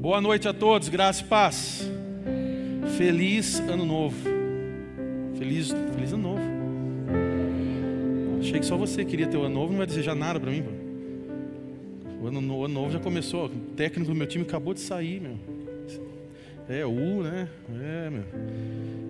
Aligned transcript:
Boa 0.00 0.18
noite 0.18 0.48
a 0.48 0.54
todos, 0.54 0.88
graça 0.88 1.22
e 1.22 1.26
paz. 1.26 1.86
Feliz 2.96 3.60
ano 3.60 3.84
novo. 3.84 4.16
Feliz, 5.36 5.74
feliz 5.92 6.14
ano 6.14 6.22
novo. 6.22 6.40
Achei 8.40 8.58
que 8.58 8.64
só 8.64 8.78
você 8.78 9.04
queria 9.04 9.26
ter 9.26 9.36
o 9.36 9.42
ano 9.42 9.56
novo, 9.56 9.72
não 9.72 9.76
vai 9.76 9.86
desejar 9.86 10.14
nada 10.14 10.40
para 10.40 10.50
mim. 10.50 10.62
Pô. 10.62 12.24
O 12.24 12.28
ano, 12.28 12.56
o 12.56 12.64
ano 12.64 12.72
novo 12.72 12.90
já 12.90 12.98
começou. 12.98 13.44
O 13.44 13.50
técnico 13.76 14.10
do 14.10 14.16
meu 14.16 14.26
time 14.26 14.42
acabou 14.42 14.72
de 14.72 14.80
sair, 14.80 15.20
meu. 15.20 15.36
É, 16.66 16.86
o, 16.86 17.22
né? 17.22 17.46
É, 17.68 18.08
meu. 18.08 18.24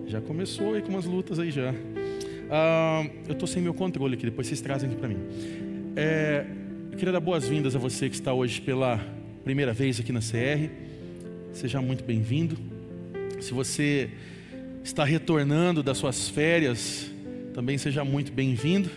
Já 0.07 0.19
começou 0.19 0.73
aí 0.73 0.81
com 0.81 0.89
umas 0.89 1.05
lutas 1.05 1.39
aí 1.39 1.51
já. 1.51 1.73
Ah, 2.49 3.05
eu 3.29 3.31
estou 3.31 3.47
sem 3.47 3.63
meu 3.63 3.73
controle 3.73 4.15
aqui, 4.15 4.25
depois 4.25 4.45
vocês 4.45 4.59
trazem 4.59 4.89
aqui 4.89 4.99
para 4.99 5.07
mim. 5.07 5.19
É, 5.95 6.45
eu 6.91 6.97
queria 6.97 7.13
dar 7.13 7.21
boas-vindas 7.21 7.77
a 7.77 7.79
você 7.79 8.09
que 8.09 8.15
está 8.15 8.33
hoje 8.33 8.59
pela 8.59 8.99
primeira 9.43 9.73
vez 9.73 9.99
aqui 9.99 10.11
na 10.11 10.19
CR. 10.19 10.69
Seja 11.51 11.81
muito 11.81 12.03
bem-vindo. 12.03 12.57
Se 13.39 13.53
você 13.53 14.09
está 14.83 15.03
retornando 15.03 15.81
das 15.81 15.97
suas 15.97 16.29
férias, 16.29 17.09
também 17.53 17.77
seja 17.77 18.05
muito 18.05 18.31
bem-vindo. 18.31 18.89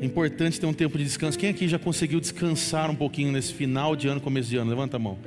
É 0.00 0.04
importante 0.04 0.60
ter 0.60 0.66
um 0.66 0.74
tempo 0.74 0.98
de 0.98 1.04
descanso. 1.04 1.38
Quem 1.38 1.48
aqui 1.48 1.66
já 1.66 1.78
conseguiu 1.78 2.20
descansar 2.20 2.90
um 2.90 2.94
pouquinho 2.94 3.32
nesse 3.32 3.54
final 3.54 3.96
de 3.96 4.06
ano, 4.06 4.20
começo 4.20 4.50
de 4.50 4.56
ano? 4.56 4.68
Levanta 4.68 4.96
a 4.96 5.00
mão. 5.00 5.18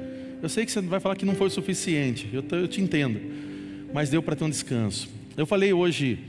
Eu 0.42 0.50
sei 0.50 0.66
que 0.66 0.72
você 0.72 0.82
vai 0.82 1.00
falar 1.00 1.16
que 1.16 1.26
não 1.26 1.34
foi 1.34 1.48
o 1.48 1.50
suficiente, 1.50 2.30
eu, 2.32 2.44
eu 2.60 2.68
te 2.68 2.82
entendo, 2.82 3.20
mas 3.94 4.10
deu 4.10 4.22
para 4.22 4.36
ter 4.36 4.44
um 4.44 4.50
descanso. 4.50 5.10
Eu 5.36 5.48
falei 5.48 5.74
hoje 5.74 6.20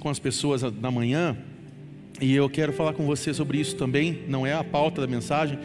com 0.00 0.08
as 0.08 0.18
pessoas 0.18 0.62
da 0.62 0.90
manhã, 0.90 1.36
e 2.20 2.34
eu 2.34 2.50
quero 2.50 2.72
falar 2.72 2.94
com 2.94 3.06
você 3.06 3.32
sobre 3.32 3.58
isso 3.58 3.76
também, 3.76 4.22
não 4.26 4.46
é 4.46 4.52
a 4.52 4.64
pauta 4.64 5.02
da 5.02 5.06
mensagem, 5.06 5.58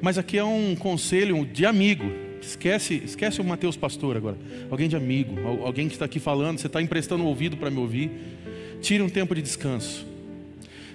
mas 0.00 0.18
aqui 0.18 0.38
é 0.38 0.44
um 0.44 0.74
conselho 0.76 1.44
de 1.44 1.64
amigo. 1.64 2.04
Esquece, 2.40 3.02
esquece 3.04 3.40
o 3.40 3.44
Mateus 3.44 3.76
Pastor 3.76 4.16
agora. 4.16 4.36
Alguém 4.70 4.88
de 4.88 4.96
amigo, 4.96 5.34
alguém 5.64 5.88
que 5.88 5.94
está 5.94 6.04
aqui 6.04 6.20
falando, 6.20 6.58
você 6.58 6.66
está 6.66 6.80
emprestando 6.80 7.24
o 7.24 7.26
ouvido 7.26 7.56
para 7.56 7.70
me 7.70 7.78
ouvir. 7.78 8.10
Tire 8.80 9.02
um 9.02 9.08
tempo 9.08 9.34
de 9.34 9.42
descanso. 9.42 10.06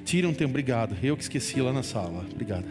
Tire 0.05 0.25
um 0.25 0.33
tempo, 0.33 0.51
obrigado. 0.51 0.95
Eu 1.03 1.17
que 1.17 1.23
esqueci 1.23 1.61
lá 1.61 1.73
na 1.73 1.83
sala. 1.83 2.25
Obrigado. 2.31 2.65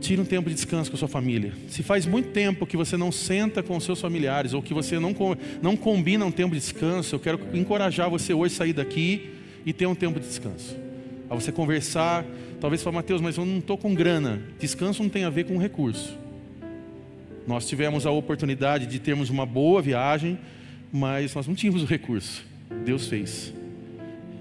Tire 0.00 0.20
um 0.20 0.24
tempo 0.24 0.48
de 0.48 0.54
descanso 0.54 0.90
com 0.90 0.96
a 0.96 0.98
sua 0.98 1.08
família. 1.08 1.52
Se 1.68 1.82
faz 1.82 2.06
muito 2.06 2.30
tempo 2.30 2.66
que 2.66 2.76
você 2.76 2.96
não 2.96 3.12
senta 3.12 3.62
com 3.62 3.76
os 3.76 3.84
seus 3.84 4.00
familiares 4.00 4.54
ou 4.54 4.62
que 4.62 4.72
você 4.72 4.98
não, 4.98 5.14
não 5.60 5.76
combina 5.76 6.24
um 6.24 6.30
tempo 6.30 6.54
de 6.54 6.60
descanso, 6.60 7.14
eu 7.14 7.20
quero 7.20 7.40
encorajar 7.52 8.08
você 8.08 8.32
hoje 8.32 8.54
a 8.54 8.58
sair 8.58 8.72
daqui 8.72 9.30
e 9.66 9.72
ter 9.72 9.86
um 9.86 9.94
tempo 9.94 10.18
de 10.18 10.26
descanso. 10.26 10.87
A 11.30 11.34
você 11.34 11.52
conversar, 11.52 12.24
talvez 12.60 12.82
falar, 12.82 12.96
Mateus, 12.96 13.20
mas 13.20 13.36
eu 13.36 13.44
não 13.44 13.58
estou 13.58 13.76
com 13.76 13.94
grana. 13.94 14.40
Descanso 14.58 15.02
não 15.02 15.10
tem 15.10 15.24
a 15.24 15.30
ver 15.30 15.44
com 15.44 15.58
recurso. 15.58 16.16
Nós 17.46 17.66
tivemos 17.66 18.06
a 18.06 18.10
oportunidade 18.10 18.86
de 18.86 18.98
termos 18.98 19.28
uma 19.30 19.44
boa 19.44 19.82
viagem, 19.82 20.38
mas 20.92 21.34
nós 21.34 21.46
não 21.46 21.54
tínhamos 21.54 21.82
o 21.82 21.86
recurso. 21.86 22.44
Deus 22.84 23.06
fez. 23.08 23.52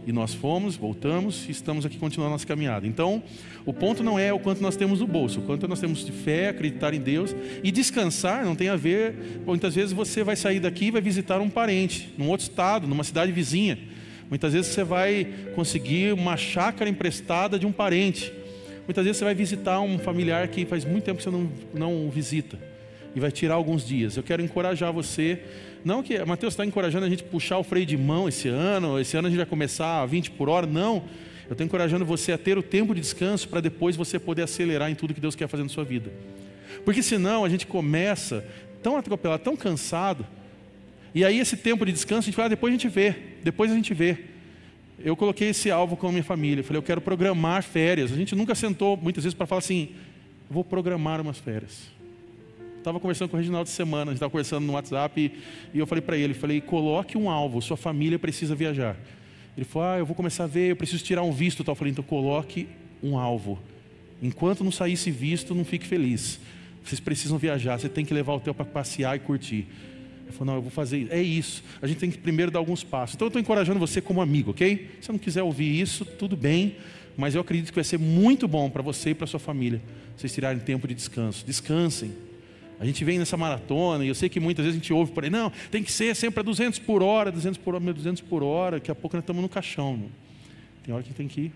E 0.05 0.11
nós 0.13 0.33
fomos, 0.33 0.77
voltamos 0.77 1.45
e 1.49 1.51
estamos 1.51 1.85
aqui 1.85 1.97
continuando 1.97 2.29
a 2.29 2.35
nossa 2.35 2.47
caminhada. 2.47 2.87
Então, 2.87 3.21
o 3.65 3.73
ponto 3.73 4.01
não 4.01 4.17
é 4.17 4.31
o 4.31 4.39
quanto 4.39 4.61
nós 4.61 4.77
temos 4.77 5.01
no 5.01 5.07
bolso, 5.07 5.41
o 5.41 5.43
quanto 5.43 5.67
nós 5.67 5.81
temos 5.81 6.05
de 6.05 6.13
fé, 6.13 6.47
acreditar 6.47 6.93
em 6.93 7.01
Deus. 7.01 7.35
E 7.61 7.69
descansar 7.69 8.45
não 8.45 8.55
tem 8.55 8.69
a 8.69 8.77
ver, 8.77 9.41
muitas 9.45 9.75
vezes 9.75 9.91
você 9.91 10.23
vai 10.23 10.37
sair 10.37 10.61
daqui 10.61 10.85
e 10.85 10.91
vai 10.91 11.01
visitar 11.01 11.41
um 11.41 11.49
parente, 11.49 12.13
num 12.17 12.29
outro 12.29 12.45
estado, 12.45 12.87
numa 12.87 13.03
cidade 13.03 13.33
vizinha. 13.33 13.77
Muitas 14.29 14.53
vezes 14.53 14.71
você 14.71 14.83
vai 14.83 15.27
conseguir 15.55 16.13
uma 16.13 16.35
chácara 16.35 16.89
emprestada 16.89 17.57
de 17.57 17.65
um 17.65 17.71
parente. 17.71 18.33
Muitas 18.85 19.03
vezes 19.03 19.17
você 19.17 19.25
vai 19.25 19.35
visitar 19.35 19.79
um 19.79 19.97
familiar 19.97 20.47
que 20.47 20.65
faz 20.65 20.85
muito 20.85 21.03
tempo 21.03 21.17
que 21.17 21.23
você 21.23 21.29
não, 21.29 21.49
não 21.73 22.09
visita. 22.09 22.57
E 23.15 23.19
vai 23.19 23.31
tirar 23.31 23.55
alguns 23.55 23.85
dias. 23.85 24.17
Eu 24.17 24.23
quero 24.23 24.41
encorajar 24.41 24.91
você 24.91 25.39
não 25.83 26.03
que 26.03 26.23
Mateus 26.25 26.53
está 26.53 26.65
encorajando 26.65 27.05
a 27.05 27.09
gente 27.09 27.23
puxar 27.23 27.57
o 27.57 27.63
freio 27.63 27.85
de 27.85 27.95
mão 27.95 28.27
esse 28.27 28.49
ano, 28.49 28.99
esse 28.99 29.15
ano 29.15 29.27
a 29.27 29.29
gente 29.29 29.37
vai 29.37 29.45
começar 29.45 30.01
a 30.01 30.05
20 30.05 30.31
por 30.31 30.49
hora. 30.49 30.67
Não. 30.67 31.03
Eu 31.47 31.53
estou 31.53 31.65
encorajando 31.65 32.05
você 32.05 32.33
a 32.33 32.37
ter 32.37 32.57
o 32.57 32.63
tempo 32.63 32.93
de 32.93 32.99
descanso 32.99 33.47
para 33.47 33.61
depois 33.61 33.95
você 33.95 34.19
poder 34.19 34.41
acelerar 34.41 34.91
em 34.91 34.95
tudo 34.95 35.13
que 35.13 35.21
Deus 35.21 35.33
quer 35.33 35.47
fazer 35.47 35.63
na 35.63 35.69
sua 35.69 35.85
vida. 35.85 36.11
Porque 36.83 37.01
senão 37.01 37.45
a 37.45 37.49
gente 37.49 37.65
começa 37.65 38.45
tão 38.83 38.97
atropelado, 38.97 39.43
tão 39.43 39.55
cansado, 39.55 40.27
e 41.13 41.23
aí 41.23 41.39
esse 41.39 41.57
tempo 41.57 41.85
de 41.85 41.91
descanso 41.91 42.19
a 42.19 42.25
gente 42.25 42.35
fala, 42.35 42.47
ah, 42.47 42.49
depois 42.49 42.71
a 42.71 42.77
gente 42.77 42.87
vê, 42.87 43.15
depois 43.43 43.71
a 43.71 43.75
gente 43.75 43.93
vê. 43.93 44.17
Eu 44.99 45.15
coloquei 45.15 45.49
esse 45.49 45.69
alvo 45.69 45.95
com 45.95 46.07
a 46.07 46.11
minha 46.11 46.23
família, 46.23 46.63
falei, 46.63 46.79
eu 46.79 46.83
quero 46.83 47.01
programar 47.01 47.63
férias. 47.63 48.11
A 48.11 48.15
gente 48.15 48.35
nunca 48.35 48.55
sentou 48.55 48.97
muitas 48.97 49.23
vezes 49.23 49.35
para 49.35 49.45
falar 49.45 49.59
assim, 49.59 49.89
vou 50.49 50.63
programar 50.63 51.21
umas 51.21 51.37
férias 51.37 51.97
estava 52.87 52.99
conversando 53.01 53.29
com 53.29 53.35
o 53.35 53.39
Reginaldo 53.39 53.67
de 53.67 53.75
semana, 53.75 54.03
a 54.03 54.13
gente 54.13 54.17
estava 54.17 54.29
conversando 54.29 54.65
no 54.65 54.73
WhatsApp 54.73 55.19
e, 55.19 55.75
e 55.75 55.79
eu 55.79 55.85
falei 55.85 56.01
para 56.01 56.17
ele, 56.17 56.33
falei, 56.33 56.61
coloque 56.61 57.17
um 57.17 57.29
alvo, 57.29 57.61
sua 57.61 57.75
família 57.75 58.17
precisa 58.17 58.55
viajar. 58.55 58.95
Ele 59.57 59.65
falou, 59.65 59.87
ah, 59.89 59.97
eu 59.97 60.05
vou 60.05 60.15
começar 60.15 60.45
a 60.45 60.47
ver, 60.47 60.69
eu 60.69 60.75
preciso 60.75 61.03
tirar 61.03 61.23
um 61.23 61.31
visto. 61.31 61.63
Tal. 61.63 61.73
Eu 61.73 61.75
falei, 61.75 61.91
então 61.91 62.03
coloque 62.03 62.67
um 63.01 63.17
alvo. 63.17 63.59
Enquanto 64.21 64.63
não 64.63 64.71
sair 64.71 64.93
esse 64.93 65.11
visto, 65.11 65.53
não 65.53 65.65
fique 65.65 65.85
feliz. 65.85 66.39
Vocês 66.83 66.99
precisam 66.99 67.37
viajar, 67.37 67.77
você 67.77 67.89
tem 67.89 68.05
que 68.05 68.13
levar 68.13 68.33
o 68.33 68.39
teu 68.39 68.53
para 68.53 68.65
passear 68.65 69.15
e 69.15 69.19
curtir. 69.19 69.67
Ele 70.27 70.35
falou, 70.35 70.53
não, 70.53 70.55
eu 70.55 70.61
vou 70.61 70.71
fazer 70.71 70.97
isso. 70.99 71.13
É 71.13 71.21
isso. 71.21 71.63
A 71.81 71.87
gente 71.87 71.97
tem 71.97 72.11
que 72.11 72.17
primeiro 72.17 72.51
dar 72.51 72.59
alguns 72.59 72.83
passos. 72.83 73.15
Então 73.15 73.25
eu 73.25 73.29
estou 73.29 73.41
encorajando 73.41 73.79
você 73.79 74.01
como 74.01 74.21
amigo, 74.21 74.51
ok? 74.51 74.89
Se 74.99 75.05
você 75.05 75.11
não 75.13 75.19
quiser 75.19 75.41
ouvir 75.41 75.79
isso, 75.79 76.03
tudo 76.03 76.35
bem. 76.35 76.75
Mas 77.15 77.33
eu 77.33 77.41
acredito 77.41 77.69
que 77.69 77.75
vai 77.75 77.83
ser 77.83 77.97
muito 77.97 78.47
bom 78.47 78.69
para 78.69 78.81
você 78.83 79.11
e 79.11 79.15
para 79.15 79.25
sua 79.25 79.39
família. 79.39 79.81
Vocês 80.15 80.33
tirarem 80.33 80.59
tempo 80.59 80.87
de 80.87 80.93
descanso. 80.93 81.45
Descansem. 81.45 82.11
A 82.79 82.85
gente 82.85 83.03
vem 83.05 83.17
nessa 83.17 83.37
maratona 83.37 84.05
e 84.05 84.09
eu 84.09 84.13
sei 84.13 84.29
que 84.29 84.39
muitas 84.39 84.65
vezes 84.65 84.79
a 84.79 84.81
gente 84.81 84.93
ouve 84.93 85.11
por 85.11 85.23
aí, 85.23 85.29
não, 85.31 85.51
tem 85.71 85.81
que 85.81 85.91
ser 85.91 86.15
sempre 86.15 86.41
a 86.41 86.43
200 86.43 86.77
por 86.77 87.01
hora, 87.01 87.31
200 87.31 87.57
por 87.57 87.73
hora, 87.73 87.93
200 87.93 88.21
por 88.21 88.43
hora, 88.43 88.75
daqui 88.77 88.91
a 88.91 88.95
pouco 88.95 89.15
nós 89.15 89.23
estamos 89.23 89.41
no 89.41 89.49
caixão. 89.49 89.97
Meu. 89.97 90.09
Tem 90.85 90.93
hora 90.93 91.03
que 91.03 91.11
tem 91.11 91.27
que 91.27 91.41
ir, 91.41 91.51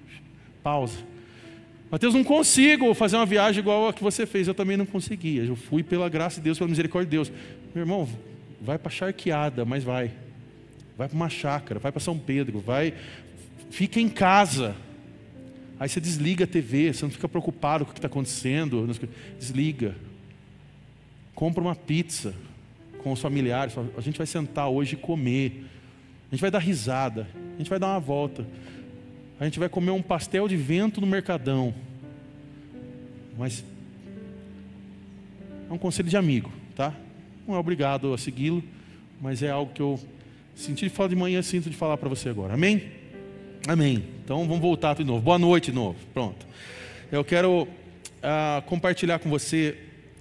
pausa. 0.63 0.97
Mateus, 1.91 2.13
não 2.13 2.23
consigo 2.23 2.93
fazer 2.93 3.17
uma 3.17 3.25
viagem 3.25 3.59
igual 3.59 3.89
a 3.89 3.93
que 3.93 4.01
você 4.01 4.25
fez, 4.25 4.47
eu 4.47 4.53
também 4.53 4.77
não 4.77 4.85
conseguia. 4.85 5.43
Eu 5.43 5.55
fui 5.55 5.83
pela 5.83 6.09
graça 6.09 6.37
de 6.37 6.45
Deus, 6.45 6.57
pela 6.57 6.69
misericórdia 6.69 7.05
de 7.05 7.11
Deus. 7.11 7.31
Meu 7.75 7.83
irmão, 7.83 8.09
vai 8.61 8.77
para 8.77 8.91
charqueada, 8.91 9.65
mas 9.65 9.83
vai. 9.83 10.11
Vai 10.97 11.07
para 11.07 11.15
uma 11.15 11.29
chácara, 11.29 11.79
vai 11.79 11.91
para 11.91 11.99
São 11.99 12.17
Pedro, 12.17 12.59
vai, 12.59 12.93
fica 13.69 13.99
em 13.99 14.07
casa. 14.07 14.75
Aí 15.79 15.89
você 15.89 15.99
desliga 15.99 16.43
a 16.43 16.47
TV, 16.47 16.93
você 16.93 17.03
não 17.03 17.11
fica 17.11 17.27
preocupado 17.27 17.85
com 17.85 17.91
o 17.91 17.93
que 17.93 17.97
está 17.97 18.07
acontecendo. 18.07 18.87
Desliga 19.39 19.95
compra 21.41 21.59
uma 21.59 21.75
pizza 21.75 22.35
com 22.99 23.11
os 23.11 23.19
familiares, 23.19 23.73
a 23.97 24.01
gente 24.01 24.15
vai 24.15 24.27
sentar 24.27 24.69
hoje 24.69 24.93
e 24.93 24.95
comer, 24.95 25.65
a 26.29 26.35
gente 26.35 26.41
vai 26.41 26.51
dar 26.51 26.59
risada, 26.59 27.27
a 27.55 27.57
gente 27.57 27.67
vai 27.67 27.79
dar 27.79 27.87
uma 27.87 27.99
volta, 27.99 28.45
a 29.39 29.45
gente 29.45 29.57
vai 29.57 29.67
comer 29.67 29.89
um 29.89 30.03
pastel 30.03 30.47
de 30.47 30.55
vento 30.55 31.01
no 31.01 31.07
mercadão. 31.07 31.73
Mas 33.35 33.63
é 35.67 35.73
um 35.73 35.79
conselho 35.79 36.09
de 36.09 36.15
amigo, 36.15 36.51
tá? 36.75 36.93
Não 37.47 37.55
é 37.55 37.57
obrigado 37.57 38.13
a 38.13 38.17
segui-lo, 38.17 38.63
mas 39.19 39.41
é 39.41 39.49
algo 39.49 39.73
que 39.73 39.81
eu 39.81 39.99
senti 40.55 40.85
de 40.85 40.89
falar 40.89 41.09
de 41.09 41.15
manhã, 41.15 41.41
sinto 41.41 41.69
de 41.69 41.75
falar 41.75 41.97
para 41.97 42.07
você 42.07 42.29
agora. 42.29 42.53
Amém? 42.53 42.91
Amém. 43.67 44.03
Então 44.23 44.47
vamos 44.47 44.61
voltar 44.61 44.95
de 44.95 45.03
novo. 45.03 45.21
Boa 45.21 45.39
noite 45.39 45.71
de 45.71 45.75
novo. 45.75 45.97
Pronto. 46.13 46.45
Eu 47.11 47.23
quero 47.23 47.63
uh, 47.63 48.61
compartilhar 48.65 49.19
com 49.19 49.29
você 49.29 49.77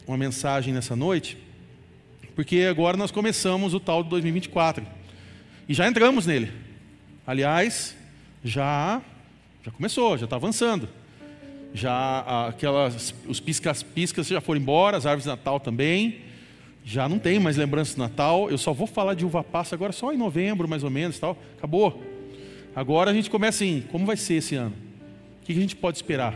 uma 0.06 0.16
mensagem 0.16 0.72
nessa 0.72 0.97
noite, 0.97 1.36
porque 2.34 2.66
agora 2.69 2.97
nós 2.97 3.10
começamos 3.10 3.75
o 3.75 3.80
tal 3.80 4.03
de 4.03 4.09
2024 4.10 4.84
e 5.69 5.75
já 5.75 5.86
entramos 5.86 6.26
nele. 6.26 6.50
Aliás, 7.26 7.94
já 8.42 9.00
já 9.62 9.70
começou, 9.70 10.16
já 10.16 10.25
está 10.25 10.36
avançando. 10.36 10.88
Já 11.72 12.48
aquelas 12.48 13.14
os 13.28 13.38
piscas-piscas 13.38 14.26
já 14.26 14.41
foram 14.41 14.60
embora, 14.60 14.97
as 14.97 15.06
árvores 15.06 15.25
de 15.25 15.28
Natal 15.28 15.60
também. 15.60 16.29
Já 16.84 17.09
não 17.09 17.18
tem 17.18 17.38
mais 17.38 17.56
lembranças 17.56 17.94
de 17.94 18.00
Natal. 18.00 18.50
Eu 18.50 18.59
só 18.59 18.72
vou 18.72 18.86
falar 18.86 19.15
de 19.15 19.24
uva 19.24 19.44
passa 19.44 19.74
agora 19.74 19.92
só 19.92 20.12
em 20.12 20.16
novembro, 20.16 20.68
mais 20.68 20.82
ou 20.82 20.91
menos, 20.91 21.18
tal. 21.18 21.36
Acabou. 21.56 22.03
Agora 22.74 23.10
a 23.10 23.15
gente 23.15 23.28
começa 23.28 23.65
assim, 23.65 23.84
como 23.91 24.06
vai 24.06 24.16
ser 24.16 24.34
esse 24.34 24.54
ano? 24.54 24.74
O 25.42 25.47
que 25.47 25.53
a 25.53 25.56
gente 25.56 25.77
pode 25.77 25.98
esperar? 25.98 26.34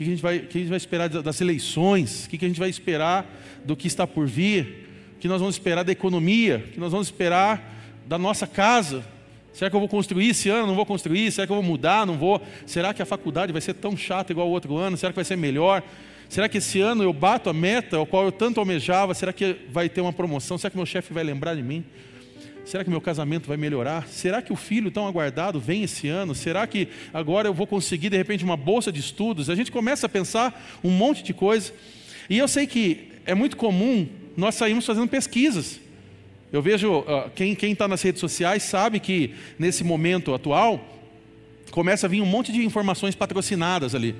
que 0.00 0.04
a 0.04 0.06
gente 0.06 0.22
vai, 0.22 0.38
que 0.38 0.56
a 0.56 0.60
gente 0.62 0.70
vai 0.70 0.78
esperar 0.78 1.10
das 1.10 1.40
eleições, 1.42 2.24
o 2.24 2.30
que 2.30 2.42
a 2.42 2.48
gente 2.48 2.58
vai 2.58 2.70
esperar 2.70 3.26
do 3.66 3.76
que 3.76 3.86
está 3.86 4.06
por 4.06 4.26
vir, 4.26 4.88
o 5.16 5.18
que 5.18 5.28
nós 5.28 5.40
vamos 5.40 5.56
esperar 5.56 5.82
da 5.82 5.92
economia, 5.92 6.64
o 6.66 6.70
que 6.70 6.80
nós 6.80 6.90
vamos 6.90 7.08
esperar 7.08 7.76
da 8.06 8.16
nossa 8.16 8.46
casa. 8.46 9.04
Será 9.52 9.68
que 9.68 9.76
eu 9.76 9.80
vou 9.80 9.90
construir 9.90 10.30
esse 10.30 10.48
ano? 10.48 10.68
Não 10.68 10.74
vou 10.74 10.86
construir? 10.86 11.30
Será 11.30 11.46
que 11.46 11.52
eu 11.52 11.56
vou 11.56 11.62
mudar? 11.62 12.06
Não 12.06 12.16
vou? 12.16 12.40
Será 12.64 12.94
que 12.94 13.02
a 13.02 13.04
faculdade 13.04 13.52
vai 13.52 13.60
ser 13.60 13.74
tão 13.74 13.94
chata 13.94 14.32
igual 14.32 14.48
o 14.48 14.50
outro 14.50 14.74
ano? 14.78 14.96
Será 14.96 15.12
que 15.12 15.16
vai 15.16 15.24
ser 15.24 15.36
melhor? 15.36 15.82
Será 16.30 16.48
que 16.48 16.58
esse 16.58 16.80
ano 16.80 17.02
eu 17.02 17.12
bato 17.12 17.50
a 17.50 17.52
meta 17.52 17.96
ao 17.96 18.06
qual 18.06 18.24
eu 18.24 18.30
tanto 18.30 18.60
almejava? 18.60 19.12
Será 19.14 19.32
que 19.32 19.56
vai 19.68 19.88
ter 19.88 20.00
uma 20.00 20.12
promoção? 20.12 20.56
Será 20.56 20.70
que 20.70 20.76
meu 20.76 20.86
chefe 20.86 21.12
vai 21.12 21.24
lembrar 21.24 21.56
de 21.56 21.62
mim? 21.62 21.84
Será 22.64 22.84
que 22.84 22.88
meu 22.88 23.00
casamento 23.00 23.48
vai 23.48 23.56
melhorar? 23.56 24.06
Será 24.06 24.40
que 24.40 24.52
o 24.52 24.56
filho 24.56 24.92
tão 24.92 25.08
aguardado 25.08 25.58
vem 25.58 25.82
esse 25.82 26.06
ano? 26.06 26.32
Será 26.32 26.68
que 26.68 26.86
agora 27.12 27.48
eu 27.48 27.52
vou 27.52 27.66
conseguir 27.66 28.10
de 28.10 28.16
repente 28.16 28.44
uma 28.44 28.56
bolsa 28.56 28.92
de 28.92 29.00
estudos? 29.00 29.50
A 29.50 29.56
gente 29.56 29.72
começa 29.72 30.06
a 30.06 30.08
pensar 30.08 30.78
um 30.84 30.90
monte 30.90 31.24
de 31.24 31.34
coisa. 31.34 31.72
E 32.28 32.38
eu 32.38 32.46
sei 32.46 32.64
que 32.64 33.08
é 33.26 33.34
muito 33.34 33.56
comum 33.56 34.08
nós 34.36 34.54
sairmos 34.54 34.86
fazendo 34.86 35.08
pesquisas. 35.08 35.80
Eu 36.52 36.62
vejo, 36.62 37.04
quem 37.34 37.56
está 37.60 37.88
nas 37.88 38.02
redes 38.02 38.20
sociais 38.20 38.62
sabe 38.62 39.00
que 39.00 39.34
nesse 39.58 39.82
momento 39.82 40.32
atual, 40.32 40.80
começa 41.72 42.06
a 42.06 42.08
vir 42.08 42.20
um 42.20 42.26
monte 42.26 42.52
de 42.52 42.64
informações 42.64 43.16
patrocinadas 43.16 43.96
ali. 43.96 44.14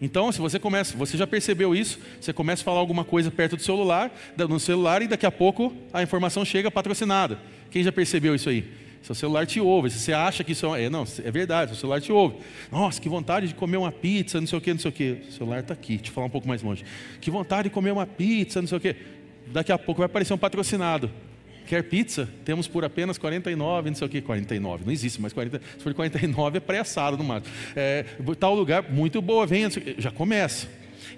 Então, 0.00 0.30
se 0.30 0.38
você 0.38 0.58
começa, 0.58 0.96
você 0.96 1.16
já 1.16 1.26
percebeu 1.26 1.74
isso, 1.74 1.98
você 2.20 2.32
começa 2.32 2.62
a 2.62 2.64
falar 2.64 2.80
alguma 2.80 3.04
coisa 3.04 3.30
perto 3.30 3.56
do 3.56 3.62
celular, 3.62 4.10
no 4.36 4.60
celular 4.60 5.00
e 5.02 5.08
daqui 5.08 5.24
a 5.24 5.32
pouco 5.32 5.72
a 5.92 6.02
informação 6.02 6.44
chega 6.44 6.70
patrocinada. 6.70 7.38
Quem 7.70 7.82
já 7.82 7.90
percebeu 7.90 8.34
isso 8.34 8.48
aí? 8.48 8.64
Seu 9.02 9.14
celular 9.14 9.46
te 9.46 9.60
ouve, 9.60 9.88
se 9.88 10.00
você 10.00 10.12
acha 10.12 10.42
que 10.42 10.50
isso 10.50 10.74
é, 10.74 10.90
não, 10.90 11.04
é 11.24 11.30
verdade, 11.30 11.70
seu 11.70 11.80
celular 11.80 12.00
te 12.00 12.10
ouve. 12.10 12.38
Nossa, 12.72 13.00
que 13.00 13.08
vontade 13.08 13.46
de 13.46 13.54
comer 13.54 13.76
uma 13.76 13.92
pizza, 13.92 14.40
não 14.40 14.48
sei 14.48 14.58
o 14.58 14.60
que, 14.60 14.72
não 14.72 14.80
sei 14.80 14.88
o 14.88 14.92
que. 14.92 15.18
O 15.28 15.32
celular 15.32 15.60
está 15.60 15.74
aqui, 15.74 15.96
te 15.96 16.10
falar 16.10 16.26
um 16.26 16.30
pouco 16.30 16.48
mais 16.48 16.60
longe. 16.60 16.84
Que 17.20 17.30
vontade 17.30 17.68
de 17.68 17.70
comer 17.70 17.92
uma 17.92 18.04
pizza, 18.04 18.60
não 18.60 18.66
sei 18.66 18.78
o 18.78 18.80
que. 18.80 18.96
Daqui 19.46 19.70
a 19.70 19.78
pouco 19.78 20.00
vai 20.00 20.06
aparecer 20.06 20.34
um 20.34 20.38
patrocinado. 20.38 21.08
Quer 21.66 21.82
pizza? 21.82 22.28
Temos 22.44 22.68
por 22.68 22.84
apenas 22.84 23.18
49, 23.18 23.90
não 23.90 23.96
sei 23.96 24.06
o 24.06 24.10
que, 24.10 24.20
49, 24.20 24.84
não 24.86 24.92
existe, 24.92 25.20
mas 25.20 25.32
40, 25.32 25.60
se 25.76 25.82
for 25.82 25.92
49 25.92 26.58
é 26.58 26.60
pré-assado 26.60 27.16
no 27.16 27.24
máximo. 27.24 27.52
É, 27.74 28.04
tal 28.38 28.54
lugar, 28.54 28.84
muito 28.90 29.20
boa, 29.20 29.46
venha, 29.46 29.68
já 29.98 30.10
começa. 30.10 30.68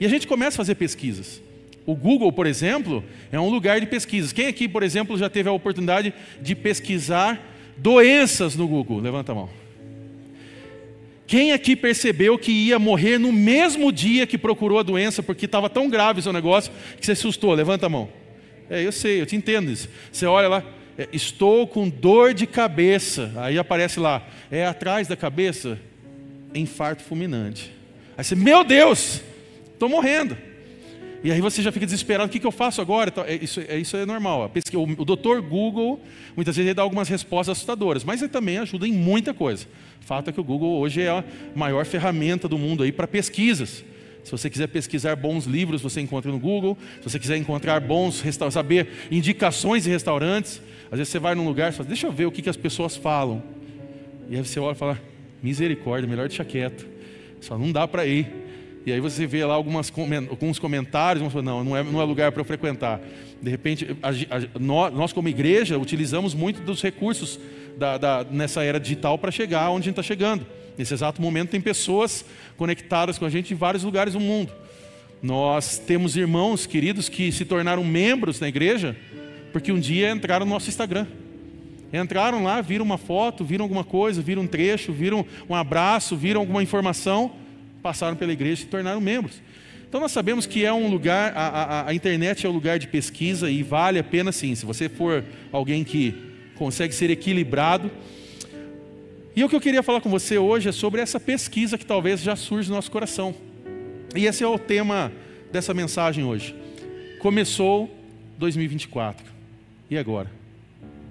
E 0.00 0.06
a 0.06 0.08
gente 0.08 0.26
começa 0.26 0.56
a 0.56 0.58
fazer 0.58 0.74
pesquisas. 0.74 1.42
O 1.84 1.94
Google, 1.94 2.32
por 2.32 2.46
exemplo, 2.46 3.04
é 3.32 3.38
um 3.38 3.48
lugar 3.48 3.80
de 3.80 3.86
pesquisas. 3.86 4.32
Quem 4.32 4.46
aqui, 4.46 4.68
por 4.68 4.82
exemplo, 4.82 5.16
já 5.16 5.28
teve 5.28 5.48
a 5.48 5.52
oportunidade 5.52 6.12
de 6.40 6.54
pesquisar 6.54 7.40
doenças 7.76 8.56
no 8.56 8.66
Google? 8.66 9.00
Levanta 9.00 9.32
a 9.32 9.34
mão. 9.34 9.50
Quem 11.26 11.52
aqui 11.52 11.76
percebeu 11.76 12.38
que 12.38 12.50
ia 12.50 12.78
morrer 12.78 13.18
no 13.18 13.30
mesmo 13.30 13.92
dia 13.92 14.26
que 14.26 14.38
procurou 14.38 14.78
a 14.78 14.82
doença, 14.82 15.22
porque 15.22 15.44
estava 15.44 15.68
tão 15.68 15.88
grave 15.90 16.20
o 16.20 16.22
seu 16.22 16.32
negócio, 16.32 16.72
que 16.98 17.04
você 17.04 17.12
assustou? 17.12 17.52
Levanta 17.52 17.84
a 17.84 17.88
mão. 17.90 18.08
É, 18.70 18.84
eu 18.84 18.92
sei, 18.92 19.20
eu 19.20 19.26
te 19.26 19.36
entendo 19.36 19.70
isso. 19.70 19.88
Você 20.12 20.26
olha 20.26 20.48
lá, 20.48 20.64
é, 20.96 21.08
estou 21.12 21.66
com 21.66 21.88
dor 21.88 22.34
de 22.34 22.46
cabeça. 22.46 23.32
Aí 23.36 23.58
aparece 23.58 24.00
lá, 24.00 24.26
é 24.50 24.66
atrás 24.66 25.06
da 25.06 25.16
cabeça, 25.16 25.78
infarto 26.54 27.02
fulminante. 27.02 27.72
Aí 28.16 28.24
você, 28.24 28.34
meu 28.34 28.64
Deus, 28.64 29.22
estou 29.72 29.88
morrendo. 29.88 30.36
E 31.22 31.32
aí 31.32 31.40
você 31.40 31.62
já 31.62 31.72
fica 31.72 31.84
desesperado, 31.84 32.28
o 32.28 32.32
que, 32.32 32.38
que 32.38 32.46
eu 32.46 32.52
faço 32.52 32.80
agora? 32.80 33.12
É, 33.26 33.34
isso, 33.34 33.60
é, 33.60 33.76
isso 33.78 33.96
é 33.96 34.06
normal. 34.06 34.52
O, 34.74 34.82
o 35.02 35.04
doutor 35.04 35.40
Google, 35.42 36.00
muitas 36.36 36.56
vezes 36.56 36.68
ele 36.68 36.74
dá 36.74 36.82
algumas 36.82 37.08
respostas 37.08 37.56
assustadoras, 37.56 38.04
mas 38.04 38.22
ele 38.22 38.30
também 38.30 38.58
ajuda 38.58 38.86
em 38.86 38.92
muita 38.92 39.34
coisa. 39.34 39.66
O 40.00 40.04
fato 40.04 40.30
é 40.30 40.32
que 40.32 40.40
o 40.40 40.44
Google 40.44 40.78
hoje 40.78 41.02
é 41.02 41.10
a 41.10 41.24
maior 41.56 41.84
ferramenta 41.84 42.48
do 42.48 42.56
mundo 42.56 42.84
aí 42.84 42.92
para 42.92 43.08
pesquisas. 43.08 43.84
Se 44.28 44.32
você 44.32 44.50
quiser 44.50 44.66
pesquisar 44.66 45.16
bons 45.16 45.46
livros, 45.46 45.80
você 45.80 46.02
encontra 46.02 46.30
no 46.30 46.38
Google. 46.38 46.76
Se 46.98 47.08
você 47.08 47.18
quiser 47.18 47.38
encontrar 47.38 47.80
bons 47.80 48.22
saber 48.50 48.88
indicações 49.10 49.84
de 49.84 49.90
restaurantes, 49.90 50.60
às 50.90 50.98
vezes 50.98 51.10
você 51.10 51.18
vai 51.18 51.34
num 51.34 51.46
lugar 51.46 51.72
e 51.72 51.74
fala, 51.74 51.88
deixa 51.88 52.06
eu 52.06 52.12
ver 52.12 52.26
o 52.26 52.30
que, 52.30 52.42
que 52.42 52.50
as 52.50 52.56
pessoas 52.56 52.94
falam. 52.94 53.42
E 54.28 54.36
aí 54.36 54.44
você 54.44 54.60
olha 54.60 54.74
e 54.74 54.78
fala, 54.78 55.00
misericórdia, 55.42 56.06
melhor 56.06 56.28
deixar 56.28 56.44
quieto. 56.44 56.86
Só 57.40 57.56
não 57.56 57.72
dá 57.72 57.88
para 57.88 58.04
ir. 58.06 58.30
E 58.88 58.92
aí 58.92 59.00
você 59.00 59.26
vê 59.26 59.44
lá 59.44 59.52
algumas, 59.52 59.92
alguns 60.30 60.58
comentários, 60.58 61.34
não, 61.34 61.62
não 61.62 61.76
é, 61.76 61.82
não 61.82 62.00
é 62.00 62.04
lugar 62.04 62.32
para 62.32 62.40
eu 62.40 62.44
frequentar. 62.44 62.98
De 63.42 63.50
repente, 63.50 63.94
a, 64.02 64.08
a, 64.08 64.58
nós, 64.58 65.12
como 65.12 65.28
igreja, 65.28 65.76
utilizamos 65.76 66.32
muito 66.32 66.62
dos 66.62 66.80
recursos 66.80 67.38
da, 67.76 67.98
da, 67.98 68.24
nessa 68.24 68.64
era 68.64 68.80
digital 68.80 69.18
para 69.18 69.30
chegar 69.30 69.68
onde 69.68 69.82
a 69.82 69.84
gente 69.90 70.00
está 70.00 70.02
chegando. 70.02 70.46
Nesse 70.78 70.94
exato 70.94 71.20
momento, 71.20 71.50
tem 71.50 71.60
pessoas 71.60 72.24
conectadas 72.56 73.18
com 73.18 73.26
a 73.26 73.28
gente 73.28 73.52
em 73.52 73.56
vários 73.58 73.84
lugares 73.84 74.14
do 74.14 74.20
mundo. 74.20 74.54
Nós 75.22 75.76
temos 75.76 76.16
irmãos 76.16 76.64
queridos 76.64 77.10
que 77.10 77.30
se 77.30 77.44
tornaram 77.44 77.84
membros 77.84 78.40
na 78.40 78.48
igreja 78.48 78.96
porque 79.52 79.70
um 79.70 79.78
dia 79.78 80.10
entraram 80.12 80.46
no 80.46 80.52
nosso 80.52 80.70
Instagram. 80.70 81.06
Entraram 81.92 82.42
lá, 82.42 82.62
viram 82.62 82.86
uma 82.86 82.96
foto, 82.96 83.44
viram 83.44 83.66
alguma 83.66 83.84
coisa, 83.84 84.22
viram 84.22 84.44
um 84.44 84.46
trecho, 84.46 84.94
viram 84.94 85.26
um 85.46 85.54
abraço, 85.54 86.16
viram 86.16 86.40
alguma 86.40 86.62
informação, 86.62 87.32
passaram 87.88 88.14
pela 88.14 88.30
igreja 88.30 88.52
e 88.52 88.64
se 88.64 88.66
tornaram 88.66 89.00
membros. 89.00 89.40
Então 89.88 89.98
nós 89.98 90.12
sabemos 90.12 90.44
que 90.44 90.62
é 90.62 90.70
um 90.70 90.90
lugar, 90.90 91.32
a, 91.34 91.46
a, 91.46 91.88
a 91.88 91.94
internet 91.94 92.44
é 92.44 92.48
um 92.48 92.52
lugar 92.52 92.78
de 92.78 92.86
pesquisa 92.86 93.50
e 93.50 93.62
vale 93.62 93.98
a 93.98 94.04
pena 94.04 94.30
sim. 94.30 94.54
Se 94.54 94.66
você 94.66 94.90
for 94.90 95.24
alguém 95.50 95.82
que 95.84 96.14
consegue 96.54 96.94
ser 96.94 97.08
equilibrado, 97.08 97.90
e 99.34 99.42
o 99.42 99.48
que 99.48 99.56
eu 99.56 99.60
queria 99.60 99.82
falar 99.82 100.02
com 100.02 100.10
você 100.10 100.36
hoje 100.36 100.68
é 100.68 100.72
sobre 100.72 101.00
essa 101.00 101.18
pesquisa 101.18 101.78
que 101.78 101.86
talvez 101.86 102.20
já 102.20 102.36
surge 102.36 102.68
no 102.68 102.74
nosso 102.74 102.90
coração. 102.90 103.34
E 104.14 104.26
esse 104.26 104.44
é 104.44 104.46
o 104.46 104.58
tema 104.58 105.10
dessa 105.50 105.72
mensagem 105.72 106.24
hoje. 106.24 106.54
Começou 107.20 107.88
2024. 108.36 109.24
E 109.88 109.96
agora? 109.96 110.30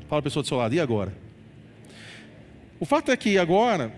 Fala 0.07 0.19
a 0.19 0.23
pessoa 0.23 0.43
do 0.43 0.47
seu 0.47 0.57
lado, 0.57 0.75
e 0.75 0.79
agora? 0.79 1.11
O 2.79 2.85
fato 2.85 3.11
é 3.11 3.17
que 3.17 3.39
agora 3.39 3.91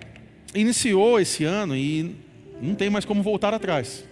iniciou 0.56 1.20
esse 1.20 1.44
ano 1.44 1.76
e 1.76 2.29
não 2.62 2.76
tem 2.76 2.90
mais 2.90 3.06
como 3.06 3.24
voltar 3.24 3.54
atrás. 3.54 4.04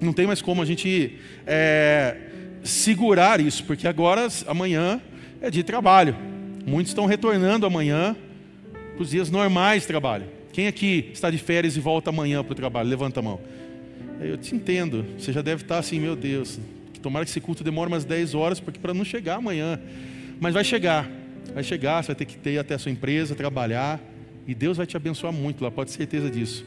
Não 0.00 0.12
tem 0.12 0.26
mais 0.26 0.40
como 0.40 0.62
a 0.62 0.64
gente 0.64 1.18
é, 1.46 2.16
segurar 2.62 3.40
isso, 3.40 3.64
porque 3.64 3.86
agora, 3.88 4.28
amanhã, 4.46 5.00
é 5.40 5.50
de 5.50 5.62
trabalho. 5.62 6.16
Muitos 6.66 6.90
estão 6.90 7.06
retornando 7.06 7.66
amanhã 7.66 8.16
para 8.94 9.02
os 9.02 9.10
dias 9.10 9.30
normais 9.30 9.82
de 9.82 9.88
trabalho. 9.88 10.26
Quem 10.52 10.66
aqui 10.66 11.10
está 11.12 11.30
de 11.30 11.38
férias 11.38 11.76
e 11.76 11.80
volta 11.80 12.10
amanhã 12.10 12.42
para 12.42 12.52
o 12.52 12.54
trabalho? 12.54 12.88
Levanta 12.88 13.20
a 13.20 13.22
mão. 13.22 13.40
Eu 14.20 14.36
te 14.36 14.54
entendo. 14.54 15.06
Você 15.16 15.32
já 15.32 15.40
deve 15.42 15.62
estar 15.62 15.78
assim, 15.78 16.00
meu 16.00 16.16
Deus. 16.16 16.58
Tomara 17.00 17.24
que 17.24 17.30
esse 17.30 17.40
culto 17.40 17.62
demore 17.62 17.88
umas 17.88 18.04
10 18.04 18.34
horas, 18.34 18.60
porque 18.60 18.78
para 18.78 18.92
não 18.92 19.04
chegar 19.04 19.36
amanhã. 19.36 19.80
Mas 20.40 20.54
vai 20.54 20.64
chegar. 20.64 21.08
Vai 21.54 21.62
chegar, 21.62 22.02
você 22.02 22.08
vai 22.08 22.16
ter 22.16 22.24
que 22.24 22.36
ter 22.36 22.58
até 22.58 22.74
a 22.74 22.78
sua 22.78 22.90
empresa, 22.90 23.34
trabalhar. 23.34 24.00
E 24.46 24.54
Deus 24.54 24.76
vai 24.76 24.86
te 24.86 24.96
abençoar 24.96 25.32
muito 25.32 25.62
lá, 25.62 25.70
pode 25.70 25.90
ter 25.90 25.98
certeza 25.98 26.30
disso. 26.30 26.64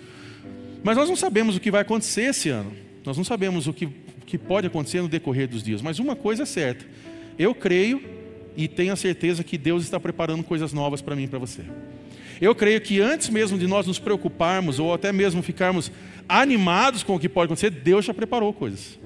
Mas 0.83 0.98
nós 0.98 1.07
não 1.07 1.16
sabemos 1.16 1.56
o 1.56 1.60
que 1.60 1.72
vai 1.72 1.81
acontecer 1.81 2.24
esse 2.24 2.50
ano. 2.50 2.72
Nós 3.06 3.18
não 3.18 3.24
sabemos 3.24 3.68
o 3.68 3.74
que, 3.74 3.88
que 4.25 4.38
pode 4.38 4.68
acontecer 4.68 5.01
no 5.01 5.07
decorrer 5.07 5.48
dos 5.48 5.63
dias. 5.63 5.81
Mas 5.81 6.00
uma 6.00 6.16
coisa 6.16 6.44
é 6.44 6.45
certa. 6.45 6.86
Eu 7.38 7.54
creio 7.54 8.01
e 8.56 8.68
tenho 8.68 8.94
a 8.94 8.95
certeza 8.95 9.44
que 9.44 9.57
Deus 9.57 9.83
está 9.83 10.00
preparando 10.00 10.44
coisas 10.44 10.74
novas 10.74 11.01
para 11.01 11.16
mim 11.16 11.24
e 11.24 11.28
para 11.28 11.39
você. 11.39 11.63
Eu 12.39 12.56
creio 12.56 12.81
que 12.81 13.00
antes 13.00 13.30
mesmo 13.30 13.57
de 13.57 13.68
nós 13.68 13.86
nos 13.86 14.00
preocuparmos 14.00 14.80
ou 14.80 14.94
até 14.94 15.12
mesmo 15.12 15.44
ficarmos 15.44 15.92
animados 16.28 17.04
com 17.04 17.16
o 17.16 17.19
que 17.19 17.30
pode 17.30 17.45
acontecer, 17.45 17.69
Deus 17.69 18.06
já 18.06 18.13
preparou 18.13 18.51
coisas. 18.51 19.00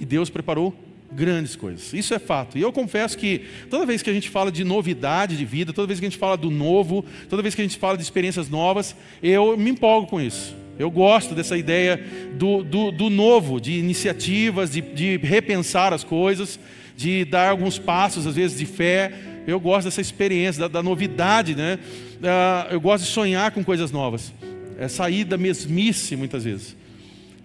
E 0.00 0.06
Deus 0.06 0.30
preparou 0.30 0.74
grandes 1.12 1.54
coisas. 1.54 1.92
Isso 1.92 2.14
é 2.14 2.18
fato. 2.18 2.56
E 2.56 2.62
eu 2.62 2.72
confesso 2.72 3.18
que 3.18 3.44
toda 3.68 3.84
vez 3.84 4.02
que 4.02 4.08
a 4.08 4.12
gente 4.12 4.30
fala 4.30 4.50
de 4.50 4.64
novidade 4.64 5.36
de 5.36 5.44
vida, 5.44 5.72
toda 5.72 5.86
vez 5.86 6.00
que 6.00 6.06
a 6.06 6.08
gente 6.08 6.18
fala 6.18 6.36
do 6.36 6.50
novo, 6.50 7.04
toda 7.28 7.42
vez 7.42 7.54
que 7.54 7.60
a 7.60 7.64
gente 7.64 7.76
fala 7.76 7.96
de 7.96 8.02
experiências 8.02 8.48
novas, 8.48 8.96
eu 9.22 9.56
me 9.56 9.70
empolgo 9.70 10.08
com 10.08 10.20
isso. 10.20 10.61
Eu 10.78 10.90
gosto 10.90 11.34
dessa 11.34 11.56
ideia 11.56 12.02
do, 12.34 12.62
do, 12.62 12.90
do 12.90 13.10
novo, 13.10 13.60
de 13.60 13.72
iniciativas, 13.72 14.70
de, 14.70 14.80
de 14.80 15.16
repensar 15.18 15.92
as 15.92 16.02
coisas, 16.02 16.58
de 16.96 17.24
dar 17.24 17.50
alguns 17.50 17.78
passos, 17.78 18.26
às 18.26 18.34
vezes, 18.34 18.58
de 18.58 18.66
fé. 18.66 19.12
Eu 19.46 19.60
gosto 19.60 19.86
dessa 19.86 20.00
experiência, 20.00 20.62
da, 20.62 20.68
da 20.68 20.82
novidade, 20.82 21.54
né? 21.54 21.78
Uh, 22.20 22.74
eu 22.74 22.80
gosto 22.80 23.04
de 23.04 23.10
sonhar 23.10 23.50
com 23.50 23.62
coisas 23.62 23.90
novas. 23.90 24.32
É 24.78 24.88
sair 24.88 25.24
da 25.24 25.36
mesmice, 25.36 26.16
muitas 26.16 26.44
vezes. 26.44 26.76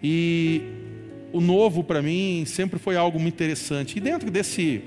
E 0.02 0.62
o 1.34 1.42
novo, 1.42 1.84
para 1.84 2.02
mim, 2.02 2.44
sempre 2.46 2.80
foi 2.80 2.96
algo 2.96 3.20
muito 3.20 3.34
interessante. 3.34 3.98
E 3.98 4.00
dentro 4.00 4.32
desse 4.32 4.84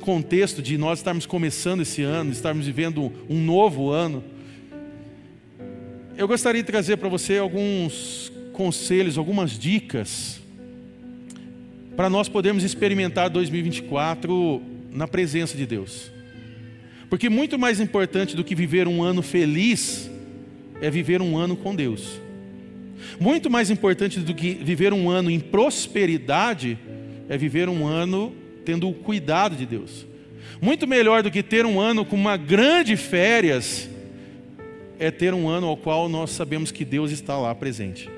contexto 0.00 0.62
de 0.62 0.76
nós 0.76 0.98
estarmos 0.98 1.26
começando 1.26 1.80
esse 1.80 2.02
ano, 2.02 2.30
estarmos 2.30 2.66
vivendo 2.66 3.10
um 3.28 3.40
novo 3.40 3.90
ano, 3.90 4.22
eu 6.16 6.28
gostaria 6.28 6.62
de 6.62 6.66
trazer 6.66 6.96
para 6.96 7.08
você 7.08 7.38
alguns 7.38 8.32
conselhos, 8.52 9.18
algumas 9.18 9.58
dicas 9.58 10.40
para 11.96 12.08
nós 12.08 12.28
podermos 12.28 12.62
experimentar 12.62 13.28
2024 13.30 14.62
na 14.92 15.08
presença 15.08 15.56
de 15.56 15.66
Deus. 15.66 16.10
Porque 17.10 17.28
muito 17.28 17.58
mais 17.58 17.80
importante 17.80 18.36
do 18.36 18.44
que 18.44 18.54
viver 18.54 18.86
um 18.86 19.02
ano 19.02 19.22
feliz 19.22 20.10
é 20.80 20.90
viver 20.90 21.20
um 21.20 21.36
ano 21.36 21.56
com 21.56 21.74
Deus. 21.74 22.20
Muito 23.18 23.50
mais 23.50 23.70
importante 23.70 24.20
do 24.20 24.34
que 24.34 24.54
viver 24.54 24.92
um 24.92 25.10
ano 25.10 25.30
em 25.30 25.40
prosperidade 25.40 26.78
é 27.28 27.36
viver 27.36 27.68
um 27.68 27.86
ano 27.86 28.32
tendo 28.64 28.88
o 28.88 28.94
cuidado 28.94 29.56
de 29.56 29.66
Deus. 29.66 30.06
Muito 30.60 30.86
melhor 30.86 31.22
do 31.22 31.30
que 31.30 31.42
ter 31.42 31.66
um 31.66 31.80
ano 31.80 32.04
com 32.04 32.16
uma 32.16 32.36
grande 32.36 32.96
férias 32.96 33.88
é 35.04 35.10
ter 35.10 35.34
um 35.34 35.46
ano 35.46 35.66
ao 35.66 35.76
qual 35.76 36.08
nós 36.08 36.30
sabemos 36.30 36.72
que 36.72 36.82
Deus 36.82 37.10
está 37.10 37.36
lá 37.36 37.54
presente. 37.54 38.08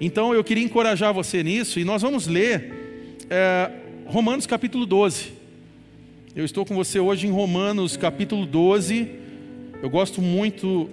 Então 0.00 0.32
eu 0.32 0.42
queria 0.42 0.64
encorajar 0.64 1.12
você 1.12 1.42
nisso 1.42 1.78
e 1.78 1.84
nós 1.84 2.00
vamos 2.00 2.26
ler 2.26 3.14
é, 3.28 3.70
Romanos 4.06 4.46
capítulo 4.46 4.86
12. 4.86 5.34
Eu 6.34 6.46
estou 6.46 6.64
com 6.64 6.74
você 6.74 6.98
hoje 6.98 7.26
em 7.26 7.30
Romanos 7.30 7.94
capítulo 7.94 8.46
12. 8.46 9.06
Eu 9.82 9.90
gosto 9.90 10.22
muito 10.22 10.88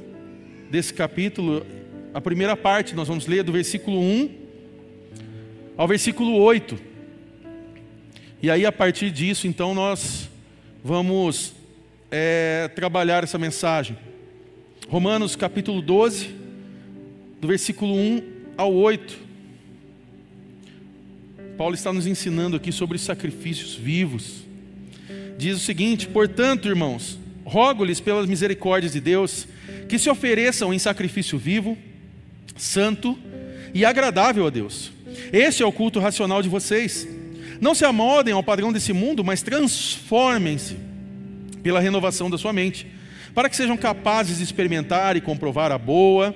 desse 0.70 0.94
capítulo. 0.94 1.66
A 2.14 2.20
primeira 2.20 2.58
parte 2.58 2.94
nós 2.94 3.08
vamos 3.08 3.26
ler 3.26 3.42
do 3.42 3.54
versículo 3.54 3.98
1 4.02 4.30
ao 5.78 5.88
versículo 5.88 6.36
8. 6.42 6.78
E 8.44 8.52
aí, 8.52 8.66
a 8.66 8.72
partir 8.72 9.12
disso, 9.12 9.48
então, 9.48 9.74
nós 9.74 10.30
vamos 10.84 11.54
é, 12.12 12.70
trabalhar 12.76 13.24
essa 13.24 13.38
mensagem. 13.38 13.98
Romanos 14.88 15.36
capítulo 15.36 15.82
12, 15.82 16.30
do 17.42 17.48
versículo 17.48 17.96
1 17.96 18.22
ao 18.56 18.72
8. 18.72 19.18
Paulo 21.58 21.74
está 21.74 21.92
nos 21.92 22.06
ensinando 22.06 22.56
aqui 22.56 22.72
sobre 22.72 23.00
sacrifícios 23.00 23.74
vivos. 23.74 24.46
Diz 25.40 25.58
o 25.58 25.60
seguinte: 25.60 26.08
portanto, 26.08 26.68
irmãos, 26.68 27.18
rogo-lhes 27.44 28.00
pelas 28.00 28.28
misericórdias 28.28 28.94
de 28.94 29.02
Deus 29.02 29.48
que 29.90 29.98
se 29.98 30.08
ofereçam 30.08 30.72
em 30.72 30.78
sacrifício 30.78 31.38
vivo, 31.38 31.76
santo 32.56 33.18
e 33.74 33.84
agradável 33.84 34.46
a 34.46 34.52
Deus. 34.52 34.92
Este 35.34 35.64
é 35.64 35.66
o 35.66 35.72
culto 35.72 36.00
racional 36.00 36.44
de 36.44 36.50
vocês. 36.50 37.08
Não 37.60 37.74
se 37.74 37.86
amoldem 37.86 38.36
ao 38.36 38.44
padrão 38.44 38.72
desse 38.72 38.94
mundo, 38.94 39.24
mas 39.24 39.42
transformem-se 39.42 40.78
pela 41.64 41.80
renovação 41.80 42.30
da 42.30 42.38
sua 42.38 42.54
mente, 42.54 42.86
para 43.36 43.50
que 43.50 43.56
sejam 43.56 43.76
capazes 43.76 44.38
de 44.38 44.44
experimentar 44.44 45.18
e 45.18 45.22
comprovar 45.22 45.70
a 45.70 45.78
boa, 45.78 46.34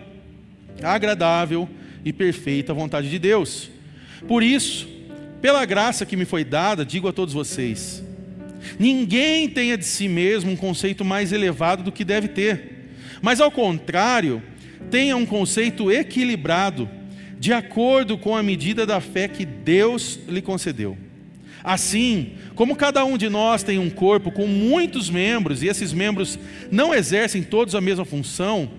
agradável 0.83 1.67
e 2.03 2.11
perfeita 2.11 2.73
vontade 2.73 3.09
de 3.09 3.17
Deus. 3.17 3.71
Por 4.27 4.43
isso, 4.43 4.85
pela 5.41 5.63
graça 5.65 6.05
que 6.05 6.17
me 6.17 6.25
foi 6.25 6.43
dada, 6.43 6.85
digo 6.85 7.07
a 7.07 7.13
todos 7.13 7.33
vocês: 7.33 8.03
ninguém 8.77 9.47
tenha 9.47 9.77
de 9.77 9.85
si 9.85 10.09
mesmo 10.09 10.51
um 10.51 10.57
conceito 10.57 11.05
mais 11.05 11.31
elevado 11.31 11.83
do 11.83 11.91
que 11.91 12.03
deve 12.03 12.27
ter, 12.27 12.89
mas 13.21 13.39
ao 13.39 13.49
contrário, 13.49 14.43
tenha 14.91 15.15
um 15.15 15.25
conceito 15.25 15.89
equilibrado, 15.89 16.89
de 17.39 17.53
acordo 17.53 18.17
com 18.17 18.35
a 18.35 18.43
medida 18.43 18.85
da 18.85 18.99
fé 18.99 19.29
que 19.29 19.45
Deus 19.45 20.19
lhe 20.27 20.41
concedeu. 20.41 20.97
Assim, 21.63 22.31
como 22.55 22.75
cada 22.75 23.03
um 23.03 23.17
de 23.17 23.29
nós 23.29 23.63
tem 23.63 23.77
um 23.79 23.89
corpo 23.89 24.31
com 24.31 24.47
muitos 24.47 25.09
membros 25.09 25.61
e 25.61 25.67
esses 25.67 25.91
membros 25.91 26.39
não 26.71 26.93
exercem 26.93 27.43
todos 27.43 27.75
a 27.75 27.81
mesma 27.81 28.05
função, 28.05 28.69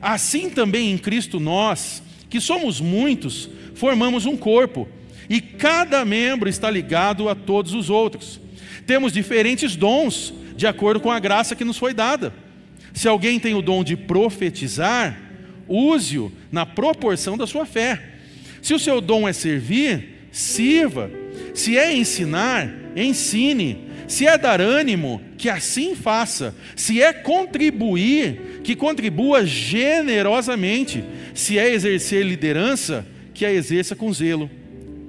assim 0.00 0.48
também 0.48 0.92
em 0.92 0.98
Cristo 0.98 1.40
nós, 1.40 2.02
que 2.30 2.40
somos 2.40 2.80
muitos, 2.80 3.50
formamos 3.74 4.24
um 4.26 4.36
corpo 4.36 4.88
e 5.28 5.40
cada 5.40 6.04
membro 6.04 6.48
está 6.48 6.70
ligado 6.70 7.28
a 7.28 7.34
todos 7.34 7.74
os 7.74 7.90
outros. 7.90 8.40
Temos 8.86 9.12
diferentes 9.12 9.76
dons 9.76 10.32
de 10.56 10.66
acordo 10.66 11.00
com 11.00 11.10
a 11.10 11.18
graça 11.18 11.54
que 11.54 11.64
nos 11.64 11.76
foi 11.76 11.92
dada. 11.92 12.32
Se 12.94 13.06
alguém 13.06 13.38
tem 13.38 13.54
o 13.54 13.62
dom 13.62 13.84
de 13.84 13.96
profetizar, 13.96 15.20
use-o 15.68 16.32
na 16.50 16.64
proporção 16.64 17.36
da 17.36 17.46
sua 17.46 17.66
fé. 17.66 18.14
Se 18.62 18.74
o 18.74 18.78
seu 18.78 19.00
dom 19.00 19.28
é 19.28 19.32
servir, 19.32 20.28
sirva. 20.32 21.10
Se 21.58 21.76
é 21.76 21.92
ensinar, 21.92 22.72
ensine. 22.94 23.88
Se 24.06 24.28
é 24.28 24.38
dar 24.38 24.60
ânimo, 24.60 25.20
que 25.36 25.48
assim 25.48 25.96
faça. 25.96 26.54
Se 26.76 27.02
é 27.02 27.12
contribuir, 27.12 28.60
que 28.62 28.76
contribua 28.76 29.44
generosamente. 29.44 31.02
Se 31.34 31.58
é 31.58 31.68
exercer 31.68 32.24
liderança, 32.24 33.04
que 33.34 33.44
a 33.44 33.52
exerça 33.52 33.96
com 33.96 34.12
zelo. 34.12 34.48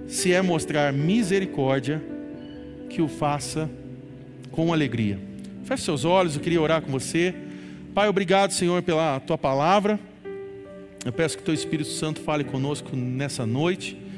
Se 0.07 0.33
é 0.33 0.41
mostrar 0.41 0.91
misericórdia, 0.91 2.01
que 2.89 2.99
o 2.99 3.07
faça 3.07 3.69
com 4.49 4.73
alegria. 4.73 5.19
Feche 5.65 5.83
seus 5.83 6.03
olhos, 6.03 6.33
eu 6.33 6.41
queria 6.41 6.59
orar 6.59 6.81
com 6.81 6.91
você. 6.91 7.31
Pai, 7.93 8.09
obrigado, 8.09 8.53
Senhor, 8.53 8.81
pela 8.81 9.19
tua 9.19 9.37
palavra. 9.37 9.99
Eu 11.05 11.13
peço 11.13 11.37
que 11.37 11.43
o 11.43 11.45
teu 11.45 11.53
Espírito 11.53 11.91
Santo 11.91 12.19
fale 12.21 12.43
conosco 12.43 12.95
nessa 12.95 13.45
noite 13.45 14.08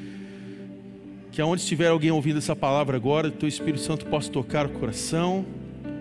que 1.32 1.42
aonde 1.42 1.62
estiver 1.62 1.88
alguém 1.88 2.12
ouvindo 2.12 2.38
essa 2.38 2.56
palavra 2.56 2.98
agora, 2.98 3.30
o 3.30 3.32
teu 3.32 3.48
Espírito 3.48 3.80
Santo 3.80 4.06
possa 4.06 4.30
tocar 4.30 4.66
o 4.66 4.70
coração, 4.70 5.46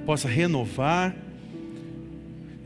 possa 0.05 0.29
renovar, 0.29 1.15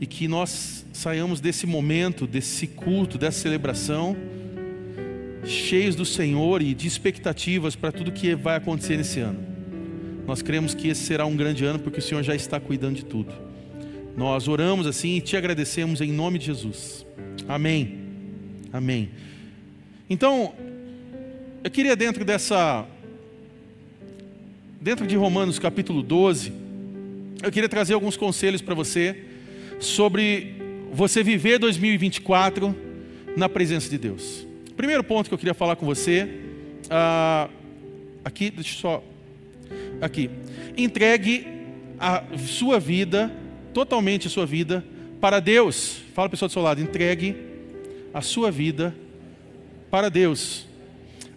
e 0.01 0.07
que 0.07 0.27
nós 0.27 0.85
saiamos 0.91 1.39
desse 1.39 1.67
momento, 1.67 2.25
desse 2.25 2.67
culto, 2.67 3.17
dessa 3.17 3.39
celebração, 3.39 4.17
cheios 5.45 5.95
do 5.95 6.05
Senhor 6.05 6.61
e 6.61 6.73
de 6.73 6.87
expectativas 6.87 7.75
para 7.75 7.91
tudo 7.91 8.11
que 8.11 8.33
vai 8.33 8.57
acontecer 8.57 8.97
nesse 8.97 9.19
ano. 9.19 9.39
Nós 10.25 10.41
cremos 10.41 10.73
que 10.73 10.87
esse 10.87 11.03
será 11.03 11.25
um 11.25 11.35
grande 11.35 11.63
ano, 11.63 11.77
porque 11.77 11.99
o 11.99 12.01
Senhor 12.01 12.23
já 12.23 12.35
está 12.35 12.59
cuidando 12.59 12.95
de 12.95 13.05
tudo. 13.05 13.31
Nós 14.17 14.47
oramos 14.47 14.87
assim 14.87 15.17
e 15.17 15.21
te 15.21 15.37
agradecemos 15.37 16.01
em 16.01 16.11
nome 16.11 16.39
de 16.39 16.47
Jesus. 16.47 17.05
Amém. 17.47 17.99
Amém. 18.73 19.09
Então, 20.09 20.53
eu 21.65 21.71
queria 21.71 21.95
dentro 21.95 22.23
dessa 22.23 22.85
dentro 24.79 25.07
de 25.07 25.15
Romanos 25.15 25.57
capítulo 25.57 26.03
12, 26.03 26.53
eu 27.41 27.51
queria 27.51 27.67
trazer 27.67 27.95
alguns 27.95 28.15
conselhos 28.15 28.61
para 28.61 28.75
você 28.75 29.23
sobre 29.79 30.57
você 30.91 31.23
viver 31.23 31.57
2024 31.57 32.75
na 33.35 33.49
presença 33.49 33.89
de 33.89 33.97
Deus. 33.97 34.45
Primeiro 34.77 35.03
ponto 35.03 35.27
que 35.27 35.33
eu 35.33 35.39
queria 35.39 35.55
falar 35.55 35.75
com 35.75 35.87
você, 35.87 36.29
ah, 36.87 37.49
aqui, 38.23 38.51
deixa 38.51 38.75
eu 38.75 38.79
só, 38.81 39.03
aqui, 39.99 40.29
entregue 40.77 41.47
a 41.97 42.25
sua 42.45 42.79
vida, 42.79 43.35
totalmente 43.73 44.27
a 44.27 44.29
sua 44.29 44.45
vida, 44.45 44.85
para 45.19 45.39
Deus. 45.39 45.97
Fala 46.13 46.27
a 46.27 46.29
pessoa 46.29 46.47
do 46.47 46.51
seu 46.51 46.61
lado, 46.61 46.79
entregue 46.79 47.35
a 48.13 48.21
sua 48.21 48.51
vida 48.51 48.95
para 49.89 50.11
Deus. 50.11 50.74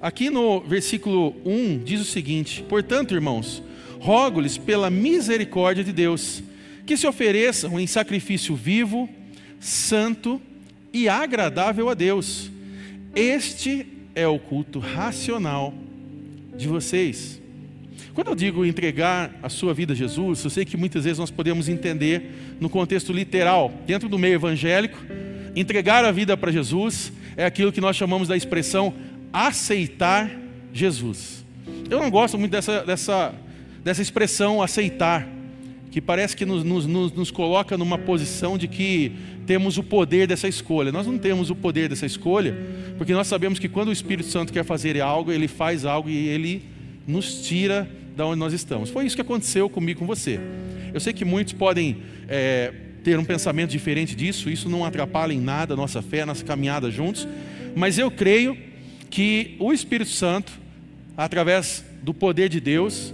Aqui 0.00 0.30
no 0.30 0.60
versículo 0.60 1.34
1 1.44 1.78
diz 1.84 2.00
o 2.00 2.04
seguinte: 2.04 2.62
Portanto, 2.68 3.14
irmãos, 3.14 3.62
rogo-lhes 3.98 4.56
pela 4.56 4.88
misericórdia 4.90 5.82
de 5.82 5.92
Deus, 5.92 6.42
que 6.86 6.96
se 6.96 7.06
ofereçam 7.06 7.80
em 7.80 7.86
sacrifício 7.86 8.54
vivo, 8.54 9.08
santo 9.58 10.40
e 10.92 11.08
agradável 11.08 11.88
a 11.88 11.94
Deus. 11.94 12.48
Este 13.12 13.86
é 14.14 14.26
o 14.28 14.38
culto 14.38 14.78
racional 14.78 15.74
de 16.56 16.68
vocês. 16.68 17.40
Quando 18.14 18.28
eu 18.28 18.34
digo 18.36 18.64
entregar 18.64 19.36
a 19.42 19.48
sua 19.48 19.74
vida 19.74 19.94
a 19.94 19.96
Jesus, 19.96 20.44
eu 20.44 20.50
sei 20.50 20.64
que 20.64 20.76
muitas 20.76 21.04
vezes 21.04 21.18
nós 21.18 21.30
podemos 21.30 21.68
entender 21.68 22.56
no 22.60 22.68
contexto 22.68 23.12
literal, 23.12 23.72
dentro 23.84 24.08
do 24.08 24.18
meio 24.18 24.34
evangélico, 24.34 24.98
entregar 25.56 26.04
a 26.04 26.12
vida 26.12 26.36
para 26.36 26.52
Jesus 26.52 27.12
é 27.38 27.44
aquilo 27.44 27.70
que 27.70 27.80
nós 27.80 27.94
chamamos 27.94 28.26
da 28.26 28.36
expressão 28.36 28.92
aceitar 29.32 30.30
Jesus. 30.72 31.44
Eu 31.90 31.98
não 31.98 32.10
gosto 32.10 32.38
muito 32.38 32.52
dessa, 32.52 32.84
dessa, 32.84 33.34
dessa 33.82 34.02
expressão 34.02 34.62
aceitar, 34.62 35.26
que 35.90 36.00
parece 36.00 36.36
que 36.36 36.44
nos, 36.44 36.62
nos, 36.62 36.86
nos 36.86 37.30
coloca 37.30 37.78
numa 37.78 37.96
posição 37.96 38.58
de 38.58 38.68
que 38.68 39.12
temos 39.46 39.78
o 39.78 39.82
poder 39.82 40.26
dessa 40.26 40.46
escolha. 40.46 40.92
Nós 40.92 41.06
não 41.06 41.16
temos 41.16 41.48
o 41.50 41.56
poder 41.56 41.88
dessa 41.88 42.04
escolha, 42.04 42.54
porque 42.98 43.12
nós 43.12 43.26
sabemos 43.26 43.58
que 43.58 43.68
quando 43.68 43.88
o 43.88 43.92
Espírito 43.92 44.28
Santo 44.28 44.52
quer 44.52 44.64
fazer 44.64 45.00
algo, 45.00 45.32
ele 45.32 45.48
faz 45.48 45.84
algo 45.84 46.10
e 46.10 46.28
ele 46.28 46.62
nos 47.06 47.46
tira 47.46 47.90
da 48.14 48.26
onde 48.26 48.38
nós 48.38 48.52
estamos. 48.52 48.90
Foi 48.90 49.06
isso 49.06 49.16
que 49.16 49.22
aconteceu 49.22 49.70
comigo 49.70 50.00
com 50.00 50.06
você. 50.06 50.38
Eu 50.92 51.00
sei 51.00 51.12
que 51.12 51.24
muitos 51.24 51.54
podem 51.54 51.98
é, 52.28 52.72
ter 53.02 53.18
um 53.18 53.24
pensamento 53.24 53.70
diferente 53.70 54.14
disso, 54.14 54.50
isso 54.50 54.68
não 54.68 54.84
atrapalha 54.84 55.32
em 55.32 55.40
nada 55.40 55.72
a 55.72 55.76
nossa 55.76 56.02
fé, 56.02 56.22
a 56.22 56.26
nossa 56.26 56.44
caminhada 56.44 56.90
juntos, 56.90 57.26
mas 57.74 57.98
eu 57.98 58.10
creio 58.10 58.67
que 59.10 59.56
o 59.58 59.72
Espírito 59.72 60.10
Santo, 60.10 60.52
através 61.16 61.84
do 62.02 62.12
poder 62.12 62.48
de 62.48 62.60
Deus, 62.60 63.12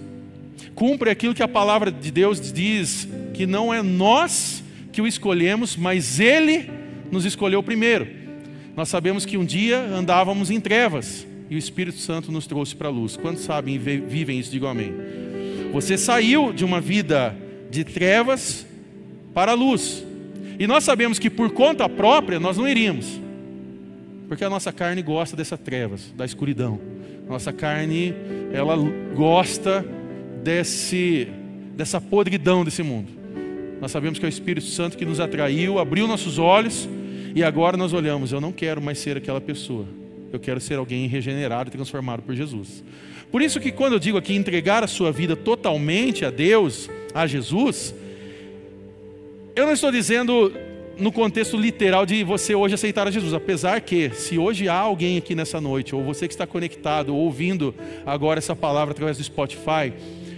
cumpre 0.74 1.10
aquilo 1.10 1.34
que 1.34 1.42
a 1.42 1.48
palavra 1.48 1.90
de 1.90 2.10
Deus 2.10 2.52
diz, 2.52 3.08
que 3.32 3.46
não 3.46 3.72
é 3.72 3.82
nós 3.82 4.62
que 4.92 5.00
o 5.00 5.06
escolhemos, 5.06 5.76
mas 5.76 6.20
Ele 6.20 6.70
nos 7.10 7.24
escolheu 7.24 7.62
primeiro. 7.62 8.06
Nós 8.76 8.88
sabemos 8.88 9.24
que 9.24 9.36
um 9.36 9.44
dia 9.44 9.78
andávamos 9.78 10.50
em 10.50 10.60
trevas 10.60 11.26
e 11.48 11.54
o 11.54 11.58
Espírito 11.58 11.98
Santo 11.98 12.32
nos 12.32 12.46
trouxe 12.46 12.74
para 12.74 12.88
a 12.88 12.90
luz. 12.90 13.16
Quantos 13.16 13.44
sabem 13.44 13.76
e 13.76 13.78
vivem 13.78 14.38
isso? 14.38 14.50
Digam 14.50 14.68
amém. 14.68 14.92
Você 15.72 15.96
saiu 15.96 16.52
de 16.52 16.64
uma 16.64 16.80
vida 16.80 17.36
de 17.70 17.84
trevas 17.84 18.66
para 19.32 19.52
a 19.52 19.54
luz. 19.54 20.04
E 20.58 20.66
nós 20.66 20.84
sabemos 20.84 21.18
que 21.18 21.28
por 21.28 21.50
conta 21.50 21.88
própria 21.88 22.38
nós 22.40 22.56
não 22.56 22.68
iríamos. 22.68 23.20
Porque 24.34 24.44
a 24.44 24.50
nossa 24.50 24.72
carne 24.72 25.00
gosta 25.00 25.36
dessas 25.36 25.60
trevas, 25.60 26.12
da 26.16 26.24
escuridão. 26.24 26.80
Nossa 27.28 27.52
carne, 27.52 28.12
ela 28.52 28.74
gosta 29.14 29.86
desse, 30.42 31.28
dessa 31.76 32.00
podridão 32.00 32.64
desse 32.64 32.82
mundo. 32.82 33.12
Nós 33.80 33.92
sabemos 33.92 34.18
que 34.18 34.24
é 34.24 34.28
o 34.28 34.28
Espírito 34.28 34.66
Santo 34.66 34.98
que 34.98 35.04
nos 35.04 35.20
atraiu, 35.20 35.78
abriu 35.78 36.08
nossos 36.08 36.36
olhos 36.36 36.88
e 37.32 37.44
agora 37.44 37.76
nós 37.76 37.92
olhamos. 37.92 38.32
Eu 38.32 38.40
não 38.40 38.50
quero 38.50 38.82
mais 38.82 38.98
ser 38.98 39.16
aquela 39.16 39.40
pessoa. 39.40 39.86
Eu 40.32 40.40
quero 40.40 40.60
ser 40.60 40.78
alguém 40.78 41.06
regenerado 41.06 41.70
e 41.70 41.70
transformado 41.70 42.20
por 42.20 42.34
Jesus. 42.34 42.82
Por 43.30 43.40
isso 43.40 43.60
que 43.60 43.70
quando 43.70 43.92
eu 43.92 44.00
digo 44.00 44.18
aqui 44.18 44.34
entregar 44.34 44.82
a 44.82 44.88
sua 44.88 45.12
vida 45.12 45.36
totalmente 45.36 46.24
a 46.24 46.30
Deus, 46.30 46.90
a 47.14 47.24
Jesus, 47.24 47.94
eu 49.54 49.64
não 49.64 49.74
estou 49.74 49.92
dizendo 49.92 50.52
no 50.98 51.10
contexto 51.10 51.56
literal 51.56 52.06
de 52.06 52.22
você 52.22 52.54
hoje 52.54 52.74
aceitar 52.74 53.06
a 53.06 53.10
Jesus. 53.10 53.32
Apesar 53.32 53.80
que, 53.80 54.10
se 54.10 54.38
hoje 54.38 54.68
há 54.68 54.78
alguém 54.78 55.18
aqui 55.18 55.34
nessa 55.34 55.60
noite, 55.60 55.94
ou 55.94 56.02
você 56.02 56.28
que 56.28 56.34
está 56.34 56.46
conectado, 56.46 57.14
ouvindo 57.14 57.74
agora 58.06 58.38
essa 58.38 58.54
palavra 58.54 58.92
através 58.92 59.18
do 59.18 59.24
Spotify, 59.24 59.92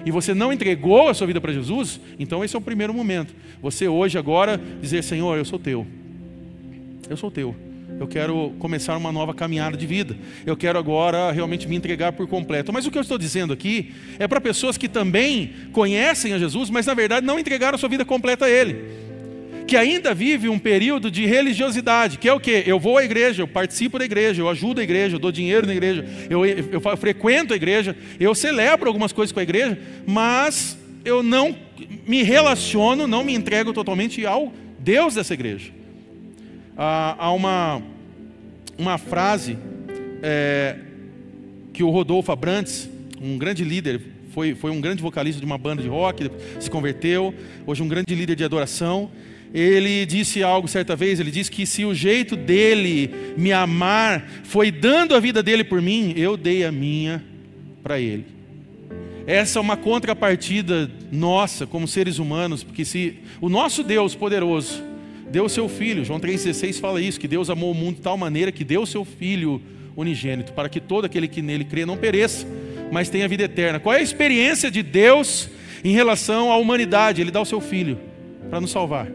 e 0.05 0.11
você 0.11 0.33
não 0.33 0.53
entregou 0.53 1.09
a 1.09 1.15
sua 1.15 1.27
vida 1.27 1.41
para 1.41 1.53
Jesus, 1.53 2.01
então 2.19 2.45
esse 2.45 2.55
é 2.55 2.59
o 2.59 2.63
primeiro 2.63 2.95
momento. 2.95 3.35
Você 3.61 3.89
hoje, 3.89 4.17
agora, 4.17 4.61
dizer: 4.81 5.03
Senhor, 5.03 5.37
eu 5.37 5.45
sou 5.45 5.59
teu. 5.59 5.87
Eu 7.09 7.17
sou 7.17 7.31
teu. 7.31 7.55
Eu 7.99 8.07
quero 8.07 8.53
começar 8.59 8.97
uma 8.97 9.11
nova 9.11 9.33
caminhada 9.33 9.77
de 9.77 9.87
vida. 9.87 10.17
Eu 10.45 10.57
quero 10.57 10.79
agora 10.79 11.33
realmente 11.33 11.67
me 11.67 11.75
entregar 11.75 12.13
por 12.13 12.27
completo. 12.27 12.73
Mas 12.73 12.85
o 12.85 12.91
que 12.91 12.99
eu 12.99 13.03
estou 13.03 13.17
dizendo 13.17 13.53
aqui 13.53 13.95
é 14.19 14.29
para 14.29 14.41
pessoas 14.41 14.77
que 14.77 14.89
também 14.89 15.53
conhecem 15.73 16.35
a 16.35 16.39
Jesus, 16.39 16.69
mas 16.69 16.85
na 16.85 16.95
verdade 16.95 17.27
não 17.27 17.39
entregaram 17.39 17.77
a 17.77 17.79
sua 17.79 17.89
vida 17.89 18.05
completa 18.05 18.45
a 18.45 18.51
Ele 18.51 19.06
que 19.67 19.77
ainda 19.77 20.15
vive 20.15 20.49
um 20.49 20.59
período 20.59 21.11
de 21.11 21.27
religiosidade, 21.27 22.19
que 22.19 22.29
é 22.29 22.33
o 22.33 22.39
que? 22.39 22.63
Eu 22.67 22.79
vou 22.79 22.97
à 22.97 23.05
igreja, 23.05 23.43
eu 23.43 23.49
participo 23.49 23.99
da 23.99 24.05
igreja, 24.05 24.41
eu 24.41 24.49
ajudo 24.49 24.81
a 24.81 24.85
igreja, 24.85 25.17
eu 25.17 25.19
dou 25.19 25.33
dinheiro 25.33 25.67
na 25.67 25.73
igreja, 25.73 26.07
eu, 26.31 26.47
eu, 26.47 26.65
eu 26.73 26.97
frequento 26.97 27.53
a 27.53 27.57
igreja, 27.57 27.97
eu 28.21 28.35
celebro 28.35 28.87
algumas 28.87 29.13
coisas 29.13 29.33
com 29.33 29.41
a 29.41 29.43
igreja, 29.43 29.79
mas 30.07 30.79
eu 31.05 31.23
não 31.23 31.57
me 32.07 32.23
relaciono, 32.23 33.07
não 33.07 33.25
me 33.25 33.35
entrego 33.35 33.73
totalmente 33.73 34.25
ao 34.25 34.53
Deus 34.79 35.15
dessa 35.15 35.35
igreja. 35.35 35.73
Ah, 36.77 37.17
há 37.19 37.33
uma, 37.33 37.83
uma 38.79 38.99
frase 38.99 39.59
é, 40.23 40.77
que 41.73 41.83
o 41.83 41.91
Rodolfo 41.91 42.31
Abrantes, 42.31 42.89
um 43.21 43.37
grande 43.37 43.65
líder, 43.65 44.01
foi, 44.31 44.55
foi 44.55 44.71
um 44.71 44.81
grande 44.81 45.03
vocalista 45.03 45.41
de 45.41 45.47
uma 45.47 45.59
banda 45.59 45.83
de 45.83 45.89
rock, 45.89 46.31
se 46.61 46.71
converteu, 46.71 47.35
hoje 47.67 47.83
um 47.83 47.89
grande 47.89 48.15
líder 48.15 48.37
de 48.37 48.45
adoração 48.45 49.11
ele 49.59 50.05
disse 50.05 50.43
algo 50.43 50.69
certa 50.69 50.95
vez, 50.95 51.19
ele 51.19 51.31
disse 51.31 51.51
que 51.51 51.65
se 51.65 51.83
o 51.83 51.95
jeito 51.95 52.37
dele 52.37 53.11
me 53.39 53.55
amar 53.55 54.29
foi 54.45 54.71
dando 54.71 55.15
a 55.15 55.21
vida 55.21 55.43
dele 55.43 55.65
por 55.65 55.81
mim, 55.81 56.13
eu 56.15 56.37
dei 56.37 56.63
a 56.63 56.71
minha 56.71 57.25
para 57.83 57.99
ele. 57.99 58.27
Essa 59.27 59.59
é 59.59 59.63
uma 59.63 59.75
contrapartida 59.75 60.91
nossa 61.11 61.67
como 61.67 61.89
seres 61.89 62.19
humanos, 62.19 62.63
porque 62.63 62.85
se 62.85 63.17
o 63.41 63.49
nosso 63.49 63.83
Deus 63.83 64.15
poderoso 64.15 64.85
deu 65.31 65.47
o 65.47 65.49
seu 65.49 65.71
filho, 65.71 66.05
João 66.05 66.21
3,16 66.21 66.79
fala 66.79 67.01
isso, 67.01 67.19
que 67.19 67.27
Deus 67.27 67.49
amou 67.49 67.71
o 67.71 67.75
mundo 67.75 67.97
de 67.97 68.03
tal 68.03 68.19
maneira 68.19 68.53
que 68.53 68.63
deu 68.63 68.83
o 68.83 68.87
seu 68.87 69.07
filho 69.07 69.63
unigênito, 69.97 70.53
para 70.53 70.69
que 70.69 70.81
todo 70.81 71.07
aquele 71.07 71.27
que 71.27 71.41
nele 71.41 71.65
crê 71.65 71.87
não 71.87 71.97
pereça, 71.97 72.47
mas 72.93 73.09
tenha 73.09 73.27
vida 73.27 73.45
eterna. 73.45 73.81
Qual 73.81 73.95
é 73.95 74.01
a 74.01 74.03
experiência 74.03 74.71
de 74.71 74.83
Deus 74.83 75.49
em 75.83 75.93
relação 75.93 76.53
à 76.53 76.59
humanidade? 76.59 77.23
Ele 77.23 77.31
dá 77.31 77.41
o 77.41 77.47
seu 77.47 77.63
filho 77.63 77.99
para 78.51 78.61
nos 78.61 78.71
salvar. 78.71 79.09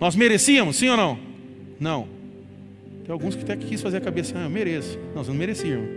Nós 0.00 0.14
merecíamos, 0.14 0.76
sim 0.76 0.88
ou 0.88 0.96
não? 0.96 1.18
Não. 1.80 2.08
Tem 3.04 3.12
alguns 3.12 3.34
que 3.36 3.42
até 3.42 3.56
quis 3.56 3.80
fazer 3.80 3.98
a 3.98 4.00
cabeça, 4.00 4.34
ah, 4.36 4.44
eu 4.44 4.50
mereço. 4.50 4.98
Não, 5.14 5.22
você 5.22 5.30
não 5.30 5.38
merecia, 5.38 5.70
irmão. 5.70 5.88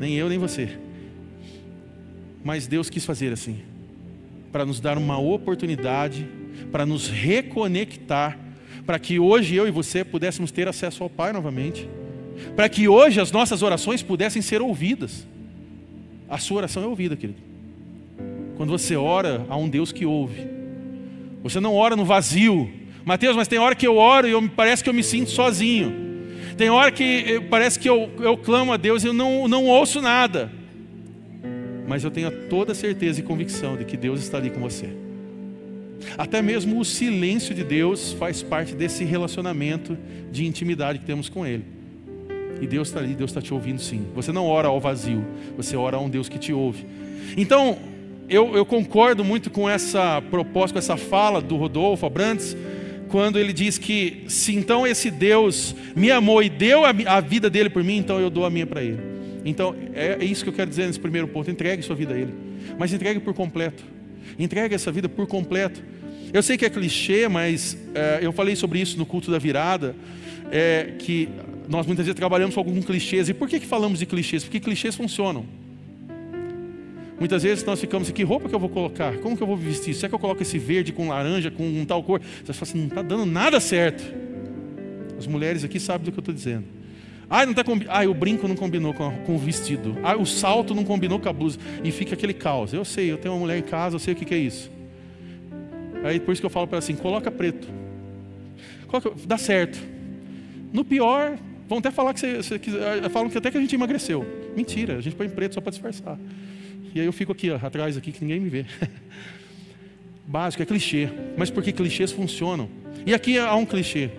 Nem 0.00 0.14
eu, 0.14 0.28
nem 0.28 0.38
você. 0.38 0.78
Mas 2.42 2.66
Deus 2.66 2.90
quis 2.90 3.04
fazer 3.04 3.32
assim, 3.32 3.60
para 4.52 4.64
nos 4.64 4.80
dar 4.80 4.98
uma 4.98 5.18
oportunidade, 5.18 6.26
para 6.70 6.84
nos 6.84 7.08
reconectar, 7.08 8.38
para 8.84 8.98
que 8.98 9.18
hoje 9.18 9.54
eu 9.54 9.66
e 9.66 9.70
você 9.70 10.04
pudéssemos 10.04 10.50
ter 10.50 10.68
acesso 10.68 11.02
ao 11.02 11.08
Pai 11.08 11.32
novamente, 11.32 11.88
para 12.54 12.68
que 12.68 12.88
hoje 12.88 13.20
as 13.20 13.32
nossas 13.32 13.62
orações 13.62 14.02
pudessem 14.02 14.42
ser 14.42 14.60
ouvidas. 14.60 15.26
A 16.28 16.38
sua 16.38 16.58
oração 16.58 16.82
é 16.82 16.86
ouvida, 16.86 17.16
querido. 17.16 17.38
Quando 18.56 18.70
você 18.70 18.96
ora 18.96 19.44
a 19.48 19.56
um 19.56 19.68
Deus 19.68 19.92
que 19.92 20.04
ouve, 20.04 20.46
você 21.42 21.60
não 21.60 21.74
ora 21.74 21.96
no 21.96 22.04
vazio, 22.04 22.70
Mateus, 23.04 23.36
mas 23.36 23.48
tem 23.48 23.58
hora 23.58 23.74
que 23.74 23.86
eu 23.86 23.96
oro 23.96 24.26
e 24.26 24.32
eu, 24.32 24.48
parece 24.48 24.82
que 24.82 24.88
eu 24.88 24.94
me 24.94 25.02
sinto 25.02 25.30
sozinho. 25.30 26.04
Tem 26.56 26.70
hora 26.70 26.90
que 26.90 27.24
eu, 27.26 27.42
parece 27.42 27.78
que 27.78 27.88
eu, 27.88 28.10
eu 28.20 28.36
clamo 28.36 28.72
a 28.72 28.76
Deus 28.76 29.04
e 29.04 29.08
eu 29.08 29.12
não, 29.12 29.46
não 29.46 29.66
ouço 29.66 30.00
nada. 30.00 30.50
Mas 31.86 32.02
eu 32.02 32.10
tenho 32.10 32.30
toda 32.48 32.74
certeza 32.74 33.20
e 33.20 33.22
convicção 33.22 33.76
de 33.76 33.84
que 33.84 33.96
Deus 33.96 34.20
está 34.22 34.38
ali 34.38 34.50
com 34.50 34.60
você. 34.60 34.88
Até 36.16 36.40
mesmo 36.40 36.78
o 36.78 36.84
silêncio 36.84 37.54
de 37.54 37.62
Deus 37.62 38.12
faz 38.12 38.42
parte 38.42 38.74
desse 38.74 39.04
relacionamento 39.04 39.98
de 40.30 40.46
intimidade 40.46 40.98
que 40.98 41.04
temos 41.04 41.28
com 41.28 41.46
Ele. 41.46 41.64
E 42.60 42.66
Deus 42.66 42.88
está 42.88 43.00
ali, 43.00 43.14
Deus 43.14 43.30
está 43.30 43.42
te 43.42 43.52
ouvindo 43.52 43.80
sim. 43.80 44.06
Você 44.14 44.32
não 44.32 44.46
ora 44.46 44.68
ao 44.68 44.80
vazio, 44.80 45.24
você 45.56 45.76
ora 45.76 45.96
a 45.96 46.00
um 46.00 46.08
Deus 46.08 46.28
que 46.28 46.38
te 46.38 46.52
ouve. 46.52 46.86
Então, 47.36 47.78
eu, 48.28 48.56
eu 48.56 48.64
concordo 48.64 49.24
muito 49.24 49.50
com 49.50 49.68
essa 49.68 50.22
proposta, 50.30 50.72
com 50.72 50.78
essa 50.78 50.96
fala 50.96 51.40
do 51.40 51.56
Rodolfo 51.56 52.06
Abrantes, 52.06 52.56
quando 53.14 53.38
ele 53.38 53.52
diz 53.52 53.78
que 53.78 54.24
se 54.26 54.56
então 54.56 54.84
esse 54.84 55.08
Deus 55.08 55.72
me 55.94 56.10
amou 56.10 56.42
e 56.42 56.48
deu 56.48 56.82
a, 56.84 57.20
vida 57.20 57.48
dele 57.48 57.70
por 57.70 57.84
mim, 57.84 57.98
então 57.98 58.18
eu 58.18 58.28
dou 58.28 58.44
a 58.44 58.50
minha 58.50 58.66
para 58.66 58.82
ele. 58.82 58.98
Então 59.44 59.72
é, 59.94 60.16
é, 60.20 60.24
isso 60.24 60.42
que 60.42 60.50
eu 60.50 60.52
quero 60.52 60.68
dizer 60.68 60.88
nesse 60.88 60.98
primeiro 60.98 61.28
ponto: 61.28 61.48
entregue 61.48 61.80
sua 61.80 61.94
vida 61.94 62.12
a 62.12 62.18
ele, 62.18 62.34
mas 62.76 62.92
entregue 62.92 63.20
por 63.20 63.32
completo. 63.32 63.84
Entregue 64.36 64.74
essa 64.74 64.90
vida 64.90 65.08
por 65.08 65.28
completo. 65.28 65.80
Eu 66.32 66.42
sei 66.42 66.56
que 66.56 66.64
é 66.64 66.68
clichê, 66.68 67.28
mas 67.28 67.78
é, 67.94 68.18
eu 68.20 68.32
falei 68.32 68.56
sobre 68.56 68.80
isso 68.80 68.98
no 68.98 69.06
culto 69.06 69.30
da 69.30 69.38
virada, 69.38 69.94
é, 70.50 70.94
que 70.98 71.28
nós 71.68 71.86
muitas 71.86 72.06
vezes 72.06 72.18
trabalhamos 72.18 72.56
com 72.56 72.60
alguns 72.60 72.84
clichês. 72.84 73.28
E 73.28 73.32
por 73.32 73.48
que, 73.48 73.60
que 73.60 73.66
falamos 73.66 74.00
de 74.00 74.06
clichês? 74.06 74.42
Porque 74.42 74.58
clichês 74.58 74.96
funcionam. 74.96 75.46
Muitas 77.18 77.42
vezes 77.42 77.64
nós 77.64 77.80
ficamos 77.80 78.08
assim, 78.08 78.14
que 78.14 78.24
roupa 78.24 78.48
que 78.48 78.54
eu 78.54 78.58
vou 78.58 78.68
colocar? 78.68 79.16
Como 79.18 79.36
que 79.36 79.42
eu 79.42 79.46
vou 79.46 79.56
vestir? 79.56 79.94
Será 79.94 80.08
que 80.08 80.14
eu 80.14 80.18
coloco 80.18 80.42
esse 80.42 80.58
verde 80.58 80.92
com 80.92 81.08
laranja, 81.08 81.50
com 81.50 81.64
um 81.64 81.84
tal 81.84 82.02
cor? 82.02 82.20
Você 82.20 82.52
fala 82.52 82.62
assim, 82.62 82.78
não 82.78 82.88
está 82.88 83.02
dando 83.02 83.24
nada 83.24 83.60
certo. 83.60 84.02
As 85.18 85.26
mulheres 85.26 85.62
aqui 85.62 85.78
sabem 85.78 86.04
do 86.04 86.12
que 86.12 86.18
eu 86.18 86.22
estou 86.22 86.34
dizendo. 86.34 86.64
Ah, 87.30 87.46
não 87.46 87.54
tá 87.54 87.64
combi... 87.64 87.86
ah, 87.88 88.08
o 88.08 88.14
brinco 88.14 88.46
não 88.46 88.56
combinou 88.56 88.92
com, 88.92 89.10
com, 89.18 89.34
o 89.34 89.38
vestido. 89.38 89.96
Ah, 90.02 90.16
o 90.16 90.26
salto 90.26 90.74
não 90.74 90.84
combinou 90.84 91.18
com 91.18 91.28
a 91.28 91.32
blusa. 91.32 91.58
E 91.82 91.90
fica 91.90 92.14
aquele 92.14 92.34
caos. 92.34 92.72
Eu 92.72 92.84
sei, 92.84 93.10
eu 93.10 93.16
tenho 93.16 93.34
uma 93.34 93.40
mulher 93.40 93.58
em 93.58 93.62
casa, 93.62 93.94
eu 93.94 94.00
sei 94.00 94.12
o 94.12 94.16
que, 94.16 94.24
que 94.24 94.34
é 94.34 94.38
isso. 94.38 94.70
Aí 96.04 96.20
por 96.20 96.32
isso 96.32 96.42
que 96.42 96.46
eu 96.46 96.50
falo 96.50 96.66
para 96.66 96.76
ela 96.76 96.84
assim, 96.84 96.94
coloca 96.94 97.30
preto. 97.30 97.66
Coloca... 98.88 99.12
Dá 99.24 99.38
certo. 99.38 99.78
No 100.72 100.84
pior, 100.84 101.38
vão 101.68 101.78
até 101.78 101.90
falar 101.90 102.12
que 102.12 102.20
você, 102.20 102.42
você, 102.42 102.58
falam 103.08 103.30
que 103.30 103.38
até 103.38 103.50
que 103.50 103.56
a 103.56 103.60
gente 103.60 103.74
emagreceu. 103.74 104.26
Mentira, 104.56 104.96
a 104.96 105.00
gente 105.00 105.16
põe 105.16 105.28
preto 105.28 105.54
só 105.54 105.60
para 105.60 105.70
disfarçar. 105.70 106.18
E 106.94 107.00
aí 107.00 107.06
eu 107.06 107.12
fico 107.12 107.32
aqui, 107.32 107.50
ó, 107.50 107.56
atrás 107.56 107.96
aqui, 107.96 108.12
que 108.12 108.24
ninguém 108.24 108.38
me 108.38 108.48
vê. 108.48 108.64
Básico, 110.24 110.62
é 110.62 110.66
clichê. 110.66 111.08
Mas 111.36 111.50
porque 111.50 111.72
clichês 111.72 112.12
funcionam. 112.12 112.68
E 113.04 113.12
aqui 113.12 113.36
há 113.36 113.54
um 113.56 113.66
clichê. 113.66 114.10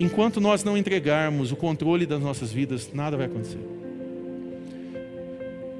Enquanto 0.00 0.40
nós 0.40 0.64
não 0.64 0.76
entregarmos 0.76 1.52
o 1.52 1.56
controle 1.56 2.04
das 2.04 2.20
nossas 2.20 2.52
vidas, 2.52 2.90
nada 2.92 3.16
vai 3.16 3.26
acontecer. 3.26 3.60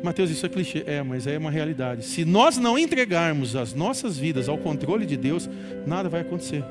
Mateus, 0.04 0.30
isso 0.30 0.46
é 0.46 0.48
clichê. 0.48 0.84
É, 0.86 1.02
mas 1.02 1.26
é 1.26 1.36
uma 1.36 1.50
realidade. 1.50 2.04
Se 2.04 2.24
nós 2.24 2.58
não 2.58 2.78
entregarmos 2.78 3.56
as 3.56 3.74
nossas 3.74 4.16
vidas 4.16 4.48
ao 4.48 4.56
controle 4.56 5.04
de 5.04 5.16
Deus, 5.16 5.50
nada 5.84 6.08
vai 6.08 6.20
acontecer. 6.20 6.64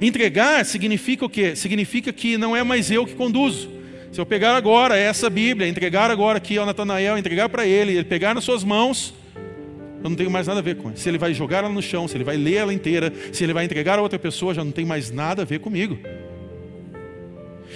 Entregar 0.00 0.64
significa 0.64 1.24
o 1.24 1.28
quê? 1.28 1.56
Significa 1.56 2.12
que 2.12 2.38
não 2.38 2.54
é 2.54 2.62
mais 2.62 2.88
eu 2.90 3.04
que 3.04 3.14
conduzo. 3.14 3.75
Se 4.16 4.20
eu 4.22 4.24
pegar 4.24 4.56
agora 4.56 4.96
essa 4.96 5.28
Bíblia, 5.28 5.68
entregar 5.68 6.10
agora 6.10 6.38
aqui 6.38 6.56
ao 6.56 6.64
Natanael, 6.64 7.18
entregar 7.18 7.50
para 7.50 7.66
ele, 7.66 7.92
ele 7.92 8.04
pegar 8.04 8.34
nas 8.34 8.44
suas 8.44 8.64
mãos, 8.64 9.12
eu 10.02 10.08
não 10.08 10.16
tenho 10.16 10.30
mais 10.30 10.46
nada 10.46 10.60
a 10.60 10.62
ver 10.62 10.76
com 10.76 10.88
ele. 10.88 10.98
Se 10.98 11.06
ele 11.06 11.18
vai 11.18 11.34
jogar 11.34 11.58
ela 11.58 11.68
no 11.68 11.82
chão, 11.82 12.08
se 12.08 12.16
ele 12.16 12.24
vai 12.24 12.38
ler 12.38 12.54
ela 12.54 12.72
inteira, 12.72 13.12
se 13.30 13.44
ele 13.44 13.52
vai 13.52 13.66
entregar 13.66 13.98
a 13.98 14.00
outra 14.00 14.18
pessoa, 14.18 14.54
já 14.54 14.64
não 14.64 14.72
tem 14.72 14.86
mais 14.86 15.10
nada 15.10 15.42
a 15.42 15.44
ver 15.44 15.58
comigo. 15.58 15.98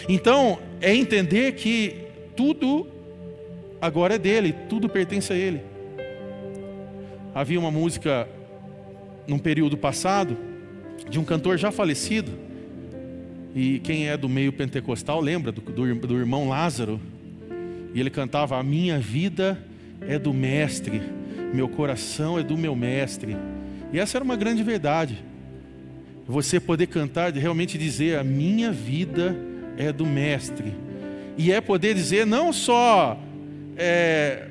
Então, 0.09 0.59
é 0.81 0.95
entender 0.95 1.57
que 1.57 2.07
tudo 2.35 2.89
agora 3.79 4.15
é 4.15 4.19
dele, 4.19 4.55
tudo 4.67 4.89
pertence 4.89 5.31
a 5.31 5.37
ele. 5.37 5.61
Havia 7.35 7.61
uma 7.61 7.71
música 7.71 8.27
num 9.27 9.39
período 9.39 9.77
passado 9.77 10.39
de 11.07 11.19
um 11.19 11.25
cantor 11.25 11.59
já 11.59 11.71
falecido, 11.71 12.33
e 13.55 13.81
quem 13.81 14.09
é 14.09 14.17
do 14.17 14.29
meio 14.29 14.53
pentecostal 14.53 15.21
lembra 15.21 15.51
do, 15.51 15.61
do, 15.61 15.95
do 15.95 16.19
irmão 16.19 16.49
Lázaro. 16.49 17.01
E 17.93 17.99
ele 17.99 18.11
cantava: 18.11 18.57
A 18.57 18.63
minha 18.63 18.99
vida 18.99 19.59
é 20.01 20.19
do 20.19 20.33
Mestre, 20.33 21.03
meu 21.53 21.69
coração 21.69 22.39
é 22.39 22.43
do 22.43 22.57
meu 22.57 22.77
Mestre. 22.77 23.37
E 23.93 23.99
essa 23.99 24.19
era 24.19 24.25
uma 24.25 24.37
grande 24.37 24.63
verdade. 24.63 25.19
Você 26.27 26.61
poder 26.61 26.87
cantar, 26.87 27.33
realmente 27.33 27.77
dizer: 27.77 28.19
A 28.19 28.25
minha 28.25 28.71
vida 28.71 29.37
é 29.77 29.93
do 29.93 30.07
Mestre. 30.07 30.73
E 31.37 31.51
é 31.51 31.61
poder 31.61 31.95
dizer 31.95 32.27
não 32.27 32.53
só. 32.53 33.19
É, 33.77 34.47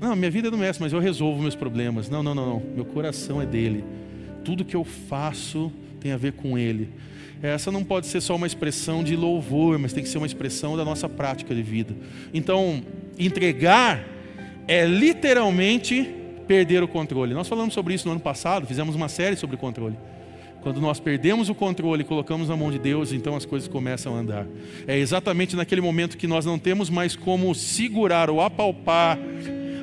não, 0.00 0.16
minha 0.16 0.30
vida 0.30 0.48
é 0.48 0.50
do 0.50 0.58
Mestre, 0.58 0.82
mas 0.82 0.92
eu 0.92 0.98
resolvo 0.98 1.40
meus 1.40 1.54
problemas. 1.54 2.08
Não, 2.08 2.22
não, 2.22 2.34
não, 2.34 2.46
não. 2.46 2.62
Meu 2.74 2.84
coração 2.84 3.40
é 3.40 3.46
dele. 3.46 3.84
Tudo 4.44 4.64
que 4.64 4.74
eu 4.74 4.82
faço 4.82 5.70
tem 6.00 6.10
a 6.10 6.16
ver 6.16 6.32
com 6.32 6.58
ele 6.58 6.88
essa 7.42 7.72
não 7.72 7.82
pode 7.82 8.06
ser 8.06 8.20
só 8.20 8.36
uma 8.36 8.46
expressão 8.46 9.02
de 9.02 9.16
louvor, 9.16 9.78
mas 9.78 9.92
tem 9.92 10.02
que 10.02 10.08
ser 10.08 10.18
uma 10.18 10.26
expressão 10.26 10.76
da 10.76 10.84
nossa 10.84 11.08
prática 11.08 11.54
de 11.54 11.62
vida. 11.62 11.94
Então, 12.32 12.82
entregar 13.18 14.04
é 14.68 14.86
literalmente 14.86 16.08
perder 16.46 16.82
o 16.82 16.88
controle. 16.88 17.34
Nós 17.34 17.48
falamos 17.48 17.74
sobre 17.74 17.94
isso 17.94 18.06
no 18.06 18.12
ano 18.12 18.20
passado, 18.20 18.66
fizemos 18.66 18.94
uma 18.94 19.08
série 19.08 19.36
sobre 19.36 19.56
controle. 19.56 19.96
Quando 20.62 20.80
nós 20.80 21.00
perdemos 21.00 21.48
o 21.48 21.54
controle 21.54 22.02
e 22.02 22.04
colocamos 22.04 22.48
na 22.48 22.56
mão 22.56 22.70
de 22.70 22.78
Deus, 22.78 23.12
então 23.12 23.34
as 23.34 23.44
coisas 23.44 23.68
começam 23.68 24.14
a 24.14 24.18
andar. 24.20 24.46
É 24.86 24.96
exatamente 24.96 25.56
naquele 25.56 25.80
momento 25.80 26.16
que 26.16 26.28
nós 26.28 26.46
não 26.46 26.58
temos 26.58 26.88
mais 26.88 27.16
como 27.16 27.52
segurar 27.54 28.30
ou 28.30 28.40
apalpar 28.40 29.18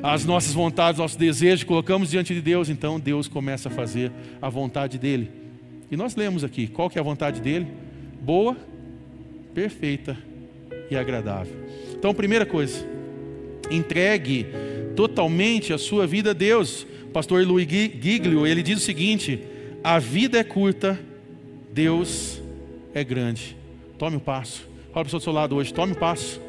as 0.02 0.24
nossas 0.24 0.54
vontades, 0.54 0.98
nossos 0.98 1.18
desejos, 1.18 1.64
colocamos 1.64 2.10
diante 2.10 2.32
de 2.32 2.40
Deus, 2.40 2.70
então 2.70 2.98
Deus 2.98 3.28
começa 3.28 3.68
a 3.68 3.72
fazer 3.72 4.10
a 4.40 4.48
vontade 4.48 4.98
dele. 4.98 5.39
E 5.90 5.96
nós 5.96 6.14
lemos 6.14 6.44
aqui, 6.44 6.68
qual 6.68 6.88
que 6.88 6.98
é 6.98 7.00
a 7.00 7.04
vontade 7.04 7.40
dele? 7.40 7.66
Boa, 8.20 8.56
perfeita 9.52 10.16
e 10.90 10.96
agradável. 10.96 11.54
Então, 11.92 12.14
primeira 12.14 12.46
coisa, 12.46 12.86
entregue 13.70 14.46
totalmente 14.94 15.72
a 15.72 15.78
sua 15.78 16.06
vida 16.06 16.30
a 16.30 16.32
Deus. 16.32 16.86
O 17.04 17.10
pastor 17.12 17.44
Luiz 17.44 17.68
Giglio, 17.68 18.46
ele 18.46 18.62
diz 18.62 18.78
o 18.78 18.84
seguinte: 18.84 19.42
a 19.82 19.98
vida 19.98 20.38
é 20.38 20.44
curta, 20.44 20.98
Deus 21.72 22.40
é 22.94 23.02
grande. 23.02 23.56
Tome 23.98 24.16
um 24.16 24.20
passo. 24.20 24.68
Fala 24.92 25.04
para 25.04 25.18
do 25.18 25.20
seu 25.20 25.32
lado 25.32 25.56
hoje, 25.56 25.74
tome 25.74 25.92
um 25.92 25.96
passo. 25.96 26.40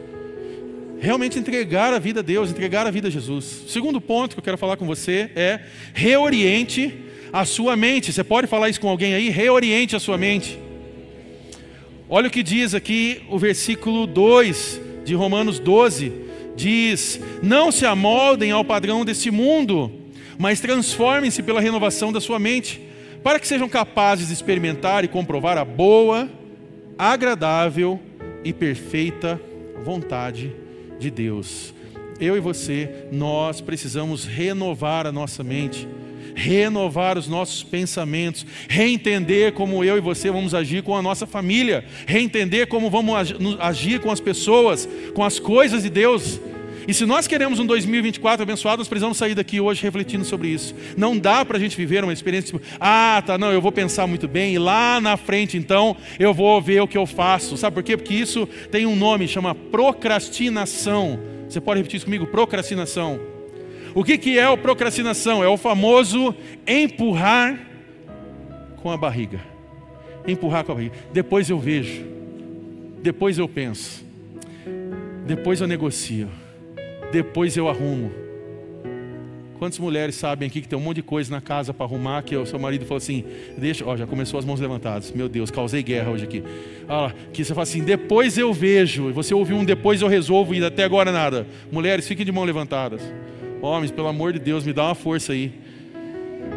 Realmente 1.00 1.40
entregar 1.40 1.94
a 1.94 2.00
vida 2.00 2.20
a 2.20 2.24
Deus, 2.24 2.52
entregar 2.52 2.86
a 2.86 2.92
vida 2.92 3.08
a 3.08 3.12
Jesus. 3.12 3.64
O 3.66 3.70
segundo 3.70 4.00
ponto 4.00 4.36
que 4.36 4.40
eu 4.40 4.44
quero 4.44 4.58
falar 4.58 4.78
com 4.78 4.86
você 4.86 5.32
é 5.36 5.62
reoriente 5.94 6.94
a 7.32 7.46
sua 7.46 7.76
mente. 7.76 8.12
Você 8.12 8.24
pode 8.24 8.48
falar 8.48 8.70
isso 8.70 8.82
com 8.82 8.90
alguém 8.90 9.14
aí? 9.14 9.30
Reoriente 9.30 9.96
a 9.96 10.00
sua 10.00 10.18
mente. 10.18 10.60
Olha 12.10 12.28
o 12.28 12.32
que 12.32 12.44
diz 12.44 12.74
aqui 12.74 13.22
o 13.30 13.40
versículo 13.40 14.06
2 14.06 14.82
de 15.06 15.14
Romanos 15.14 15.60
12: 15.60 16.12
diz: 16.56 17.20
Não 17.42 17.72
se 17.72 17.86
amoldem 17.86 18.52
ao 18.52 18.66
padrão 18.66 19.06
deste 19.06 19.32
mundo, 19.32 19.92
mas 20.38 20.60
transformem-se 20.60 21.42
pela 21.42 21.62
renovação 21.62 22.12
da 22.12 22.20
sua 22.20 22.40
mente, 22.40 22.82
para 23.24 23.40
que 23.40 23.48
sejam 23.48 23.70
capazes 23.70 24.28
de 24.28 24.34
experimentar 24.34 25.04
e 25.04 25.08
comprovar 25.08 25.58
a 25.58 25.66
boa, 25.66 26.30
agradável 26.98 28.00
e 28.44 28.52
perfeita 28.52 29.40
vontade 29.84 30.52
de 31.00 31.10
Deus. 31.10 31.74
Eu 32.20 32.38
e 32.38 32.40
você, 32.40 33.08
nós 33.12 33.62
precisamos 33.62 34.26
renovar 34.26 35.08
a 35.08 35.12
nossa 35.12 35.44
mente 35.44 35.88
renovar 36.36 37.18
os 37.18 37.28
nossos 37.28 37.64
pensamentos, 37.64 38.46
reentender 38.68 39.54
como 39.54 39.84
eu 39.84 39.98
e 39.98 40.02
você 40.02 40.32
vamos 40.32 40.54
agir 40.54 40.84
com 40.84 40.96
a 40.96 41.02
nossa 41.02 41.26
família, 41.26 41.86
reentender 42.06 42.68
como 42.68 42.90
vamos 42.90 43.34
agir 43.60 44.00
com 44.00 44.12
as 44.12 44.20
pessoas, 44.20 44.88
com 45.14 45.24
as 45.24 45.40
coisas 45.40 45.84
de 45.84 45.90
Deus. 45.90 46.40
E 46.88 46.94
se 46.94 47.06
nós 47.06 47.28
queremos 47.28 47.60
um 47.60 47.66
2024 47.66 48.42
abençoado, 48.42 48.80
nós 48.80 48.88
precisamos 48.88 49.18
sair 49.18 49.36
daqui 49.36 49.62
hoje 49.62 49.84
refletindo 49.84 50.26
sobre 50.26 50.48
isso. 50.48 50.74
Não 50.98 51.18
dá 51.18 51.46
para 51.46 51.58
a 51.58 51.60
gente 51.60 51.78
viver 51.78 52.04
uma 52.04 52.14
experiência 52.14 52.58
tipo, 52.58 52.62
ah, 52.80 53.22
tá, 53.26 53.38
não, 53.38 53.52
eu 53.52 53.62
vou 53.62 53.72
pensar 53.72 54.08
muito 54.08 54.28
bem, 54.28 54.54
e 54.54 54.60
lá 54.60 55.00
na 55.00 55.16
frente 55.16 55.58
então 55.58 55.96
eu 56.20 56.34
vou 56.34 56.60
ver 56.62 56.82
o 56.82 56.88
que 56.88 56.98
eu 56.98 57.06
faço. 57.06 57.56
Sabe 57.56 57.76
por 57.76 57.84
quê? 57.84 57.96
Porque 57.96 58.14
isso 58.14 58.48
tem 58.72 58.86
um 58.86 58.96
nome, 58.96 59.28
chama 59.28 59.54
procrastinação. 59.54 61.20
Você 61.48 61.62
pode 61.62 61.80
repetir 61.80 61.98
isso 61.98 62.06
comigo? 62.06 62.28
Procrastinação. 62.28 63.41
O 63.94 64.04
que, 64.04 64.18
que 64.18 64.40
é 64.40 64.46
a 64.46 64.56
procrastinação? 64.56 65.44
É 65.44 65.48
o 65.48 65.58
famoso 65.58 66.34
empurrar 66.66 67.60
com 68.78 68.90
a 68.90 68.98
barriga. 68.98 69.42
Empurrar 70.28 70.64
com 70.64 70.72
a 70.72 70.76
barriga. 70.76 70.96
Depois 71.12 71.50
eu 71.50 71.60
vejo. 71.60 72.06
Depois 73.02 73.38
eu 73.38 73.48
penso. 73.48 74.06
Depois 75.26 75.60
eu 75.60 75.68
negocio. 75.68 76.30
Depois 77.12 77.58
eu 77.58 77.68
arrumo. 77.68 78.12
Quantas 79.62 79.78
mulheres 79.78 80.16
sabem 80.16 80.48
aqui 80.48 80.60
que 80.60 80.68
tem 80.68 80.80
um 80.80 80.82
monte 80.82 80.96
de 80.96 81.04
coisa 81.04 81.30
na 81.30 81.40
casa 81.40 81.72
para 81.72 81.86
arrumar 81.86 82.24
que 82.24 82.36
o 82.36 82.48
seu 82.48 82.58
marido 82.58 82.84
falou 82.84 82.98
assim, 82.98 83.24
deixa, 83.56 83.86
ó, 83.86 83.96
já 83.96 84.08
começou 84.08 84.40
as 84.40 84.46
mãos 84.46 84.60
levantadas. 84.60 85.12
Meu 85.12 85.30
Deus, 85.30 85.52
causei 85.52 85.84
guerra 85.84 86.10
hoje 86.10 86.24
aqui. 86.24 86.44
Ah, 86.90 87.12
que 87.32 87.46
você 87.46 87.54
fala 87.54 87.62
assim, 87.62 87.84
depois 87.84 88.40
eu 88.40 88.52
vejo. 88.52 89.10
E 89.10 89.14
você 89.14 89.36
ouviu 89.36 89.58
um 89.58 89.64
depois 89.64 90.02
eu 90.02 90.08
resolvo 90.08 90.56
e 90.56 90.66
até 90.66 90.84
agora 90.84 91.12
nada. 91.12 91.46
Mulheres, 91.72 92.08
fiquem 92.08 92.26
de 92.26 92.32
mãos 92.32 92.46
levantadas. 92.46 93.04
Homens, 93.62 93.92
pelo 93.92 94.08
amor 94.08 94.34
de 94.34 94.40
Deus, 94.40 94.66
me 94.66 94.74
dá 94.74 94.86
uma 94.86 94.96
força 94.96 95.34
aí. 95.34 95.54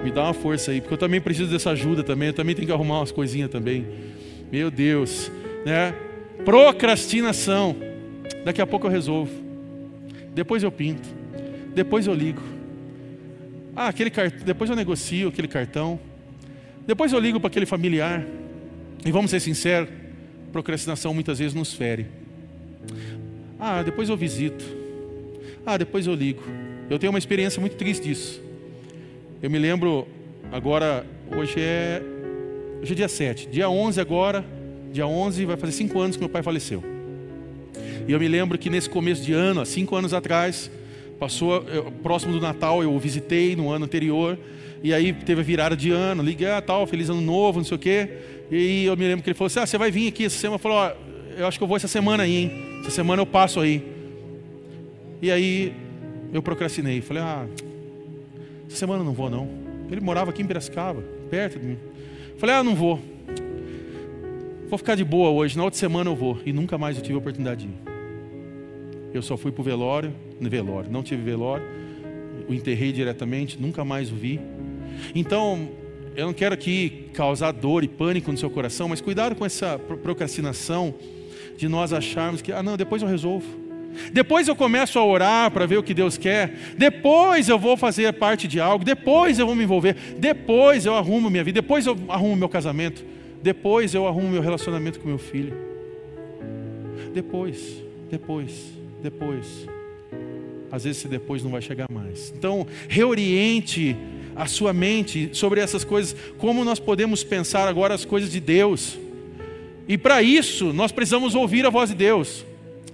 Me 0.03 0.11
dá 0.11 0.25
uma 0.25 0.35
força 0.35 0.71
aí, 0.71 0.81
porque 0.81 0.95
eu 0.95 0.99
também 0.99 1.21
preciso 1.21 1.51
dessa 1.51 1.71
ajuda 1.71 2.03
também. 2.03 2.29
Eu 2.29 2.35
também 2.35 2.55
tenho 2.55 2.67
que 2.67 2.73
arrumar 2.73 2.99
umas 2.99 3.12
coisinhas 3.12 3.51
também. 3.51 3.87
Meu 4.51 4.71
Deus, 4.71 5.31
né? 5.64 5.95
Procrastinação. 6.45 7.77
Daqui 8.45 8.61
a 8.61 8.67
pouco 8.67 8.87
eu 8.87 8.90
resolvo. 8.90 9.33
Depois 10.35 10.62
eu 10.62 10.73
pinto. 10.73 11.09
Depois 11.75 12.07
eu 12.07 12.14
ligo. 12.14 12.43
Ah, 13.77 13.88
aquele 13.88 14.11
cartão. 14.11 14.45
Depois 14.45 14.71
eu 14.71 14.77
negocio 14.77 15.29
aquele 15.29 15.49
cartão. 15.49 15.99
Depois 16.87 17.12
eu 17.12 17.19
ligo 17.19 17.38
para 17.38 17.49
aquele 17.49 17.67
familiar. 17.67 18.25
E 19.05 19.12
vamos 19.12 19.31
ser 19.31 19.40
sinceros, 19.40 19.90
procrastinação 20.51 21.12
muitas 21.12 21.38
vezes 21.38 21.53
nos 21.53 21.75
fere. 21.75 22.07
Ah, 23.59 23.83
depois 23.83 24.09
eu 24.09 24.17
visito. 24.17 24.64
Ah, 25.67 25.77
depois 25.77 26.07
eu 26.07 26.14
ligo. 26.14 26.43
Eu 26.88 26.99
tenho 26.99 27.11
uma 27.11 27.18
experiência 27.18 27.61
muito 27.61 27.77
triste 27.77 28.05
disso. 28.05 28.42
Eu 29.42 29.51
me 29.51 29.59
lembro, 29.59 30.07
agora, 30.53 31.07
hoje 31.35 31.55
é, 31.59 32.03
hoje 32.83 32.92
é 32.92 32.94
dia 32.94 33.09
7, 33.09 33.49
dia 33.49 33.70
11 33.70 34.01
agora, 34.01 34.44
dia 34.92 35.07
11 35.07 35.47
vai 35.47 35.57
fazer 35.57 35.73
5 35.73 35.99
anos 35.99 36.16
que 36.16 36.20
meu 36.20 36.29
pai 36.29 36.42
faleceu. 36.42 36.85
E 38.07 38.12
eu 38.12 38.20
me 38.20 38.29
lembro 38.29 38.59
que 38.59 38.68
nesse 38.68 38.88
começo 38.88 39.23
de 39.23 39.33
ano, 39.33 39.62
há 39.62 39.64
5 39.64 39.97
anos 39.97 40.12
atrás, 40.12 40.70
passou, 41.18 41.64
eu, 41.68 41.90
próximo 42.03 42.35
do 42.35 42.40
Natal, 42.40 42.83
eu 42.83 42.92
o 42.92 42.99
visitei 42.99 43.57
no 43.57 43.70
ano 43.70 43.87
anterior, 43.87 44.38
e 44.83 44.92
aí 44.92 45.14
teve 45.14 45.40
a 45.40 45.44
virada 45.44 45.75
de 45.75 45.90
ano, 45.90 46.23
liguei, 46.23 46.51
ah, 46.51 46.61
tal, 46.61 46.87
feliz 46.87 47.09
ano 47.09 47.23
novo, 47.23 47.61
não 47.61 47.64
sei 47.64 47.77
o 47.77 47.81
quê. 47.81 48.09
E 48.51 48.85
eu 48.85 48.94
me 48.94 49.09
lembro 49.09 49.25
que 49.25 49.31
ele 49.31 49.35
falou 49.35 49.47
assim: 49.47 49.61
ah, 49.61 49.66
você 49.66 49.79
vai 49.79 49.90
vir 49.90 50.09
aqui 50.09 50.27
essa 50.27 50.37
semana? 50.37 50.57
Eu 50.57 50.59
falei: 50.59 50.77
ó, 50.77 50.92
eu 51.38 51.47
acho 51.47 51.59
que 51.59 51.64
eu 51.64 51.68
vou 51.68 51.79
essa 51.79 51.88
semana 51.88 52.25
aí, 52.25 52.37
hein? 52.37 52.53
Essa 52.83 52.90
semana 52.90 53.23
eu 53.23 53.27
passo 53.27 53.61
aí. 53.61 53.83
E 55.23 55.31
aí 55.31 55.73
eu 56.35 56.42
procrastinei. 56.42 57.01
Falei, 57.01 57.23
ah, 57.23 57.47
essa 58.66 58.77
semana 58.77 59.05
não 59.05 59.12
vou 59.12 59.31
não. 59.31 59.49
Ele 59.90 60.01
morava 60.01 60.31
aqui 60.31 60.42
em 60.42 60.47
Piracicaba, 60.47 61.03
perto 61.31 61.61
de 61.61 61.64
mim. 61.64 61.79
Falei, 62.38 62.57
ah, 62.57 62.64
não 62.64 62.75
vou. 62.75 63.01
Vou 64.68 64.77
ficar 64.77 64.97
de 64.97 65.05
boa 65.05 65.31
hoje, 65.31 65.57
na 65.57 65.62
outra 65.62 65.79
semana 65.79 66.11
eu 66.11 66.16
vou. 66.16 66.37
E 66.44 66.53
nunca 66.53 66.77
mais 66.77 66.97
eu 66.97 67.03
tive 67.03 67.14
a 67.14 67.18
oportunidade 67.18 67.66
de 67.66 67.68
ir. 67.68 67.94
Eu 69.14 69.23
só 69.23 69.37
fui 69.37 69.53
para 69.53 69.61
o 69.61 69.64
velório, 69.64 70.12
no 70.40 70.51
velório, 70.51 70.90
não 70.90 71.05
tive 71.05 71.23
velório. 71.23 71.64
O 72.49 72.53
enterrei 72.53 72.90
diretamente, 72.90 73.57
nunca 73.61 73.85
mais 73.85 74.11
o 74.11 74.16
vi. 74.16 74.40
Então, 75.14 75.68
eu 76.16 76.27
não 76.27 76.33
quero 76.33 76.53
aqui 76.53 77.09
causar 77.14 77.53
dor 77.53 77.85
e 77.85 77.88
pânico 77.88 78.33
no 78.33 78.37
seu 78.37 78.51
coração, 78.51 78.88
mas 78.88 79.01
cuidado 79.01 79.37
com 79.37 79.47
essa 79.47 79.79
procrastinação 79.79 80.94
de 81.57 81.68
nós 81.68 81.92
acharmos 81.92 82.42
que, 82.42 82.53
ah, 82.53 82.62
não, 82.62 82.77
depois 82.77 83.03
eu 83.03 83.09
resolvo. 83.09 83.63
Depois 84.12 84.48
eu 84.48 84.57
começo 84.57 84.98
a 84.98 85.04
orar 85.04 85.50
para 85.50 85.66
ver 85.66 85.78
o 85.78 85.83
que 85.83 85.94
Deus 85.94 86.16
quer. 86.16 86.54
Depois 86.76 87.48
eu 87.48 87.59
vou 87.59 87.76
fazer 87.76 88.12
parte 88.14 88.48
de 88.48 88.61
algo. 88.61 88.85
Depois 88.85 89.38
eu 89.38 89.46
vou 89.46 89.54
me 89.54 89.64
envolver. 89.64 89.96
Depois 90.18 90.87
eu 90.87 90.94
arrumo 90.94 91.30
minha 91.30 91.44
vida. 91.44 91.61
Depois 91.61 91.87
eu 91.87 91.96
arrumo 92.09 92.37
meu 92.37 92.48
casamento. 92.48 93.04
Depois 93.42 93.94
eu 93.94 94.07
arrumo 94.07 94.28
meu 94.28 94.42
relacionamento 94.42 95.00
com 95.00 95.09
meu 95.09 95.18
filho. 95.18 95.54
Depois, 97.12 97.83
depois, 98.11 98.72
depois. 99.02 99.68
Às 100.72 100.85
vezes 100.85 101.00
esse 101.00 101.09
depois 101.09 101.42
não 101.42 101.50
vai 101.50 101.62
chegar 101.62 101.87
mais. 101.90 102.33
Então, 102.37 102.66
reoriente 102.88 103.96
a 104.35 104.46
sua 104.46 104.72
mente 104.72 105.30
sobre 105.33 105.61
essas 105.61 105.85
coisas. 105.85 106.16
Como 106.38 106.64
nós 106.64 106.80
podemos 106.80 107.22
pensar 107.22 107.68
agora 107.68 107.94
as 107.94 108.04
coisas 108.04 108.33
de 108.33 108.40
Deus? 108.40 108.98
E 109.87 109.98
para 109.98 110.22
isso, 110.22 110.72
nós 110.72 110.90
precisamos 110.90 111.35
ouvir 111.35 111.66
a 111.66 111.70
voz 111.70 111.90
de 111.90 111.96
Deus. 111.96 112.44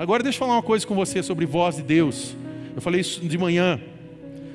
Agora 0.00 0.22
deixa 0.22 0.36
eu 0.36 0.40
falar 0.40 0.54
uma 0.54 0.62
coisa 0.62 0.86
com 0.86 0.94
você 0.94 1.22
sobre 1.22 1.44
voz 1.44 1.76
de 1.76 1.82
Deus. 1.82 2.34
Eu 2.74 2.80
falei 2.80 3.02
isso 3.02 3.20
de 3.20 3.36
manhã. 3.36 3.78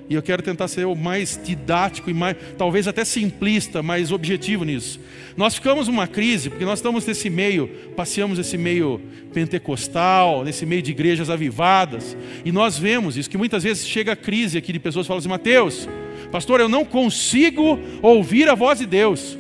E 0.10 0.16
eu 0.16 0.24
quero 0.24 0.42
tentar 0.42 0.68
ser 0.68 0.86
o 0.86 0.96
mais 0.96 1.40
didático 1.44 2.10
e 2.10 2.16
mais, 2.16 2.36
talvez 2.58 2.88
até 2.88 3.06
simplista, 3.06 3.84
mais 3.84 4.12
objetivo 4.12 4.64
nisso. 4.64 5.00
Nós 5.38 5.54
ficamos 5.54 5.88
numa 5.88 6.08
crise, 6.08 6.50
porque 6.50 6.66
nós 6.66 6.80
estamos 6.80 7.06
nesse 7.06 7.30
meio, 7.30 7.68
passeamos 7.96 8.40
nesse 8.40 8.58
meio 8.58 9.00
pentecostal, 9.36 10.44
nesse 10.44 10.66
meio 10.66 10.82
de 10.82 10.90
igrejas 10.90 11.30
avivadas, 11.30 12.18
e 12.44 12.52
nós 12.52 12.76
vemos 12.80 13.16
isso, 13.16 13.30
que 13.30 13.38
muitas 13.38 13.62
vezes 13.62 13.88
chega 13.88 14.14
a 14.14 14.16
crise 14.16 14.58
aqui 14.58 14.74
de 14.74 14.80
pessoas 14.80 15.06
que 15.06 15.10
falam 15.10 15.20
assim, 15.20 15.30
Mateus, 15.30 15.88
pastor, 16.32 16.60
eu 16.60 16.68
não 16.68 16.84
consigo 16.84 17.80
ouvir 18.02 18.50
a 18.50 18.56
voz 18.56 18.80
de 18.80 18.88
Deus. 18.88 19.38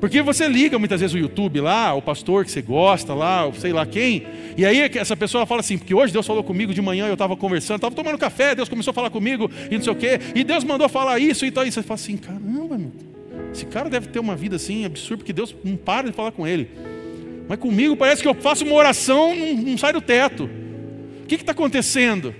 Porque 0.00 0.22
você 0.22 0.46
liga 0.46 0.78
muitas 0.78 1.00
vezes 1.00 1.14
o 1.14 1.18
YouTube 1.18 1.60
lá, 1.60 1.92
o 1.92 2.00
pastor 2.00 2.44
que 2.44 2.50
você 2.50 2.62
gosta 2.62 3.14
lá, 3.14 3.50
sei 3.54 3.72
lá 3.72 3.84
quem, 3.84 4.24
e 4.56 4.64
aí 4.64 4.80
essa 4.94 5.16
pessoa 5.16 5.44
fala 5.44 5.60
assim, 5.60 5.76
porque 5.76 5.92
hoje 5.92 6.12
Deus 6.12 6.26
falou 6.26 6.44
comigo 6.44 6.72
de 6.72 6.80
manhã, 6.80 7.08
eu 7.08 7.14
estava 7.14 7.36
conversando, 7.36 7.76
estava 7.76 7.94
tomando 7.94 8.16
café, 8.16 8.54
Deus 8.54 8.68
começou 8.68 8.92
a 8.92 8.94
falar 8.94 9.10
comigo 9.10 9.50
e 9.70 9.74
não 9.74 9.82
sei 9.82 9.92
o 9.92 9.96
quê, 9.96 10.20
e 10.36 10.44
Deus 10.44 10.62
mandou 10.62 10.88
falar 10.88 11.18
isso 11.18 11.44
e 11.44 11.50
tal, 11.50 11.66
e 11.66 11.72
você 11.72 11.82
fala 11.82 11.96
assim, 11.96 12.16
caramba, 12.16 12.78
meu, 12.78 12.92
esse 13.52 13.66
cara 13.66 13.90
deve 13.90 14.06
ter 14.08 14.20
uma 14.20 14.36
vida 14.36 14.54
assim 14.54 14.84
absurda, 14.84 15.18
porque 15.18 15.32
Deus 15.32 15.54
não 15.64 15.76
para 15.76 16.08
de 16.08 16.14
falar 16.14 16.30
com 16.30 16.46
ele. 16.46 16.70
Mas 17.48 17.58
comigo 17.58 17.96
parece 17.96 18.22
que 18.22 18.28
eu 18.28 18.34
faço 18.34 18.64
uma 18.64 18.74
oração, 18.74 19.34
não, 19.34 19.54
não 19.54 19.78
sai 19.78 19.92
do 19.92 20.00
teto. 20.00 20.48
O 21.22 21.26
que 21.26 21.34
está 21.34 21.52
acontecendo? 21.52 22.34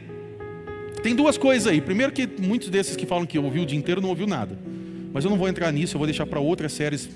Tem 1.03 1.15
duas 1.15 1.39
coisas 1.39 1.67
aí. 1.67 1.81
Primeiro 1.81 2.13
que 2.13 2.29
muitos 2.41 2.69
desses 2.69 2.95
que 2.95 3.07
falam 3.07 3.25
que 3.25 3.39
ouviu 3.39 3.63
o 3.63 3.67
dia 3.67 3.79
inteiro 3.79 4.01
não 4.01 4.11
ouviu 4.11 4.27
nada. 4.27 4.59
Mas 5.13 5.25
eu 5.25 5.31
não 5.31 5.39
vou 5.39 5.49
entrar 5.49 5.73
nisso, 5.73 5.95
eu 5.95 5.99
vou 5.99 6.07
deixar 6.07 6.27
para 6.27 6.41
outras 6.41 6.73
séries 6.73 7.09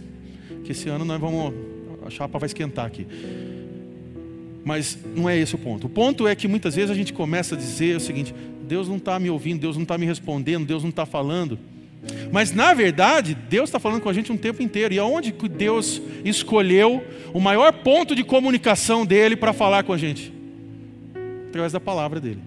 que 0.65 0.73
esse 0.73 0.89
ano 0.89 1.05
nós 1.05 1.21
vamos. 1.21 1.55
A 2.05 2.11
chapa 2.11 2.39
vai 2.39 2.47
esquentar 2.47 2.87
aqui. 2.87 3.07
Mas 4.65 4.99
não 5.15 5.29
é 5.29 5.39
esse 5.39 5.55
o 5.55 5.59
ponto. 5.59 5.87
O 5.87 5.91
ponto 5.91 6.27
é 6.27 6.35
que 6.35 6.47
muitas 6.47 6.75
vezes 6.75 6.91
a 6.91 6.95
gente 6.95 7.13
começa 7.13 7.55
a 7.55 7.59
dizer 7.59 7.97
o 7.97 8.01
seguinte: 8.01 8.35
Deus 8.63 8.89
não 8.89 8.97
está 8.97 9.19
me 9.19 9.29
ouvindo, 9.29 9.61
Deus 9.61 9.77
não 9.77 9.83
está 9.83 9.99
me 9.99 10.07
respondendo, 10.07 10.65
Deus 10.67 10.83
não 10.83 10.91
está 10.91 11.05
falando. 11.05 11.59
Mas 12.33 12.53
na 12.53 12.75
verdade, 12.75 13.35
Deus 13.35 13.69
está 13.69 13.79
falando 13.79 14.01
com 14.01 14.09
a 14.09 14.13
gente 14.13 14.33
um 14.33 14.37
tempo 14.37 14.63
inteiro. 14.63 14.95
E 14.95 14.99
aonde 14.99 15.33
que 15.33 15.49
Deus 15.49 16.01
escolheu 16.25 17.05
o 17.33 17.41
maior 17.41 17.73
ponto 17.73 18.15
de 18.15 18.25
comunicação 18.25 19.07
dele 19.07 19.37
para 19.37 19.53
falar 19.53 19.85
com 19.85 19.93
a 19.93 19.99
gente? 19.99 20.33
Através 21.49 21.73
da 21.73 21.81
palavra 21.81 22.21
dele. 22.21 22.41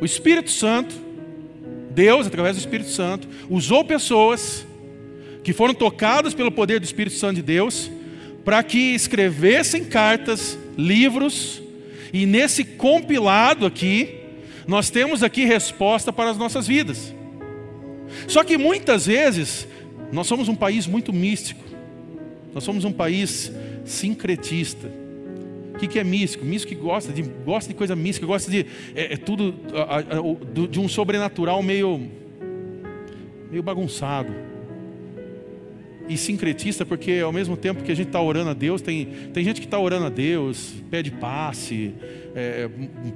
O 0.00 0.04
Espírito 0.04 0.50
Santo, 0.50 0.94
Deus, 1.90 2.26
através 2.26 2.56
do 2.56 2.60
Espírito 2.60 2.90
Santo, 2.90 3.28
usou 3.48 3.84
pessoas 3.84 4.66
que 5.46 5.52
foram 5.52 5.72
tocadas 5.72 6.34
pelo 6.34 6.50
poder 6.50 6.80
do 6.80 6.84
Espírito 6.84 7.14
Santo 7.14 7.36
de 7.36 7.42
Deus 7.42 7.88
para 8.44 8.60
que 8.64 8.96
escrevessem 8.96 9.84
cartas, 9.84 10.58
livros, 10.76 11.62
e 12.12 12.26
nesse 12.26 12.64
compilado 12.64 13.64
aqui, 13.64 14.22
nós 14.66 14.90
temos 14.90 15.22
aqui 15.22 15.44
resposta 15.44 16.12
para 16.12 16.30
as 16.30 16.36
nossas 16.36 16.66
vidas. 16.66 17.14
Só 18.26 18.42
que 18.42 18.58
muitas 18.58 19.06
vezes 19.06 19.68
nós 20.10 20.26
somos 20.26 20.48
um 20.48 20.54
país 20.56 20.84
muito 20.84 21.12
místico. 21.12 21.62
Nós 22.52 22.64
somos 22.64 22.84
um 22.84 22.90
país 22.90 23.52
sincretista. 23.84 24.90
O 25.74 25.78
que, 25.78 25.96
é 25.96 26.02
místico? 26.02 26.44
Místico 26.44 26.74
que 26.74 26.80
gosta 26.80 27.12
de, 27.12 27.22
gosta 27.22 27.68
de 27.68 27.76
coisa 27.76 27.94
mística, 27.94 28.26
gosta 28.26 28.50
de 28.50 28.66
é, 28.96 29.14
é 29.14 29.16
tudo 29.16 29.54
a, 29.72 29.98
a, 29.98 30.66
de 30.66 30.80
um 30.80 30.88
sobrenatural 30.88 31.62
meio, 31.62 32.04
meio 33.48 33.62
bagunçado. 33.62 34.55
E 36.08 36.16
sincretista, 36.16 36.86
porque 36.86 37.20
ao 37.24 37.32
mesmo 37.32 37.56
tempo 37.56 37.82
que 37.82 37.90
a 37.90 37.94
gente 37.94 38.08
está 38.08 38.20
orando 38.20 38.50
a 38.50 38.54
Deus, 38.54 38.80
tem, 38.80 39.06
tem 39.32 39.42
gente 39.42 39.60
que 39.60 39.66
está 39.66 39.78
orando 39.78 40.06
a 40.06 40.08
Deus, 40.08 40.74
pede 40.90 41.10
passe, 41.10 41.92
é, 42.34 42.68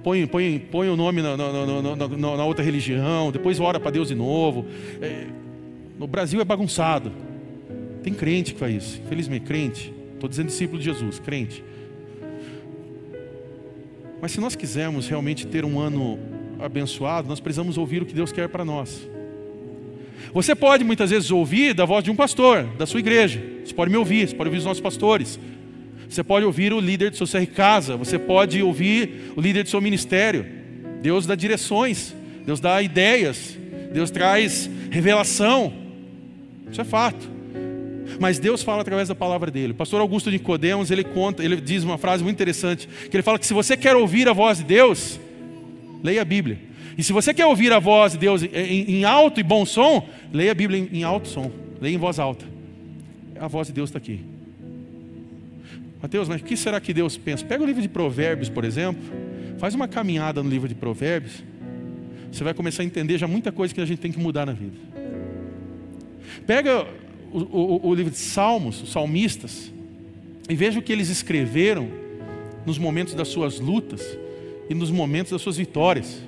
põe, 0.03 0.27
põe, 0.27 0.59
põe 0.59 0.89
o 0.89 0.97
nome 0.97 1.23
na, 1.23 1.37
na, 1.37 1.53
na, 1.53 2.37
na 2.37 2.45
outra 2.45 2.65
religião, 2.65 3.31
depois 3.31 3.61
ora 3.61 3.79
para 3.79 3.91
Deus 3.91 4.09
de 4.09 4.15
novo. 4.15 4.67
É, 5.01 5.27
no 5.99 6.07
Brasil 6.07 6.41
é 6.41 6.45
bagunçado. 6.45 7.13
Tem 8.03 8.13
crente 8.13 8.55
que 8.55 8.61
faz 8.61 8.75
isso, 8.75 9.03
infelizmente, 9.05 9.45
crente. 9.45 9.93
Estou 10.15 10.29
dizendo 10.29 10.47
discípulo 10.47 10.79
de 10.79 10.87
Jesus, 10.87 11.19
crente. 11.19 11.63
Mas 14.21 14.33
se 14.33 14.41
nós 14.41 14.57
quisermos 14.57 15.09
realmente 15.09 15.47
ter 15.47 15.65
um 15.65 15.79
ano 15.79 16.19
abençoado, 16.59 17.29
nós 17.29 17.41
precisamos 17.41 17.79
ouvir 17.79 18.03
o 18.03 18.07
que 18.07 18.15
Deus 18.15 18.33
quer 18.33 18.49
para 18.49 18.65
nós. 18.65 19.09
Você 20.33 20.55
pode 20.55 20.85
muitas 20.85 21.11
vezes 21.11 21.31
ouvir 21.31 21.75
da 21.75 21.85
voz 21.85 22.05
de 22.05 22.11
um 22.11 22.17
pastor, 22.17 22.65
da 22.79 22.87
sua 22.87 23.01
igreja. 23.01 23.43
Você 23.65 23.75
pode 23.75 23.91
me 23.91 23.97
ouvir, 23.97 24.29
você 24.29 24.35
pode 24.35 24.49
ouvir 24.49 24.59
os 24.59 24.65
nossos 24.65 24.81
pastores. 24.81 25.39
Você 26.09 26.25
pode 26.25 26.45
ouvir 26.45 26.73
o 26.73 26.81
líder 26.81 27.11
do 27.11 27.17
seu 27.17 27.27
CR 27.27 27.47
Casa, 27.47 27.97
você 27.97 28.19
pode 28.19 28.61
ouvir 28.63 29.33
o 29.37 29.41
líder 29.41 29.63
do 29.63 29.69
seu 29.69 29.81
ministério. 29.81 30.45
Deus 31.01 31.25
dá 31.25 31.35
direções, 31.35 32.15
Deus 32.45 32.59
dá 32.59 32.83
ideias, 32.83 33.57
Deus 33.93 34.11
traz 34.11 34.69
revelação. 34.91 35.73
Isso 36.71 36.81
é 36.81 36.85
fato. 36.85 37.29
Mas 38.19 38.39
Deus 38.39 38.63
fala 38.63 38.83
através 38.83 39.09
da 39.09 39.15
palavra 39.15 39.51
dele. 39.51 39.73
O 39.73 39.77
pastor 39.77 40.01
Augusto 40.01 40.31
Nicodemos, 40.31 40.91
ele 40.91 41.05
conta, 41.05 41.45
ele 41.45 41.61
diz 41.61 41.85
uma 41.85 41.97
frase 41.97 42.25
muito 42.25 42.37
interessante, 42.37 42.89
que 43.09 43.17
ele 43.17 43.23
fala 43.23 43.39
que 43.39 43.47
se 43.47 43.55
você 43.55 43.77
quer 43.77 43.95
ouvir 43.95 44.29
a 44.29 44.33
voz 44.33 44.59
de 44.59 44.65
Deus, 44.65 45.19
leia 46.03 46.23
a 46.23 46.25
Bíblia. 46.25 46.59
E 46.97 47.03
se 47.03 47.13
você 47.13 47.33
quer 47.33 47.47
ouvir 47.47 47.73
a 47.73 47.79
voz 47.79 48.13
de 48.13 48.19
Deus 48.19 48.43
em, 48.43 49.05
alto 49.05 49.41
e 49.41 49.43
bom 49.43 49.65
som, 49.65 50.09
leia 50.33 50.53
a 50.53 50.55
Bíblia 50.55 50.89
em 50.93 51.03
alto 51.03 51.29
som, 51.29 51.51
leia 51.81 51.95
em 51.95 51.99
voz 51.99 52.19
alta. 52.19 52.45
A 53.39 53.49
voz 53.49 53.69
de 53.69 53.73
Deus 53.73 53.91
está 53.91 53.99
aqui. 53.99 54.21
Mateus, 56.03 56.29
mas 56.29 56.41
o 56.41 56.45
que 56.45 56.57
será 56.57 56.81
que 56.81 56.95
Deus 56.95 57.17
pensa? 57.17 57.45
Pega 57.45 57.63
o 57.63 57.67
livro 57.67 57.83
de 57.83 57.89
Provérbios, 57.89 58.49
por 58.49 58.65
exemplo, 58.65 59.03
faz 59.59 59.75
uma 59.75 59.87
caminhada 59.87 60.43
no 60.43 60.49
livro 60.49 60.67
de 60.67 60.75
Provérbios, 60.75 61.45
você 62.33 62.45
vai 62.45 62.55
começar 62.55 62.83
a 62.83 62.87
entender 62.87 63.19
já 63.19 63.27
muita 63.27 63.51
coisa 63.51 63.75
que 63.75 63.81
a 63.81 63.85
gente 63.85 63.99
tem 63.99 64.13
que 64.13 64.19
mudar 64.19 64.47
na 64.47 64.53
vida. 64.53 64.77
Pega 66.47 66.87
o, 67.33 67.39
o, 67.39 67.89
o 67.89 67.95
livro 67.95 68.11
de 68.11 68.19
Salmos, 68.19 68.83
os 68.83 68.93
salmistas, 68.93 69.73
e 70.49 70.55
veja 70.55 70.79
o 70.79 70.83
que 70.83 70.93
eles 70.93 71.09
escreveram 71.09 71.89
nos 72.65 72.79
momentos 72.79 73.15
das 73.15 73.29
suas 73.29 73.61
lutas 73.61 74.19
e 74.69 74.75
nos 74.75 74.91
momentos 74.91 75.33
das 75.33 75.43
suas 75.43 75.57
vitórias. 75.57 76.23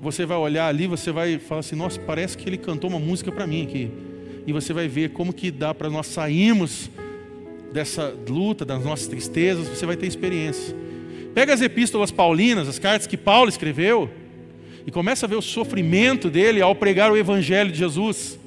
Você 0.00 0.24
vai 0.24 0.38
olhar 0.38 0.66
ali, 0.66 0.86
você 0.86 1.12
vai 1.12 1.38
falar 1.38 1.60
assim: 1.60 1.76
nossa, 1.76 2.00
parece 2.00 2.36
que 2.36 2.48
ele 2.48 2.56
cantou 2.56 2.88
uma 2.88 2.98
música 2.98 3.30
para 3.30 3.46
mim 3.46 3.62
aqui. 3.62 3.90
E 4.46 4.52
você 4.52 4.72
vai 4.72 4.88
ver 4.88 5.10
como 5.10 5.32
que 5.32 5.50
dá 5.50 5.74
para 5.74 5.90
nós 5.90 6.06
sairmos 6.06 6.90
dessa 7.72 8.14
luta, 8.28 8.64
das 8.64 8.82
nossas 8.82 9.06
tristezas, 9.06 9.68
você 9.68 9.86
vai 9.86 9.96
ter 9.96 10.06
experiência. 10.06 10.74
Pega 11.34 11.52
as 11.52 11.60
epístolas 11.60 12.10
paulinas, 12.10 12.66
as 12.66 12.78
cartas 12.78 13.06
que 13.06 13.16
Paulo 13.16 13.48
escreveu, 13.48 14.10
e 14.86 14.90
começa 14.90 15.26
a 15.26 15.28
ver 15.28 15.36
o 15.36 15.42
sofrimento 15.42 16.28
dele 16.28 16.60
ao 16.60 16.74
pregar 16.74 17.12
o 17.12 17.16
evangelho 17.16 17.70
de 17.70 17.78
Jesus. 17.78 18.38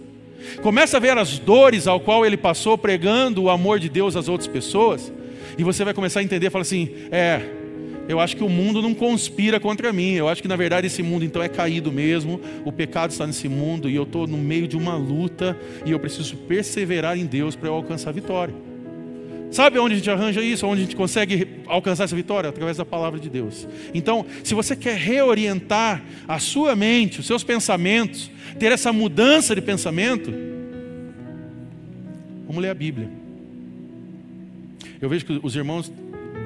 Começa 0.61 0.97
a 0.97 0.99
ver 0.99 1.17
as 1.17 1.39
dores 1.39 1.87
ao 1.87 1.99
qual 1.99 2.25
ele 2.25 2.35
passou 2.35 2.77
pregando 2.77 3.43
o 3.43 3.49
amor 3.49 3.79
de 3.79 3.87
Deus 3.87 4.15
às 4.15 4.27
outras 4.27 4.47
pessoas, 4.47 5.13
e 5.57 5.63
você 5.63 5.85
vai 5.85 5.93
começar 5.93 6.19
a 6.19 6.23
entender, 6.23 6.49
fala 6.49 6.63
assim: 6.63 6.89
"É, 7.11 7.41
eu 8.07 8.19
acho 8.19 8.35
que 8.35 8.43
o 8.43 8.49
mundo 8.49 8.81
não 8.81 8.93
conspira 8.93 9.59
contra 9.59 9.93
mim. 9.93 10.13
Eu 10.13 10.27
acho 10.27 10.41
que 10.41 10.47
na 10.47 10.55
verdade 10.55 10.87
esse 10.87 11.01
mundo 11.01 11.23
então 11.23 11.41
é 11.41 11.47
caído 11.47 11.91
mesmo. 11.91 12.39
O 12.65 12.71
pecado 12.71 13.11
está 13.11 13.25
nesse 13.25 13.47
mundo 13.47 13.89
e 13.89 13.95
eu 13.95 14.03
estou 14.03 14.27
no 14.27 14.37
meio 14.37 14.67
de 14.67 14.75
uma 14.75 14.95
luta 14.95 15.57
e 15.85 15.91
eu 15.91 15.99
preciso 15.99 16.35
perseverar 16.35 17.17
em 17.17 17.25
Deus 17.25 17.55
para 17.55 17.69
eu 17.69 17.73
alcançar 17.73 18.09
a 18.09 18.13
vitória. 18.13 18.53
Sabe 19.51 19.77
onde 19.77 19.93
a 19.93 19.97
gente 19.97 20.09
arranja 20.09 20.41
isso? 20.41 20.65
Onde 20.65 20.81
a 20.81 20.83
gente 20.85 20.95
consegue 20.95 21.47
alcançar 21.67 22.05
essa 22.05 22.15
vitória? 22.15 22.49
Através 22.49 22.77
da 22.77 22.83
palavra 22.83 23.19
de 23.19 23.29
Deus. 23.29 23.67
Então, 23.93 24.25
se 24.43 24.55
você 24.55 24.75
quer 24.75 24.97
reorientar 24.97 26.01
a 26.27 26.39
sua 26.39 26.75
mente, 26.75 27.19
os 27.19 27.27
seus 27.27 27.43
pensamentos, 27.43 28.31
ter 28.57 28.71
essa 28.71 28.91
mudança 28.91 29.53
de 29.53 29.61
pensamento, 29.61 30.33
vamos 32.47 32.63
ler 32.63 32.69
a 32.69 32.73
Bíblia. 32.73 33.11
Eu 34.99 35.07
vejo 35.07 35.23
que 35.23 35.39
os 35.43 35.55
irmãos, 35.55 35.91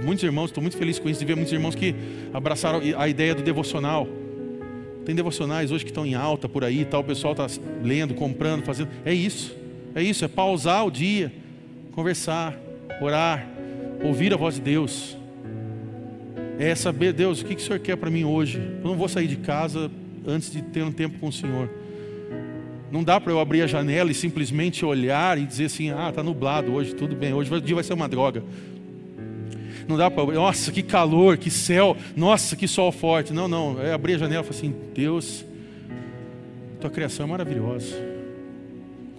muitos 0.04 0.24
irmãos, 0.24 0.46
estou 0.46 0.62
muito 0.62 0.78
feliz 0.78 1.00
com 1.00 1.10
isso, 1.10 1.20
de 1.20 1.26
ver 1.26 1.36
muitos 1.36 1.54
irmãos 1.54 1.76
que 1.76 1.96
abraçaram 2.34 2.82
a 2.98 3.08
ideia 3.08 3.34
do 3.36 3.42
devocional. 3.42 4.08
Tem 5.06 5.16
devocionais 5.16 5.72
hoje 5.72 5.86
que 5.86 5.92
estão 5.92 6.06
em 6.06 6.16
alta 6.16 6.50
por 6.50 6.64
aí, 6.64 6.84
tal, 6.84 7.02
o 7.02 7.04
pessoal 7.04 7.32
está 7.32 7.48
lendo, 7.82 8.14
comprando, 8.14 8.64
fazendo. 8.64 8.90
É 9.06 9.14
isso, 9.14 9.56
é 9.96 10.04
isso, 10.04 10.26
é 10.26 10.28
pausar 10.28 10.86
o 10.86 10.92
dia, 10.92 11.32
conversar, 11.94 12.58
orar, 13.02 13.48
ouvir 14.04 14.34
a 14.34 14.38
voz 14.38 14.56
de 14.56 14.62
Deus. 14.62 15.18
É 16.60 16.74
saber, 16.76 17.14
Deus, 17.14 17.42
o 17.42 17.46
que, 17.46 17.56
que 17.56 17.62
o 17.62 17.66
Senhor 17.66 17.80
quer 17.80 17.96
para 17.96 18.10
mim 18.10 18.24
hoje? 18.24 18.58
Eu 18.58 18.90
não 18.90 18.98
vou 18.98 19.08
sair 19.08 19.28
de 19.28 19.38
casa 19.38 19.92
antes 20.26 20.52
de 20.52 20.62
ter 20.62 20.84
um 20.84 20.92
tempo 20.92 21.20
com 21.20 21.28
o 21.28 21.32
Senhor. 21.32 21.70
Não 22.92 23.04
dá 23.04 23.20
para 23.20 23.32
eu 23.32 23.40
abrir 23.40 23.62
a 23.62 23.68
janela 23.68 24.12
e 24.12 24.14
simplesmente 24.14 24.86
olhar 24.86 25.38
e 25.38 25.46
dizer 25.46 25.66
assim: 25.66 25.92
ah, 25.92 26.10
está 26.10 26.24
nublado 26.24 26.74
hoje, 26.74 26.96
tudo 26.96 27.16
bem, 27.16 27.34
hoje 27.34 27.54
o 27.54 27.62
dia 27.62 27.76
vai 27.76 27.84
ser 27.84 27.94
uma 27.94 28.08
droga. 28.08 28.44
Não 29.88 29.96
dá 29.96 30.12
para, 30.12 30.26
nossa, 30.34 30.72
que 30.72 30.84
calor, 30.84 31.38
que 31.38 31.50
céu, 31.50 31.96
nossa, 32.16 32.56
que 32.56 32.68
sol 32.68 32.92
forte. 32.92 33.32
Não, 33.32 33.48
não, 33.48 33.82
é 33.82 33.94
abrir 33.94 34.16
a 34.16 34.18
janela 34.18 34.42
e 34.42 34.46
falar 34.46 34.58
assim: 34.58 34.76
Deus, 34.94 35.46
tua 36.82 36.90
criação 36.90 37.26
é 37.26 37.30
maravilhosa. 37.30 37.96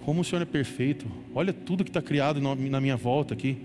Como 0.05 0.21
o 0.21 0.23
Senhor 0.23 0.41
é 0.41 0.45
perfeito. 0.45 1.05
Olha 1.35 1.53
tudo 1.53 1.83
que 1.83 1.89
está 1.89 2.01
criado 2.01 2.41
na 2.41 2.81
minha 2.81 2.97
volta 2.97 3.33
aqui. 3.33 3.57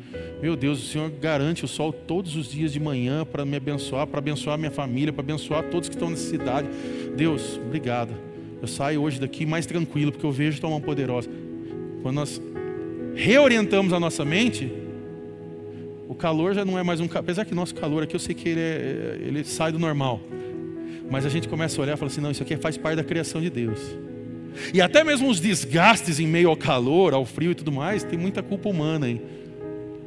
Meu 0.42 0.56
Deus, 0.56 0.82
o 0.82 0.86
Senhor 0.86 1.10
garante 1.10 1.64
o 1.64 1.68
sol 1.68 1.92
todos 1.92 2.36
os 2.36 2.50
dias 2.50 2.72
de 2.72 2.80
manhã 2.80 3.24
para 3.24 3.44
me 3.44 3.56
abençoar, 3.56 4.06
para 4.06 4.18
abençoar 4.18 4.58
minha 4.58 4.70
família, 4.70 5.12
para 5.12 5.22
abençoar 5.22 5.64
todos 5.64 5.88
que 5.88 5.94
estão 5.94 6.10
nessa 6.10 6.28
cidade. 6.28 6.68
Deus, 7.16 7.58
obrigado. 7.64 8.12
Eu 8.60 8.68
saio 8.68 9.00
hoje 9.02 9.20
daqui 9.20 9.46
mais 9.46 9.64
tranquilo, 9.64 10.12
porque 10.12 10.26
eu 10.26 10.32
vejo 10.32 10.60
tua 10.60 10.70
mão 10.70 10.80
poderosa. 10.80 11.30
Quando 12.02 12.16
nós 12.16 12.40
reorientamos 13.14 13.92
a 13.92 14.00
nossa 14.00 14.24
mente, 14.24 14.70
o 16.08 16.14
calor 16.14 16.54
já 16.54 16.64
não 16.64 16.78
é 16.78 16.82
mais 16.82 17.00
um. 17.00 17.08
Apesar 17.14 17.44
que 17.44 17.54
nosso 17.54 17.74
calor 17.74 18.02
aqui, 18.02 18.14
eu 18.14 18.20
sei 18.20 18.34
que 18.34 18.48
ele, 18.48 18.60
é, 18.60 19.18
ele 19.20 19.44
sai 19.44 19.72
do 19.72 19.78
normal. 19.78 20.20
Mas 21.10 21.24
a 21.24 21.28
gente 21.28 21.48
começa 21.48 21.80
a 21.80 21.82
olhar 21.82 21.94
e 21.94 21.96
fala 21.96 22.10
assim: 22.10 22.20
não, 22.20 22.30
isso 22.30 22.42
aqui 22.42 22.56
faz 22.56 22.76
parte 22.76 22.96
da 22.96 23.04
criação 23.04 23.40
de 23.40 23.50
Deus. 23.50 23.78
E 24.72 24.80
até 24.80 25.02
mesmo 25.02 25.28
os 25.28 25.40
desgastes 25.40 26.20
em 26.20 26.26
meio 26.26 26.48
ao 26.48 26.56
calor, 26.56 27.12
ao 27.12 27.24
frio 27.24 27.50
e 27.50 27.54
tudo 27.54 27.72
mais, 27.72 28.04
tem 28.04 28.18
muita 28.18 28.42
culpa 28.42 28.68
humana 28.68 29.06
aí, 29.06 29.20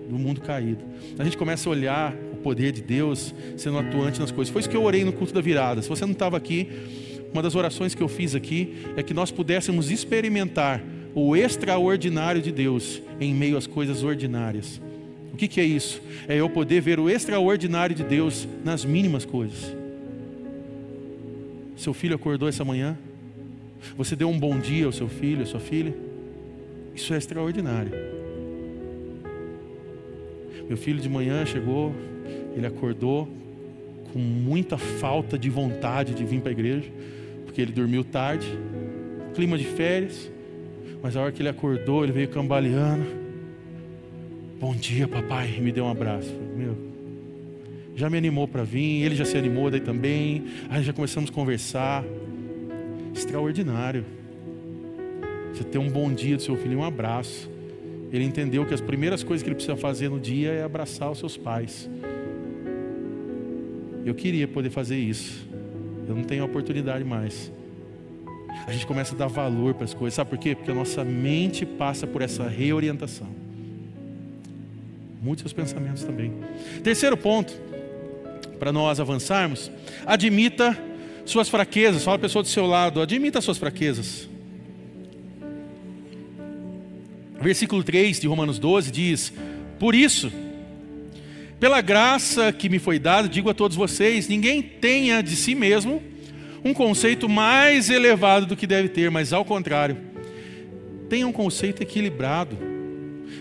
do 0.09 0.17
mundo 0.17 0.41
caído. 0.41 0.83
A 1.19 1.23
gente 1.23 1.37
começa 1.37 1.67
a 1.67 1.71
olhar 1.71 2.15
o 2.31 2.37
poder 2.37 2.71
de 2.71 2.81
Deus 2.81 3.33
sendo 3.57 3.77
atuante 3.77 4.19
nas 4.19 4.31
coisas. 4.31 4.51
Foi 4.51 4.61
isso 4.61 4.69
que 4.69 4.77
eu 4.77 4.83
orei 4.83 5.03
no 5.03 5.11
culto 5.11 5.33
da 5.33 5.41
virada. 5.41 5.81
Se 5.81 5.89
você 5.89 6.05
não 6.05 6.13
estava 6.13 6.37
aqui, 6.37 6.69
uma 7.33 7.41
das 7.41 7.55
orações 7.55 7.93
que 7.93 8.01
eu 8.01 8.07
fiz 8.07 8.35
aqui 8.35 8.75
é 8.95 9.03
que 9.03 9.13
nós 9.13 9.31
pudéssemos 9.31 9.91
experimentar 9.91 10.81
o 11.13 11.35
extraordinário 11.35 12.41
de 12.41 12.51
Deus 12.51 13.01
em 13.19 13.33
meio 13.33 13.57
às 13.57 13.67
coisas 13.67 14.03
ordinárias. 14.03 14.79
O 15.33 15.37
que, 15.37 15.47
que 15.47 15.61
é 15.61 15.63
isso? 15.63 16.01
É 16.27 16.35
eu 16.35 16.49
poder 16.49 16.81
ver 16.81 16.99
o 16.99 17.09
extraordinário 17.09 17.95
de 17.95 18.03
Deus 18.03 18.47
nas 18.63 18.83
mínimas 18.83 19.25
coisas. 19.25 19.75
Seu 21.75 21.93
filho 21.93 22.15
acordou 22.15 22.49
essa 22.49 22.65
manhã, 22.65 22.97
você 23.95 24.15
deu 24.15 24.29
um 24.29 24.39
bom 24.39 24.57
dia 24.59 24.85
ao 24.85 24.91
seu 24.91 25.07
filho, 25.07 25.43
à 25.43 25.45
sua 25.45 25.59
filha? 25.59 25.93
Isso 26.95 27.13
é 27.13 27.17
extraordinário. 27.17 27.91
Meu 30.67 30.75
filho 30.75 30.99
de 30.99 31.07
manhã 31.07 31.45
chegou, 31.45 31.93
ele 32.55 32.65
acordou 32.65 33.29
com 34.11 34.19
muita 34.19 34.77
falta 34.77 35.37
de 35.37 35.49
vontade 35.49 36.13
de 36.13 36.25
vir 36.25 36.41
para 36.41 36.49
a 36.49 36.51
igreja, 36.51 36.89
porque 37.45 37.61
ele 37.61 37.71
dormiu 37.71 38.03
tarde, 38.03 38.47
clima 39.35 39.57
de 39.57 39.65
férias, 39.65 40.29
mas 41.01 41.15
a 41.15 41.21
hora 41.21 41.31
que 41.31 41.41
ele 41.41 41.49
acordou, 41.49 42.03
ele 42.03 42.11
veio 42.11 42.27
cambaleando. 42.27 43.26
Bom 44.59 44.73
dia, 44.73 45.07
papai, 45.07 45.53
e 45.55 45.61
me 45.61 45.71
deu 45.71 45.85
um 45.85 45.91
abraço. 45.91 46.33
Meu, 46.55 46.75
já 47.95 48.09
me 48.09 48.17
animou 48.17 48.47
para 48.47 48.63
vir, 48.63 49.03
ele 49.03 49.15
já 49.15 49.23
se 49.23 49.37
animou 49.37 49.69
daí 49.69 49.79
também. 49.79 50.45
Aí 50.67 50.81
já 50.81 50.91
começamos 50.91 51.29
a 51.29 51.33
conversar. 51.33 52.03
Extraordinário. 53.13 54.03
Você 55.53 55.63
ter 55.63 55.77
um 55.77 55.87
bom 55.87 56.11
dia 56.11 56.35
do 56.35 56.41
seu 56.41 56.57
filho, 56.57 56.79
um 56.79 56.83
abraço. 56.83 57.47
Ele 58.11 58.23
entendeu 58.23 58.65
que 58.65 58.73
as 58.73 58.81
primeiras 58.81 59.23
coisas 59.23 59.43
que 59.43 59.49
ele 59.49 59.55
precisa 59.55 59.77
fazer 59.77 60.09
no 60.09 60.19
dia 60.19 60.49
é 60.53 60.63
abraçar 60.63 61.11
os 61.11 61.19
seus 61.19 61.37
pais. 61.37 61.87
Eu 64.03 64.15
queria 64.15 64.47
poder 64.47 64.71
fazer 64.71 64.97
isso. 64.97 65.47
Eu 66.07 66.15
não 66.15 66.23
tenho 66.23 66.43
oportunidade 66.43 67.03
mais. 67.03 67.51
A 68.65 68.71
gente 68.71 68.87
começa 68.87 69.13
a 69.13 69.17
dar 69.19 69.27
valor 69.27 69.75
para 69.75 69.85
as 69.85 69.93
coisas. 69.93 70.15
Sabe 70.15 70.31
por 70.31 70.39
quê? 70.39 70.55
Porque 70.55 70.71
a 70.71 70.75
nossa 70.75 71.03
mente 71.03 71.63
passa 71.63 72.07
por 72.07 72.23
essa 72.23 72.47
reorientação. 72.47 73.46
Mude 75.21 75.41
seus 75.41 75.53
pensamentos 75.53 76.03
também. 76.03 76.31
Terceiro 76.83 77.17
ponto, 77.17 77.53
para 78.59 78.71
nós 78.71 78.99
avançarmos, 78.99 79.71
admita 80.05 80.77
suas 81.25 81.49
fraquezas. 81.49 82.03
Fala 82.03 82.17
a 82.17 82.19
pessoa 82.19 82.43
do 82.43 82.49
seu 82.49 82.65
lado, 82.65 83.01
admita 83.01 83.41
suas 83.41 83.57
fraquezas. 83.57 84.29
Versículo 87.41 87.83
3 87.83 88.19
de 88.19 88.27
Romanos 88.27 88.59
12 88.59 88.91
diz: 88.91 89.33
Por 89.79 89.93
isso, 89.93 90.31
pela 91.59 91.81
graça 91.81 92.51
que 92.51 92.69
me 92.69 92.79
foi 92.79 92.99
dada, 92.99 93.27
digo 93.27 93.49
a 93.49 93.53
todos 93.53 93.77
vocês: 93.77 94.27
ninguém 94.27 94.61
tenha 94.61 95.21
de 95.21 95.35
si 95.35 95.55
mesmo 95.55 96.01
um 96.63 96.73
conceito 96.73 97.29
mais 97.29 97.89
elevado 97.89 98.45
do 98.45 98.55
que 98.55 98.67
deve 98.67 98.89
ter, 98.89 99.09
mas 99.09 99.33
ao 99.33 99.45
contrário, 99.45 99.97
tenha 101.09 101.27
um 101.27 101.31
conceito 101.31 101.81
equilibrado, 101.81 102.57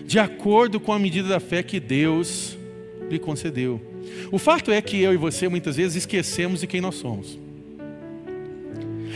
de 0.05 0.19
acordo 0.19 0.79
com 0.79 0.93
a 0.93 0.99
medida 0.99 1.27
da 1.27 1.39
fé 1.39 1.61
que 1.63 1.79
Deus 1.79 2.57
lhe 3.09 3.19
concedeu. 3.19 3.81
O 4.31 4.37
fato 4.37 4.71
é 4.71 4.81
que 4.81 5.01
eu 5.01 5.13
e 5.13 5.17
você 5.17 5.47
muitas 5.47 5.75
vezes 5.75 5.97
esquecemos 5.97 6.61
de 6.61 6.67
quem 6.67 6.81
nós 6.81 6.95
somos. 6.95 7.37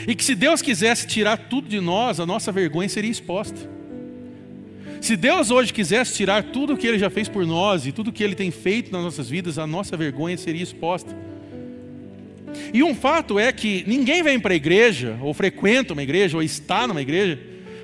E 0.08 0.16
que 0.16 0.24
se 0.24 0.36
Deus 0.36 0.62
quisesse 0.62 1.06
tirar 1.08 1.38
tudo 1.38 1.68
de 1.68 1.80
nós, 1.80 2.20
a 2.20 2.26
nossa 2.26 2.52
vergonha 2.52 2.90
seria 2.90 3.12
exposta. 3.12 3.70
Se 5.00 5.16
Deus 5.16 5.50
hoje 5.50 5.74
quisesse 5.74 6.14
tirar 6.14 6.44
tudo 6.44 6.74
o 6.74 6.78
que 6.78 6.88
Ele 6.88 7.00
já 7.00 7.10
fez 7.10 7.28
por 7.28 7.46
nós 7.46 7.86
e 7.86 7.92
tudo 7.92 8.10
o 8.10 8.14
que 8.14 8.24
Ele 8.24 8.36
tem 8.36 8.52
feito 8.52 8.92
nas 8.92 9.04
nossas 9.04 9.30
vidas, 9.30 9.58
a 9.58 9.66
nossa 9.66 9.98
vergonha 9.98 10.38
seria 10.38 10.62
exposta. 10.62 11.16
E 12.74 12.84
um 12.84 12.94
fato 12.94 13.40
é 13.40 13.52
que 13.52 13.84
ninguém 13.88 14.22
vem 14.24 14.40
para 14.40 14.54
a 14.54 14.56
igreja, 14.56 15.18
ou 15.22 15.34
frequenta 15.34 15.94
uma 15.94 16.04
igreja, 16.04 16.38
ou 16.38 16.44
está 16.44 16.88
numa 16.88 17.02
igreja, 17.02 17.40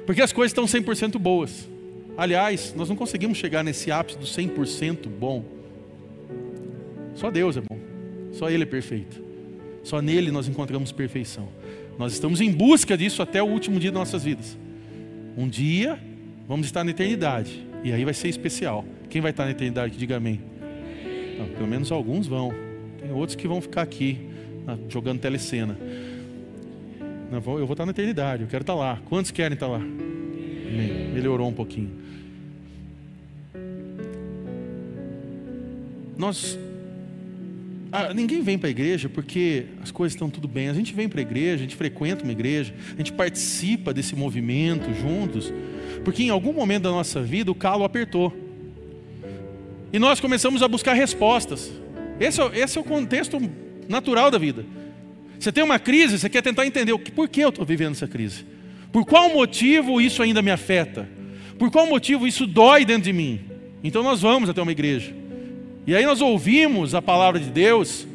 porque 0.05 0.21
as 0.21 0.31
coisas 0.31 0.51
estão 0.51 0.65
100% 0.65 1.17
boas. 1.17 1.67
Aliás, 2.17 2.73
nós 2.75 2.89
não 2.89 2.95
conseguimos 2.95 3.37
chegar 3.37 3.63
nesse 3.63 3.91
ápice 3.91 4.17
do 4.17 4.25
100% 4.25 5.07
bom. 5.07 5.45
Só 7.15 7.29
Deus 7.29 7.55
é 7.57 7.61
bom. 7.61 7.79
Só 8.33 8.49
Ele 8.49 8.63
é 8.63 8.65
perfeito. 8.65 9.23
Só 9.83 10.01
nele 10.01 10.31
nós 10.31 10.47
encontramos 10.47 10.91
perfeição. 10.91 11.47
Nós 11.97 12.13
estamos 12.13 12.41
em 12.41 12.51
busca 12.51 12.97
disso 12.97 13.21
até 13.21 13.41
o 13.41 13.45
último 13.45 13.79
dia 13.79 13.91
de 13.91 13.95
nossas 13.95 14.23
vidas. 14.23 14.57
Um 15.37 15.47
dia 15.47 15.99
Vamos 16.47 16.65
estar 16.65 16.83
na 16.83 16.91
eternidade. 16.91 17.67
E 17.83 17.91
aí 17.91 18.05
vai 18.05 18.13
ser 18.13 18.29
especial. 18.29 18.85
Quem 19.09 19.19
vai 19.21 19.31
estar 19.31 19.43
na 19.43 19.51
eternidade? 19.51 19.97
Diga 19.97 20.15
amém. 20.15 20.39
Não, 21.37 21.45
pelo 21.49 21.67
menos 21.67 21.91
alguns 21.91 22.25
vão. 22.25 22.53
Tem 22.99 23.11
outros 23.11 23.35
que 23.35 23.47
vão 23.47 23.59
ficar 23.59 23.81
aqui, 23.81 24.17
jogando 24.87 25.19
telecena. 25.19 25.77
Eu 27.29 27.41
vou 27.41 27.71
estar 27.71 27.85
na 27.85 27.91
eternidade, 27.91 28.43
eu 28.43 28.47
quero 28.47 28.63
estar 28.63 28.73
lá. 28.73 29.01
Quantos 29.09 29.29
querem 29.31 29.55
estar 29.55 29.67
lá? 29.67 29.81
Amém. 30.71 31.11
Melhorou 31.13 31.47
um 31.49 31.53
pouquinho. 31.53 31.91
Nós 36.17 36.57
ah, 37.91 38.13
ninguém 38.13 38.41
vem 38.41 38.57
para 38.57 38.67
a 38.67 38.71
igreja 38.71 39.07
porque 39.07 39.65
as 39.81 39.91
coisas 39.91 40.13
estão 40.13 40.29
tudo 40.29 40.47
bem. 40.47 40.69
A 40.69 40.73
gente 40.73 40.93
vem 40.93 41.07
para 41.07 41.19
a 41.19 41.21
igreja, 41.21 41.55
a 41.55 41.57
gente 41.57 41.75
frequenta 41.75 42.23
uma 42.23 42.31
igreja, 42.31 42.73
a 42.93 42.97
gente 42.97 43.13
participa 43.13 43.93
desse 43.93 44.15
movimento 44.15 44.93
juntos, 44.93 45.53
porque 46.03 46.23
em 46.23 46.29
algum 46.29 46.51
momento 46.51 46.83
da 46.83 46.91
nossa 46.91 47.21
vida 47.21 47.49
o 47.49 47.55
calo 47.55 47.83
apertou. 47.83 48.35
E 49.91 49.99
nós 49.99 50.19
começamos 50.19 50.61
a 50.61 50.67
buscar 50.67 50.93
respostas. 50.93 51.71
Esse 52.19 52.41
é, 52.41 52.59
esse 52.59 52.77
é 52.77 52.81
o 52.81 52.83
contexto 52.83 53.39
natural 53.87 54.29
da 54.29 54.37
vida. 54.37 54.65
Você 55.39 55.51
tem 55.51 55.63
uma 55.63 55.79
crise, 55.79 56.19
você 56.19 56.29
quer 56.29 56.41
tentar 56.41 56.65
entender 56.65 56.91
o 56.91 56.99
que, 56.99 57.11
por 57.11 57.29
que 57.29 57.41
eu 57.41 57.49
estou 57.49 57.65
vivendo 57.65 57.91
essa 57.93 58.07
crise. 58.07 58.43
Por 58.97 59.05
qual 59.05 59.29
motivo 59.29 60.01
isso 60.01 60.23
ainda 60.23 60.41
me 60.41 60.49
afeta? 60.49 61.07
Por 61.59 61.69
qual 61.69 61.85
motivo 61.85 62.25
isso 62.25 62.47
dói 62.47 62.83
dentro 62.83 63.03
de 63.03 63.13
mim? 63.13 63.39
Então 63.83 64.01
nós 64.01 64.23
vamos 64.23 64.49
até 64.49 64.59
uma 64.59 64.71
igreja. 64.71 65.13
E 65.85 65.95
aí 65.95 66.03
nós 66.03 66.19
ouvimos 66.19 66.95
a 66.95 66.99
palavra 66.99 67.39
de 67.39 67.51
Deus 67.51 68.07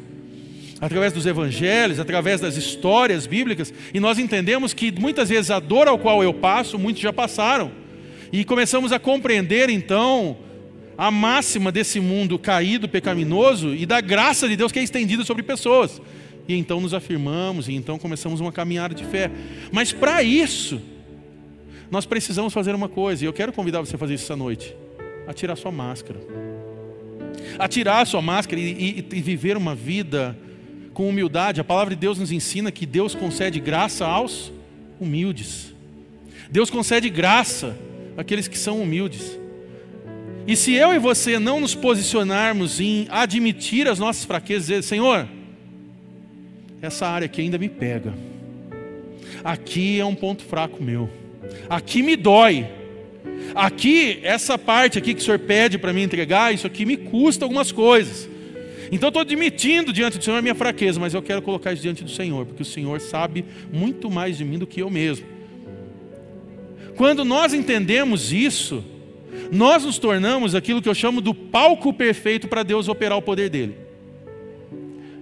através 0.81 1.13
dos 1.13 1.25
evangelhos, 1.25 2.01
através 2.01 2.41
das 2.41 2.57
histórias 2.57 3.25
bíblicas, 3.25 3.73
e 3.93 3.99
nós 4.01 4.19
entendemos 4.19 4.73
que 4.73 4.91
muitas 4.91 5.29
vezes 5.29 5.51
a 5.51 5.59
dor 5.61 5.87
ao 5.87 5.97
qual 5.97 6.21
eu 6.21 6.33
passo, 6.33 6.77
muitos 6.77 7.01
já 7.01 7.13
passaram. 7.13 7.71
E 8.29 8.43
começamos 8.43 8.91
a 8.91 8.99
compreender 8.99 9.69
então 9.69 10.35
a 10.97 11.09
máxima 11.09 11.71
desse 11.71 12.01
mundo 12.01 12.37
caído, 12.37 12.89
pecaminoso 12.89 13.73
e 13.73 13.85
da 13.85 14.01
graça 14.01 14.49
de 14.49 14.57
Deus 14.57 14.69
que 14.69 14.79
é 14.79 14.83
estendida 14.83 15.23
sobre 15.23 15.43
pessoas. 15.43 16.01
E 16.47 16.55
então 16.55 16.81
nos 16.81 16.93
afirmamos, 16.93 17.67
e 17.69 17.73
então 17.73 17.97
começamos 17.97 18.41
uma 18.41 18.51
caminhada 18.51 18.93
de 18.93 19.05
fé. 19.05 19.31
Mas 19.71 19.93
para 19.93 20.21
isso, 20.21 20.81
nós 21.89 22.05
precisamos 22.05 22.53
fazer 22.53 22.75
uma 22.75 22.89
coisa, 22.89 23.23
e 23.23 23.27
eu 23.27 23.33
quero 23.33 23.53
convidar 23.53 23.79
você 23.79 23.95
a 23.95 23.99
fazer 23.99 24.15
isso 24.15 24.25
essa 24.25 24.35
noite: 24.35 24.75
a 25.27 25.33
tirar 25.33 25.55
sua 25.55 25.71
máscara 25.71 26.19
a 27.57 27.67
tirar 27.67 28.01
a 28.01 28.05
sua 28.05 28.21
máscara 28.21 28.59
e, 28.59 29.05
e, 29.11 29.17
e 29.17 29.21
viver 29.21 29.57
uma 29.57 29.75
vida 29.75 30.37
com 30.93 31.07
humildade. 31.09 31.61
A 31.61 31.63
palavra 31.63 31.95
de 31.95 31.99
Deus 31.99 32.17
nos 32.17 32.31
ensina 32.31 32.71
que 32.71 32.85
Deus 32.85 33.15
concede 33.15 33.59
graça 33.59 34.05
aos 34.05 34.51
humildes. 34.99 35.73
Deus 36.49 36.69
concede 36.69 37.09
graça 37.09 37.77
àqueles 38.17 38.47
que 38.47 38.57
são 38.57 38.81
humildes. 38.81 39.39
E 40.45 40.55
se 40.55 40.73
eu 40.73 40.93
e 40.93 40.99
você 40.99 41.39
não 41.39 41.59
nos 41.59 41.73
posicionarmos 41.73 42.79
em 42.79 43.07
admitir 43.09 43.87
as 43.87 43.97
nossas 43.97 44.25
fraquezas, 44.25 44.67
dizer, 44.67 44.83
Senhor, 44.83 45.27
essa 46.85 47.07
área 47.07 47.25
aqui 47.25 47.41
ainda 47.41 47.57
me 47.57 47.69
pega. 47.69 48.13
Aqui 49.43 49.99
é 49.99 50.05
um 50.05 50.15
ponto 50.15 50.43
fraco 50.43 50.83
meu. 50.83 51.09
Aqui 51.69 52.03
me 52.03 52.15
dói. 52.15 52.67
Aqui, 53.55 54.19
essa 54.23 54.57
parte 54.57 54.97
aqui 54.97 55.13
que 55.13 55.21
o 55.21 55.23
Senhor 55.23 55.39
pede 55.39 55.77
para 55.77 55.93
mim 55.93 56.01
entregar, 56.01 56.53
isso 56.53 56.67
aqui 56.67 56.85
me 56.85 56.97
custa 56.97 57.45
algumas 57.45 57.71
coisas. 57.71 58.29
Então 58.91 59.07
estou 59.07 59.21
admitindo 59.21 59.93
diante 59.93 60.17
do 60.17 60.23
Senhor 60.23 60.37
a 60.37 60.41
minha 60.41 60.55
fraqueza, 60.55 60.99
mas 60.99 61.13
eu 61.13 61.21
quero 61.21 61.41
colocar 61.41 61.71
isso 61.71 61.81
diante 61.81 62.03
do 62.03 62.09
Senhor, 62.09 62.45
porque 62.45 62.61
o 62.61 62.65
Senhor 62.65 62.99
sabe 62.99 63.45
muito 63.71 64.11
mais 64.11 64.37
de 64.37 64.43
mim 64.43 64.57
do 64.57 64.67
que 64.67 64.81
eu 64.81 64.89
mesmo. 64.89 65.25
Quando 66.95 67.23
nós 67.23 67.53
entendemos 67.53 68.31
isso, 68.31 68.83
nós 69.51 69.85
nos 69.85 69.97
tornamos 69.97 70.53
aquilo 70.53 70.81
que 70.81 70.89
eu 70.89 70.93
chamo 70.93 71.21
do 71.21 71.33
palco 71.33 71.93
perfeito 71.93 72.47
para 72.47 72.61
Deus 72.61 72.87
operar 72.87 73.17
o 73.17 73.21
poder 73.21 73.49
dele. 73.49 73.82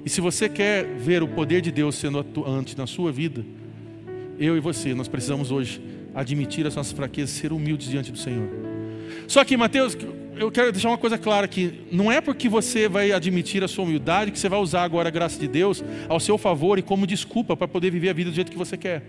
E 0.06 0.10
se 0.10 0.20
você 0.20 0.50
quer 0.50 0.86
ver 0.98 1.22
o 1.22 1.28
poder 1.28 1.62
de 1.62 1.72
Deus 1.72 1.96
sendo 1.96 2.20
atuante 2.20 2.78
na 2.78 2.88
sua 2.88 3.12
vida, 3.12 3.46
eu 4.40 4.58
e 4.58 4.60
você, 4.60 4.94
nós 4.94 5.08
precisamos 5.08 5.52
hoje 5.52 5.82
admitir 6.14 6.66
as 6.66 6.76
nossas 6.76 6.92
fraquezas, 6.92 7.30
ser 7.32 7.54
humildes 7.54 7.90
diante 7.90 8.12
do 8.12 8.18
Senhor. 8.18 8.50
Só 9.28 9.44
que, 9.44 9.56
Mateus, 9.56 9.96
eu 10.36 10.52
quero 10.52 10.72
deixar 10.72 10.90
uma 10.90 10.98
coisa 10.98 11.18
clara 11.18 11.46
aqui: 11.46 11.82
não 11.92 12.12
é 12.12 12.20
porque 12.20 12.50
você 12.50 12.90
vai 12.90 13.12
admitir 13.12 13.64
a 13.64 13.68
sua 13.68 13.84
humildade 13.84 14.32
que 14.32 14.40
você 14.40 14.50
vai 14.50 14.60
usar 14.60 14.84
agora 14.84 15.10
a 15.10 15.12
graça 15.12 15.40
de 15.40 15.48
Deus 15.48 15.84
ao 16.10 16.20
seu 16.20 16.38
favor 16.38 16.80
e 16.80 16.82
como 16.82 17.06
desculpa 17.06 17.56
para 17.56 17.68
poder 17.68 17.92
viver 17.92 18.10
a 18.10 18.14
vida 18.14 18.30
do 18.30 18.36
jeito 18.36 18.52
que 18.52 18.58
você 18.58 18.78
quer. 18.78 19.04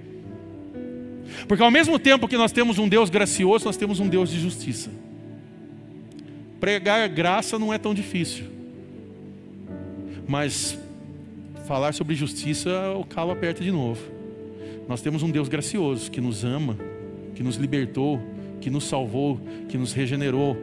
Porque 1.48 1.62
ao 1.62 1.70
mesmo 1.70 1.98
tempo 1.98 2.28
que 2.28 2.36
nós 2.36 2.52
temos 2.52 2.78
um 2.78 2.88
Deus 2.88 3.08
gracioso, 3.08 3.64
nós 3.64 3.76
temos 3.76 4.00
um 4.00 4.08
Deus 4.08 4.30
de 4.30 4.38
justiça. 4.38 4.90
Pregar 6.60 7.08
graça 7.08 7.58
não 7.58 7.72
é 7.72 7.78
tão 7.78 7.94
difícil, 7.94 8.44
mas 10.26 10.78
falar 11.66 11.92
sobre 11.92 12.14
justiça, 12.14 12.70
o 12.96 13.04
calo 13.04 13.30
aperta 13.30 13.62
de 13.62 13.70
novo. 13.70 14.00
Nós 14.88 15.00
temos 15.00 15.22
um 15.22 15.30
Deus 15.30 15.48
gracioso 15.48 16.10
que 16.10 16.20
nos 16.20 16.44
ama, 16.44 16.76
que 17.34 17.42
nos 17.42 17.56
libertou, 17.56 18.20
que 18.60 18.70
nos 18.70 18.84
salvou, 18.84 19.40
que 19.68 19.78
nos 19.78 19.92
regenerou. 19.92 20.56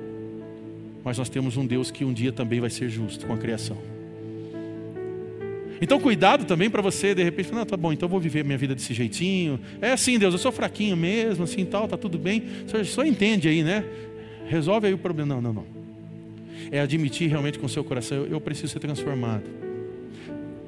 Mas 1.03 1.18
nós 1.18 1.30
temos 1.30 1.57
um 1.57 1.66
Deus 1.66 1.89
que 1.89 2.03
um 2.03 2.14
dia 2.14 2.32
também 2.32 2.60
vai 2.60 2.70
ser 2.70 2.89
justo 2.89 3.26
com 3.26 3.34
a 3.34 3.38
criação. 3.38 3.78
Então, 5.82 5.99
cuidado 5.99 6.43
também 6.43 6.70
para 6.70 6.82
você, 6.82 7.16
de 7.16 7.24
repente, 7.24 7.53
não, 7.53 7.66
tá 7.66 7.78
bom, 7.78 7.93
então 7.93 8.05
eu 8.07 8.12
vou 8.12 8.20
viver 8.20 8.43
minha 8.43 8.57
vida 8.57 8.76
desse 8.76 8.93
jeitinho. 8.93 9.60
É 9.82 9.93
assim, 9.93 10.20
Deus, 10.20 10.34
eu 10.34 10.38
sou 10.38 10.51
fraquinho 10.51 10.97
mesmo, 10.97 11.45
assim 11.45 11.64
tal, 11.64 11.88
tá 11.88 11.95
tudo 11.95 12.18
bem. 12.18 12.43
Só, 12.68 12.84
só 12.84 13.05
entende 13.05 13.47
aí, 13.47 13.64
né? 13.64 13.86
Resolve 14.47 14.88
aí 14.88 14.93
o 14.93 14.97
problema. 14.97 15.36
Não, 15.36 15.41
não, 15.41 15.53
não. 15.53 15.79
É 16.72 16.80
admitir 16.80 17.30
realmente 17.30 17.58
com 17.58 17.66
o 17.66 17.70
seu 17.70 17.84
coração, 17.84 18.26
eu, 18.26 18.40
preciso 18.40 18.68
ser 18.68 18.80
transformado. 18.80 19.44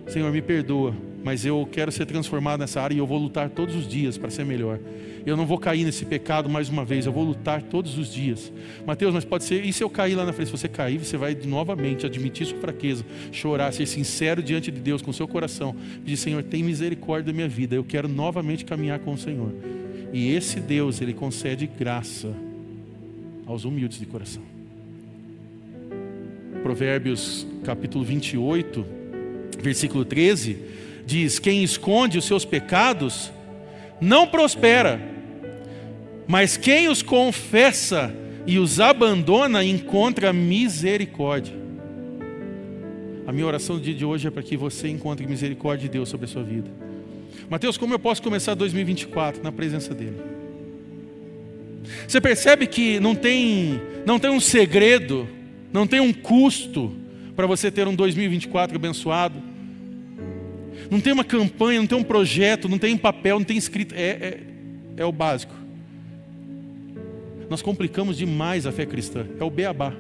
Senhor, 0.08 0.32
me 0.32 0.42
perdoa, 0.42 0.94
mas 1.24 1.46
eu 1.46 1.68
quero 1.72 1.92
ser 1.92 2.06
transformado 2.06 2.60
nessa 2.60 2.82
área 2.82 2.96
e 2.96 2.98
eu 2.98 3.06
vou 3.06 3.18
lutar 3.18 3.50
todos 3.50 3.76
os 3.76 3.88
dias 3.88 4.18
para 4.18 4.30
ser 4.30 4.44
melhor. 4.44 4.80
Eu 5.26 5.38
não 5.38 5.46
vou 5.46 5.58
cair 5.58 5.84
nesse 5.84 6.04
pecado 6.04 6.50
mais 6.50 6.68
uma 6.68 6.84
vez, 6.84 7.06
eu 7.06 7.12
vou 7.12 7.24
lutar 7.24 7.62
todos 7.62 7.98
os 7.98 8.12
dias. 8.12 8.52
Mateus, 8.86 9.14
mas 9.14 9.24
pode 9.24 9.44
ser, 9.44 9.64
e 9.64 9.72
se 9.72 9.84
eu 9.84 9.90
cair 9.90 10.16
lá 10.16 10.26
na 10.26 10.34
frente? 10.34 10.48
Se 10.48 10.58
você 10.58 10.68
cair, 10.68 10.98
você 10.98 11.16
vai 11.16 11.38
novamente 11.46 12.06
admitir 12.06 12.48
sua 12.48 12.58
fraqueza, 12.58 13.06
chorar, 13.32 13.72
ser 13.72 13.86
sincero 13.86 14.42
diante 14.42 14.72
de 14.72 14.80
Deus 14.80 15.02
com 15.02 15.14
seu 15.14 15.28
coração, 15.28 15.76
pedir: 16.04 16.18
Senhor, 16.18 16.44
tem 16.44 16.64
misericórdia 16.64 17.32
da 17.32 17.34
minha 17.34 17.48
vida, 17.48 17.76
eu 17.76 17.84
quero 17.84 18.08
novamente 18.08 18.66
caminhar 18.66 19.00
com 19.00 19.14
o 19.14 19.18
Senhor. 19.18 19.54
E 20.12 20.34
esse 20.34 20.60
Deus, 20.60 21.00
ele 21.00 21.14
concede 21.14 21.68
graça 21.68 22.34
aos 23.46 23.64
humildes 23.64 24.00
de 24.00 24.06
coração. 24.06 24.61
Provérbios 26.64 27.48
capítulo 27.64 28.04
28, 28.04 28.86
versículo 29.60 30.06
13, 30.06 30.58
diz: 31.06 31.40
Quem 31.40 31.64
esconde 31.64 32.18
os 32.18 32.26
seus 32.26 32.46
pecados 32.46 33.32
não 34.00 34.28
prospera, 34.28 35.02
mas 36.28 36.58
quem 36.58 36.88
os 36.88 37.02
confessa 37.02 38.14
e 38.46 38.60
os 38.60 38.80
abandona 38.80 39.64
encontra 39.64 40.32
misericórdia. 40.32 41.54
A 43.26 43.32
minha 43.32 43.46
oração 43.46 43.78
do 43.78 43.82
dia 43.82 43.94
de 43.94 44.04
hoje 44.04 44.28
é 44.28 44.32
para 44.32 44.44
que 44.44 44.58
você 44.58 44.88
encontre 44.88 45.26
misericórdia 45.26 45.88
de 45.88 45.94
Deus 45.94 46.10
sobre 46.10 46.26
a 46.26 46.28
sua 46.28 46.44
vida. 46.44 46.70
Mateus, 47.50 47.78
como 47.78 47.94
eu 47.94 48.00
posso 48.00 48.22
começar 48.22 48.56
2024 48.56 49.44
na 49.44 49.52
presença 49.52 49.94
dEle? 49.94 50.18
Você 52.08 52.22
percebe 52.22 52.68
que 52.68 53.00
não 53.00 53.16
tem, 53.16 53.82
não 54.06 54.20
tem 54.20 54.30
um 54.30 54.40
segredo, 54.40 55.28
não 55.72 55.88
tem 55.88 56.00
um 56.00 56.14
custo 56.14 56.96
para 57.36 57.48
você 57.48 57.72
ter 57.72 57.88
um 57.88 57.96
2024 57.96 58.76
abençoado 58.76 59.52
não 60.92 61.00
tem 61.00 61.14
uma 61.14 61.24
campanha, 61.24 61.80
não 61.80 61.88
tem 61.88 61.98
um 61.98 62.04
projeto, 62.04 62.68
não 62.68 62.78
tem 62.78 62.98
papel, 62.98 63.40
não 63.40 63.46
tem 63.46 63.56
escrito. 63.56 63.96
É, 63.96 64.10
é, 64.10 64.40
é 64.98 65.06
o 65.06 65.12
básico. 65.12 65.54
Nós 67.50 67.62
complicamos 67.62 68.18
demais 68.18 68.66
a 68.66 68.74
fé 68.74 68.86
cristã. 68.86 69.26
É 69.40 69.44
o 69.44 69.50
beabá. 69.50 69.94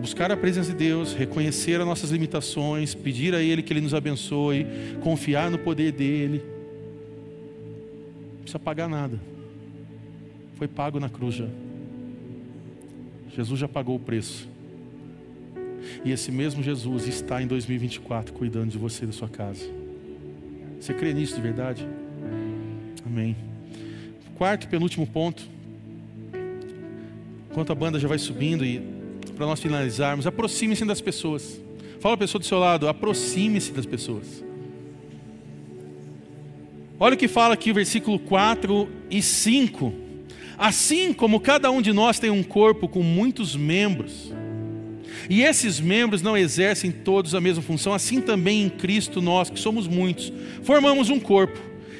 Buscar 0.00 0.32
a 0.32 0.36
presença 0.36 0.72
de 0.72 0.78
Deus, 0.78 1.12
reconhecer 1.12 1.80
as 1.80 1.86
nossas 1.86 2.10
limitações, 2.10 2.92
pedir 2.92 3.34
a 3.34 3.42
Ele 3.42 3.62
que 3.62 3.72
Ele 3.72 3.80
nos 3.80 3.94
abençoe, 3.94 4.66
confiar 5.00 5.48
no 5.48 5.58
poder 5.58 5.92
dEle. 5.92 6.42
Não 8.32 8.40
precisa 8.42 8.58
pagar 8.58 8.88
nada. 8.88 9.20
Foi 10.56 10.66
pago 10.66 10.98
na 10.98 11.08
cruz 11.08 11.36
já. 11.36 11.48
Jesus 13.34 13.60
já 13.60 13.68
pagou 13.68 13.94
o 13.96 14.00
preço. 14.00 14.48
E 16.04 16.12
esse 16.12 16.30
mesmo 16.30 16.62
Jesus 16.62 17.06
está 17.06 17.42
em 17.42 17.46
2024 17.46 18.32
cuidando 18.32 18.70
de 18.70 18.78
você 18.78 19.04
e 19.04 19.06
da 19.06 19.12
sua 19.12 19.28
casa. 19.28 19.64
Você 20.80 20.92
crê 20.92 21.14
nisso 21.14 21.34
de 21.34 21.40
verdade? 21.40 21.86
Amém. 23.06 23.36
Quarto 24.34 24.64
e 24.64 24.66
penúltimo 24.66 25.06
ponto. 25.06 25.42
Enquanto 27.50 27.70
a 27.70 27.74
banda 27.74 27.98
já 27.98 28.08
vai 28.08 28.18
subindo 28.18 28.64
e 28.64 28.82
para 29.36 29.46
nós 29.46 29.60
finalizarmos, 29.60 30.26
aproxime-se 30.26 30.84
das 30.84 31.00
pessoas. 31.00 31.60
Fala 32.00 32.14
a 32.14 32.18
pessoa 32.18 32.40
do 32.40 32.44
seu 32.44 32.58
lado, 32.58 32.88
aproxime-se 32.88 33.72
das 33.72 33.86
pessoas. 33.86 34.44
Olha 36.98 37.14
o 37.14 37.18
que 37.18 37.28
fala 37.28 37.54
aqui 37.54 37.70
o 37.70 37.74
versículo 37.74 38.18
4 38.18 38.88
e 39.10 39.22
5. 39.22 39.92
Assim 40.56 41.12
como 41.12 41.40
cada 41.40 41.70
um 41.70 41.82
de 41.82 41.92
nós 41.92 42.18
tem 42.18 42.30
um 42.30 42.42
corpo 42.42 42.88
com 42.88 43.02
muitos 43.02 43.56
membros, 43.56 44.32
e 45.28 45.42
esses 45.42 45.80
membros 45.80 46.22
não 46.22 46.36
exercem 46.36 46.90
todos 46.90 47.34
a 47.34 47.40
mesma 47.40 47.62
função, 47.62 47.92
assim 47.92 48.20
também 48.20 48.62
em 48.62 48.68
Cristo 48.68 49.20
nós, 49.22 49.50
que 49.50 49.58
somos 49.58 49.86
muitos, 49.86 50.32
formamos 50.62 51.10
um 51.10 51.18
corpo. 51.18 51.58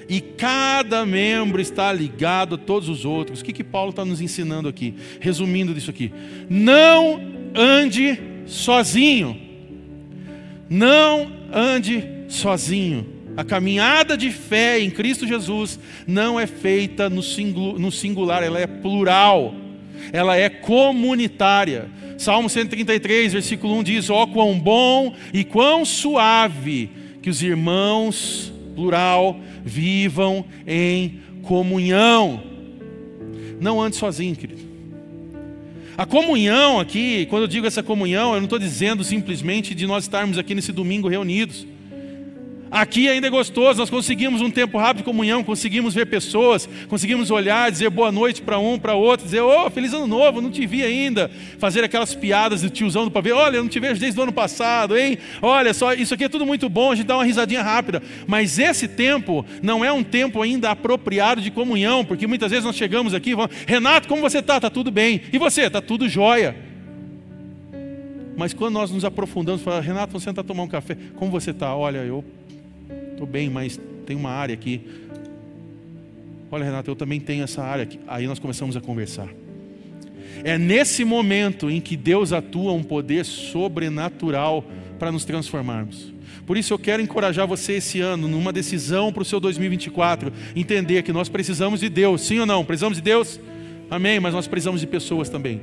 E 0.08 0.20
cada 0.20 1.06
membro 1.06 1.60
está 1.60 1.92
ligado 1.92 2.56
a 2.56 2.58
todos 2.58 2.88
os 2.90 3.06
outros. 3.06 3.40
O 3.40 3.44
que, 3.44 3.54
que 3.54 3.64
Paulo 3.64 3.90
está 3.90 4.04
nos 4.04 4.20
ensinando 4.20 4.68
aqui? 4.68 4.94
Resumindo 5.18 5.72
disso 5.72 5.88
aqui: 5.88 6.12
não 6.48 7.20
ande 7.54 8.20
sozinho. 8.46 9.40
Não 10.68 11.32
ande 11.52 12.04
sozinho. 12.28 13.06
A 13.36 13.44
caminhada 13.44 14.16
de 14.16 14.30
fé 14.30 14.78
em 14.78 14.90
Cristo 14.90 15.26
Jesus 15.26 15.78
não 16.06 16.38
é 16.38 16.46
feita 16.46 17.10
no 17.10 17.22
singular, 17.22 18.42
ela 18.42 18.60
é 18.60 18.66
plural, 18.66 19.54
ela 20.12 20.36
é 20.36 20.48
comunitária. 20.48 21.88
Salmo 22.16 22.48
133, 22.48 23.32
versículo 23.32 23.74
1 23.78 23.82
diz: 23.82 24.10
Ó, 24.10 24.22
oh, 24.22 24.26
quão 24.26 24.58
bom 24.58 25.14
e 25.32 25.44
quão 25.44 25.84
suave 25.84 26.90
que 27.22 27.30
os 27.30 27.42
irmãos, 27.42 28.52
plural, 28.74 29.40
vivam 29.64 30.44
em 30.66 31.20
comunhão. 31.42 32.42
Não 33.60 33.80
ande 33.80 33.96
sozinho, 33.96 34.36
querido. 34.36 34.62
A 35.96 36.04
comunhão 36.04 36.80
aqui, 36.80 37.26
quando 37.26 37.42
eu 37.42 37.48
digo 37.48 37.66
essa 37.66 37.82
comunhão, 37.82 38.34
eu 38.34 38.40
não 38.40 38.44
estou 38.44 38.58
dizendo 38.58 39.04
simplesmente 39.04 39.74
de 39.74 39.86
nós 39.86 40.04
estarmos 40.04 40.38
aqui 40.38 40.54
nesse 40.54 40.72
domingo 40.72 41.08
reunidos. 41.08 41.66
Aqui 42.74 43.08
ainda 43.08 43.28
é 43.28 43.30
gostoso, 43.30 43.78
nós 43.78 43.88
conseguimos 43.88 44.40
um 44.40 44.50
tempo 44.50 44.76
rápido 44.78 44.96
de 44.96 45.04
comunhão, 45.04 45.44
conseguimos 45.44 45.94
ver 45.94 46.06
pessoas, 46.06 46.68
conseguimos 46.88 47.30
olhar, 47.30 47.70
dizer 47.70 47.88
boa 47.88 48.10
noite 48.10 48.42
para 48.42 48.58
um, 48.58 48.76
para 48.80 48.94
outro, 48.94 49.24
dizer, 49.24 49.42
ô, 49.42 49.66
oh, 49.66 49.70
feliz 49.70 49.94
ano 49.94 50.08
novo, 50.08 50.40
não 50.40 50.50
te 50.50 50.66
vi 50.66 50.82
ainda. 50.82 51.30
Fazer 51.56 51.84
aquelas 51.84 52.16
piadas 52.16 52.62
do 52.62 52.68
tiozão 52.68 53.04
do 53.04 53.12
pavê, 53.12 53.30
olha, 53.30 53.58
eu 53.58 53.62
não 53.62 53.70
te 53.70 53.78
vejo 53.78 54.00
desde 54.00 54.18
o 54.18 54.24
ano 54.24 54.32
passado, 54.32 54.98
hein? 54.98 55.18
Olha 55.40 55.72
só, 55.72 55.94
isso 55.94 56.14
aqui 56.14 56.24
é 56.24 56.28
tudo 56.28 56.44
muito 56.44 56.68
bom, 56.68 56.90
a 56.90 56.96
gente 56.96 57.06
dá 57.06 57.16
uma 57.16 57.24
risadinha 57.24 57.62
rápida. 57.62 58.02
Mas 58.26 58.58
esse 58.58 58.88
tempo 58.88 59.46
não 59.62 59.84
é 59.84 59.92
um 59.92 60.02
tempo 60.02 60.42
ainda 60.42 60.72
apropriado 60.72 61.40
de 61.40 61.52
comunhão, 61.52 62.04
porque 62.04 62.26
muitas 62.26 62.50
vezes 62.50 62.64
nós 62.64 62.74
chegamos 62.74 63.14
aqui 63.14 63.30
e 63.30 63.34
vamos, 63.36 63.54
Renato, 63.68 64.08
como 64.08 64.20
você 64.20 64.38
está? 64.38 64.56
Está 64.56 64.68
tudo 64.68 64.90
bem. 64.90 65.20
E 65.32 65.38
você? 65.38 65.66
Está 65.66 65.80
tudo 65.80 66.08
jóia. 66.08 66.56
Mas 68.36 68.52
quando 68.52 68.74
nós 68.74 68.90
nos 68.90 69.04
aprofundamos, 69.04 69.62
falamos, 69.62 69.86
Renato, 69.86 70.12
você 70.12 70.30
está 70.30 70.42
tomar 70.42 70.64
um 70.64 70.68
café? 70.68 70.96
Como 71.14 71.30
você 71.30 71.52
está? 71.52 71.72
Olha, 71.76 71.98
eu 71.98 72.24
estou 73.14 73.26
bem, 73.26 73.48
mas 73.48 73.80
tem 74.04 74.14
uma 74.16 74.30
área 74.30 74.54
aqui. 74.54 74.82
Olha, 76.50 76.64
Renato, 76.64 76.90
eu 76.90 76.96
também 76.96 77.18
tenho 77.18 77.42
essa 77.42 77.62
área 77.62 77.84
aqui. 77.84 77.98
Aí 78.06 78.26
nós 78.26 78.38
começamos 78.38 78.76
a 78.76 78.80
conversar. 78.80 79.28
É 80.44 80.58
nesse 80.58 81.04
momento 81.04 81.70
em 81.70 81.80
que 81.80 81.96
Deus 81.96 82.32
atua 82.32 82.72
um 82.72 82.82
poder 82.82 83.24
sobrenatural 83.24 84.64
para 84.98 85.10
nos 85.10 85.24
transformarmos. 85.24 86.12
Por 86.46 86.56
isso 86.56 86.74
eu 86.74 86.78
quero 86.78 87.02
encorajar 87.02 87.46
você 87.46 87.74
esse 87.74 88.00
ano, 88.00 88.28
numa 88.28 88.52
decisão 88.52 89.12
para 89.12 89.22
o 89.22 89.24
seu 89.24 89.40
2024, 89.40 90.32
entender 90.54 91.02
que 91.02 91.12
nós 91.12 91.28
precisamos 91.28 91.80
de 91.80 91.88
Deus, 91.88 92.20
sim 92.20 92.38
ou 92.38 92.46
não? 92.46 92.64
Precisamos 92.64 92.98
de 92.98 93.02
Deus? 93.02 93.40
Amém, 93.90 94.20
mas 94.20 94.34
nós 94.34 94.46
precisamos 94.46 94.80
de 94.80 94.86
pessoas 94.86 95.28
também. 95.28 95.62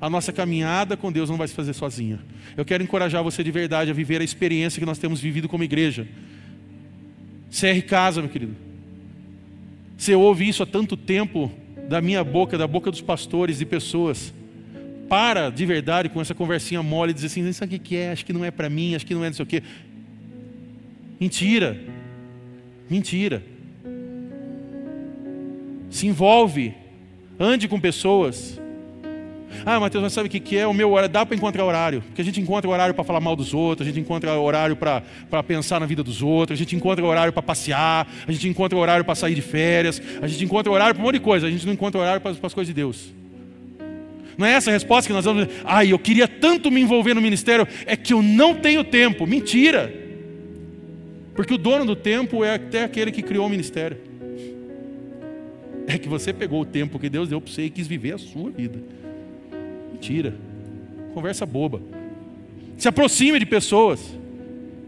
A 0.00 0.10
nossa 0.10 0.32
caminhada 0.32 0.96
com 0.96 1.12
Deus 1.12 1.28
não 1.28 1.36
vai 1.36 1.48
se 1.48 1.54
fazer 1.54 1.72
sozinha. 1.72 2.18
Eu 2.56 2.64
quero 2.64 2.82
encorajar 2.82 3.22
você 3.22 3.44
de 3.44 3.50
verdade 3.50 3.90
a 3.90 3.94
viver 3.94 4.20
a 4.20 4.24
experiência 4.24 4.80
que 4.80 4.86
nós 4.86 4.98
temos 4.98 5.20
vivido 5.20 5.48
como 5.48 5.64
igreja. 5.64 6.06
CR 7.50 7.84
Casa, 7.86 8.20
meu 8.20 8.30
querido. 8.30 8.54
Você 9.96 10.14
ouve 10.14 10.48
isso 10.48 10.62
há 10.62 10.66
tanto 10.66 10.96
tempo 10.96 11.50
da 11.88 12.00
minha 12.00 12.22
boca, 12.22 12.56
da 12.56 12.66
boca 12.66 12.90
dos 12.90 13.00
pastores 13.00 13.60
e 13.60 13.66
pessoas. 13.66 14.32
Para 15.08 15.50
de 15.50 15.66
verdade 15.66 16.08
com 16.08 16.20
essa 16.20 16.34
conversinha 16.34 16.82
mole 16.82 17.12
dizer 17.12 17.26
assim: 17.26 17.52
sabe 17.52 17.76
o 17.76 17.80
que 17.80 17.96
é? 17.96 18.12
Acho 18.12 18.24
que 18.24 18.32
não 18.32 18.44
é 18.44 18.50
para 18.50 18.70
mim, 18.70 18.94
acho 18.94 19.04
que 19.04 19.14
não 19.14 19.24
é 19.24 19.28
não 19.28 19.34
sei 19.34 19.42
o 19.42 19.46
quê. 19.46 19.62
Mentira. 21.18 21.78
Mentira. 22.88 23.42
Se 25.90 26.06
envolve. 26.06 26.74
Ande 27.38 27.66
com 27.66 27.80
pessoas. 27.80 28.60
Ah, 29.64 29.78
Mateus, 29.80 30.02
mas 30.02 30.12
sabe 30.12 30.28
o 30.28 30.30
que 30.30 30.56
é 30.56 30.66
o 30.66 30.72
meu 30.72 30.90
horário? 30.90 31.08
Dá 31.08 31.24
para 31.26 31.36
encontrar 31.36 31.64
horário. 31.64 32.02
Porque 32.02 32.22
a 32.22 32.24
gente 32.24 32.40
encontra 32.40 32.68
horário 32.68 32.94
para 32.94 33.04
falar 33.04 33.20
mal 33.20 33.36
dos 33.36 33.52
outros, 33.52 33.86
a 33.86 33.90
gente 33.90 34.00
encontra 34.00 34.38
horário 34.38 34.76
para 34.76 35.02
pensar 35.46 35.80
na 35.80 35.86
vida 35.86 36.02
dos 36.02 36.22
outros, 36.22 36.56
a 36.56 36.58
gente 36.58 36.74
encontra 36.76 37.04
horário 37.04 37.32
para 37.32 37.42
passear, 37.42 38.08
a 38.26 38.32
gente 38.32 38.48
encontra 38.48 38.78
horário 38.78 39.04
para 39.04 39.14
sair 39.14 39.34
de 39.34 39.42
férias, 39.42 40.00
a 40.20 40.26
gente 40.26 40.44
encontra 40.44 40.70
horário 40.72 40.94
para 40.94 41.02
um 41.02 41.06
monte 41.06 41.14
de 41.14 41.20
coisa, 41.20 41.46
a 41.46 41.50
gente 41.50 41.66
não 41.66 41.72
encontra 41.72 42.00
horário 42.00 42.20
para, 42.20 42.30
as 42.30 42.54
coisas 42.54 42.66
de 42.66 42.74
Deus. 42.74 43.12
Não 44.38 44.46
é 44.46 44.52
essa 44.52 44.70
a 44.70 44.72
resposta 44.72 45.06
que 45.06 45.12
nós 45.12 45.24
vamos 45.24 45.46
ai, 45.64 45.88
ah, 45.88 45.90
eu 45.90 45.98
queria 45.98 46.26
tanto 46.26 46.70
me 46.70 46.80
envolver 46.80 47.14
no 47.14 47.20
ministério, 47.20 47.66
é 47.84 47.96
que 47.96 48.12
eu 48.12 48.22
não 48.22 48.54
tenho 48.54 48.82
tempo. 48.82 49.26
Mentira! 49.26 49.92
Porque 51.34 51.54
o 51.54 51.58
dono 51.58 51.84
do 51.84 51.96
tempo 51.96 52.44
é 52.44 52.54
até 52.54 52.84
aquele 52.84 53.10
que 53.10 53.22
criou 53.22 53.46
o 53.46 53.50
ministério. 53.50 53.98
É 55.86 55.98
que 55.98 56.08
você 56.08 56.32
pegou 56.32 56.60
o 56.60 56.64
tempo 56.64 56.98
que 56.98 57.08
Deus 57.08 57.28
deu 57.28 57.40
para 57.40 57.52
você 57.52 57.62
e 57.62 57.70
quis 57.70 57.86
viver 57.86 58.14
a 58.14 58.18
sua 58.18 58.50
vida. 58.50 58.78
Mentira. 60.00 60.34
Conversa 61.12 61.44
boba. 61.44 61.82
Se 62.78 62.88
aproxime 62.88 63.38
de 63.38 63.44
pessoas. 63.44 64.00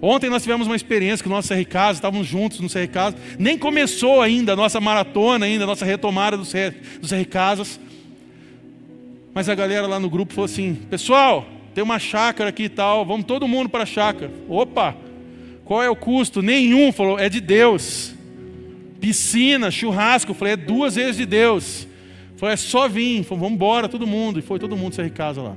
Ontem 0.00 0.30
nós 0.30 0.42
tivemos 0.42 0.66
uma 0.66 0.74
experiência 0.74 1.22
com 1.22 1.28
o 1.28 1.34
nosso 1.34 1.54
CR 1.54 1.64
Casa, 1.68 1.98
estávamos 1.98 2.26
juntos 2.26 2.60
no 2.60 2.68
CR 2.68 2.88
Casa. 2.90 3.16
Nem 3.38 3.58
começou 3.58 4.22
ainda 4.22 4.54
a 4.54 4.56
nossa 4.56 4.80
maratona, 4.80 5.44
ainda 5.44 5.64
a 5.64 5.66
nossa 5.66 5.84
retomada 5.84 6.38
dos 6.38 6.50
dos 6.98 7.10
Casas. 7.28 7.78
Mas 9.34 9.50
a 9.50 9.54
galera 9.54 9.86
lá 9.86 10.00
no 10.00 10.08
grupo 10.08 10.32
falou 10.32 10.46
assim: 10.46 10.74
pessoal, 10.88 11.46
tem 11.74 11.84
uma 11.84 11.98
chácara 11.98 12.48
aqui 12.48 12.64
e 12.64 12.68
tal, 12.70 13.04
vamos 13.04 13.26
todo 13.26 13.46
mundo 13.46 13.68
para 13.68 13.82
a 13.82 13.86
chácara. 13.86 14.32
Opa! 14.48 14.96
Qual 15.62 15.82
é 15.82 15.90
o 15.90 15.94
custo? 15.94 16.40
Nenhum. 16.40 16.90
Falou, 16.90 17.18
é 17.18 17.28
de 17.28 17.40
Deus. 17.40 18.14
Piscina, 18.98 19.70
churrasco. 19.70 20.32
Falei, 20.32 20.54
é 20.54 20.56
duas 20.56 20.94
vezes 20.94 21.18
de 21.18 21.26
Deus. 21.26 21.86
Falei, 22.42 22.54
é 22.54 22.56
só 22.56 22.88
vir. 22.88 23.22
Falei, 23.22 23.40
vamos 23.40 23.54
embora, 23.54 23.88
todo 23.88 24.04
mundo. 24.04 24.40
E 24.40 24.42
foi 24.42 24.58
todo 24.58 24.76
mundo 24.76 24.96
sair 24.96 25.10
de 25.10 25.12
casa 25.12 25.40
lá. 25.40 25.56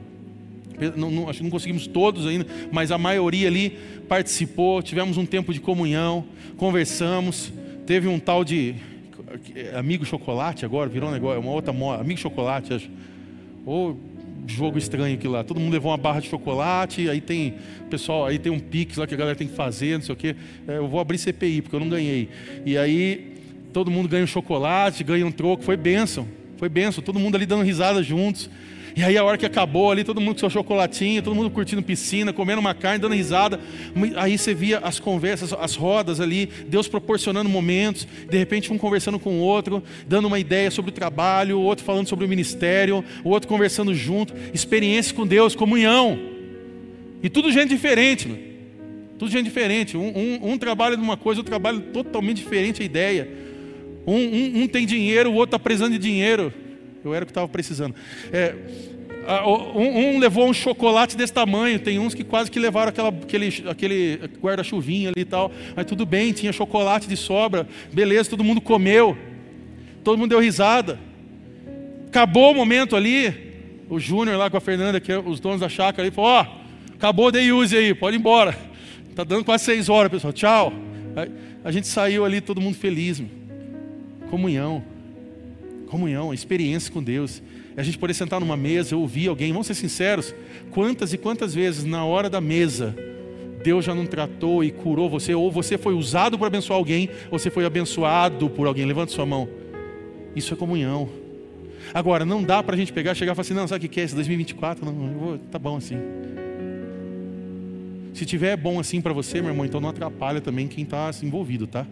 Não, 0.96 1.10
não, 1.10 1.28
acho 1.28 1.40
que 1.40 1.44
não 1.44 1.50
conseguimos 1.50 1.88
todos 1.88 2.28
ainda, 2.28 2.46
mas 2.72 2.92
a 2.92 2.98
maioria 3.00 3.48
ali 3.48 3.72
participou. 4.08 4.84
Tivemos 4.84 5.18
um 5.18 5.26
tempo 5.26 5.52
de 5.52 5.60
comunhão, 5.60 6.26
conversamos. 6.58 7.52
Teve 7.88 8.08
um 8.08 8.20
tal 8.20 8.44
de 8.46 8.76
amigo 9.76 10.06
chocolate 10.06 10.64
agora, 10.64 10.88
virou 10.88 11.10
um 11.10 11.12
negócio, 11.12 11.40
uma 11.42 11.50
outra 11.50 11.74
moda, 11.74 12.02
amigo 12.02 12.20
chocolate, 12.20 12.72
acho. 12.72 12.88
Ou 13.66 14.00
jogo 14.46 14.78
estranho 14.78 15.16
aqui 15.16 15.28
lá. 15.28 15.44
Todo 15.44 15.60
mundo 15.60 15.74
levou 15.74 15.90
uma 15.90 15.98
barra 15.98 16.20
de 16.20 16.28
chocolate, 16.28 17.10
aí 17.10 17.20
tem 17.20 17.56
pessoal, 17.90 18.28
aí 18.28 18.38
tem 18.38 18.52
um 18.52 18.60
pix 18.60 18.98
lá 18.98 19.08
que 19.08 19.16
a 19.16 19.18
galera 19.18 19.36
tem 19.36 19.48
que 19.48 19.56
fazer, 19.56 19.98
não 19.98 20.06
sei 20.06 20.14
o 20.14 20.16
quê. 20.16 20.36
É, 20.68 20.78
eu 20.78 20.88
vou 20.88 21.00
abrir 21.00 21.18
CPI 21.18 21.64
porque 21.64 21.76
eu 21.76 21.80
não 21.80 21.90
ganhei. 21.90 22.30
E 22.64 22.78
aí 22.78 23.34
todo 23.74 23.90
mundo 23.90 24.08
ganha 24.08 24.24
um 24.24 24.28
chocolate, 24.28 25.04
ganha 25.04 25.26
um 25.26 25.32
troco, 25.32 25.64
foi 25.64 25.76
bênção. 25.76 26.28
Foi 26.58 26.70
bênção, 26.70 27.04
todo 27.04 27.20
mundo 27.20 27.36
ali 27.36 27.46
dando 27.46 27.64
risada 27.64 28.02
juntos. 28.02 28.50
E 28.96 29.04
aí 29.04 29.18
a 29.18 29.24
hora 29.26 29.38
que 29.38 29.46
acabou 29.46 29.92
ali, 29.92 30.06
todo 30.06 30.22
mundo 30.22 30.36
com 30.36 30.40
seu 30.40 30.50
chocolatinho, 30.50 31.22
todo 31.22 31.36
mundo 31.36 31.50
curtindo 31.50 31.84
piscina, 31.84 32.32
comendo 32.32 32.62
uma 32.62 32.74
carne, 32.74 33.00
dando 33.00 33.14
risada. 33.14 33.60
Aí 34.16 34.38
você 34.38 34.54
via 34.54 34.80
as 34.80 35.02
conversas, 35.02 35.52
as 35.52 35.76
rodas 35.76 36.22
ali, 36.22 36.50
Deus 36.70 36.88
proporcionando 36.88 37.50
momentos, 37.50 38.08
de 38.30 38.38
repente 38.38 38.72
um 38.72 38.78
conversando 38.78 39.20
com 39.20 39.32
o 39.32 39.40
outro, 39.40 39.84
dando 40.08 40.30
uma 40.30 40.40
ideia 40.40 40.72
sobre 40.72 40.92
o 40.92 40.94
trabalho, 40.94 41.60
o 41.60 41.62
outro 41.64 41.84
falando 41.84 42.08
sobre 42.08 42.24
o 42.24 42.30
ministério, 42.30 43.04
o 43.22 43.30
outro 43.32 43.50
conversando 43.50 43.94
junto, 43.94 44.34
experiências 44.54 45.12
com 45.12 45.28
Deus, 45.28 45.56
comunhão. 45.56 46.18
E 47.22 47.30
tudo 47.30 47.52
gente 47.52 47.70
diferente, 47.70 48.30
meu. 48.30 48.38
tudo 49.20 49.30
gente 49.30 49.44
diferente. 49.44 49.98
Um, 49.98 50.08
um, 50.18 50.52
um 50.52 50.58
trabalha 50.58 50.96
numa 50.96 51.18
coisa, 51.18 51.42
outro 51.42 51.52
trabalha 51.52 51.82
totalmente 51.82 52.38
diferente 52.38 52.82
a 52.82 52.86
ideia. 52.86 53.28
Um, 54.06 54.16
um, 54.16 54.64
um 54.64 54.68
tem 54.68 54.86
dinheiro, 54.86 55.32
o 55.32 55.34
outro 55.34 55.56
está 55.56 55.60
precisando 55.60 55.94
de 55.94 56.00
dinheiro. 56.00 56.54
Eu 57.04 57.14
era 57.14 57.24
o 57.24 57.26
que 57.26 57.32
estava 57.32 57.48
precisando. 57.48 57.96
É, 58.32 58.56
um, 59.76 60.16
um, 60.16 60.20
levou 60.20 60.48
um 60.48 60.54
chocolate 60.54 61.18
desse 61.18 61.34
tamanho, 61.34 61.80
tem 61.80 62.00
uns 62.00 62.14
que 62.14 62.24
quase 62.24 62.52
que 62.52 62.60
levaram 62.60 62.90
aquela, 62.90 63.10
aquele, 63.10 63.64
aquele 63.68 64.20
guarda-chuvinha 64.42 65.10
ali 65.10 65.22
e 65.22 65.26
tal. 65.26 65.52
Mas 65.76 65.86
tudo 65.86 66.06
bem, 66.06 66.32
tinha 66.32 66.52
chocolate 66.52 67.08
de 67.08 67.18
sobra, 67.18 67.68
beleza, 67.92 68.30
todo 68.30 68.44
mundo 68.44 68.62
comeu, 68.62 69.18
todo 70.04 70.18
mundo 70.18 70.30
deu 70.30 70.40
risada. 70.40 71.00
Acabou 72.08 72.52
o 72.52 72.56
momento 72.56 72.96
ali, 72.96 73.34
o 73.90 74.00
Júnior 74.00 74.38
lá 74.38 74.50
com 74.50 74.58
a 74.58 74.62
Fernanda, 74.62 75.00
que 75.00 75.12
é 75.12 75.20
os 75.20 75.40
donos 75.40 75.60
da 75.60 75.70
chácara, 75.70 76.08
ali, 76.08 76.12
falou: 76.12 76.32
Ó, 76.32 76.44
oh, 76.44 76.94
acabou 76.94 77.28
o 77.28 77.32
day 77.32 77.52
use 77.52 77.76
aí, 77.76 77.94
pode 77.94 78.16
ir 78.16 78.20
embora. 78.20 78.58
Tá 79.16 79.24
dando 79.24 79.44
quase 79.44 79.64
seis 79.64 79.90
horas, 79.90 80.12
pessoal, 80.12 80.34
tchau. 80.34 80.74
A 81.64 81.72
gente 81.72 81.88
saiu 81.88 82.26
ali, 82.26 82.42
todo 82.42 82.62
mundo 82.62 82.76
feliz. 82.76 83.24
Comunhão 84.30 84.84
comunhão, 85.86 86.34
experiência 86.34 86.92
com 86.92 87.02
Deus. 87.02 87.42
A 87.78 87.84
gente 87.84 87.98
poder 87.98 88.14
sentar 88.14 88.40
numa 88.40 88.58
mesa, 88.58 88.98
ouvir 88.98 89.30
alguém. 89.30 89.52
Vamos 89.52 89.68
ser 89.68 89.76
sinceros, 89.76 90.36
quantas 90.72 91.14
e 91.14 91.18
quantas 91.18 91.54
vezes 91.54 91.86
na 91.86 92.04
hora 92.04 92.30
da 92.30 92.42
mesa 92.42 92.96
Deus 93.64 93.84
já 93.84 93.96
não 93.96 94.06
tratou 94.06 94.64
e 94.64 94.70
curou 94.70 95.10
você, 95.10 95.34
ou 95.34 95.50
você 95.50 95.76
foi 95.76 95.96
usado 95.96 96.38
para 96.38 96.46
abençoar 96.46 96.78
alguém, 96.78 97.10
ou 97.32 97.40
você 97.40 97.50
foi 97.50 97.66
abençoado 97.66 98.48
por 98.48 98.68
alguém. 98.68 98.86
Levante 98.86 99.12
sua 99.12 99.26
mão. 99.26 99.50
Isso 100.36 100.54
é 100.54 100.58
comunhão. 100.58 101.10
Agora, 101.92 102.26
não 102.26 102.44
dá 102.44 102.62
para 102.62 102.76
a 102.76 102.78
gente 102.78 102.94
pegar, 102.94 103.16
chegar 103.16 103.32
e 103.32 103.36
falar 103.36 103.42
assim, 103.42 103.54
não, 103.56 103.68
sabe 103.68 103.88
o 103.88 103.90
que 103.90 104.00
é 104.00 104.04
esse 104.04 104.14
2024? 104.14 104.86
Não, 104.86 104.94
vou, 104.94 105.38
tá 105.38 105.58
bom 105.58 105.78
assim. 105.78 105.98
Se 108.14 108.24
tiver 108.24 108.56
bom 108.56 108.80
assim 108.80 109.02
para 109.02 109.14
você, 109.14 109.42
meu 109.42 109.50
irmão, 109.50 109.66
então 109.66 109.82
não 109.82 109.90
atrapalha 109.90 110.40
também 110.40 110.68
quem 110.68 110.84
está 110.84 111.10
envolvido, 111.24 111.66
tá? 111.66 111.88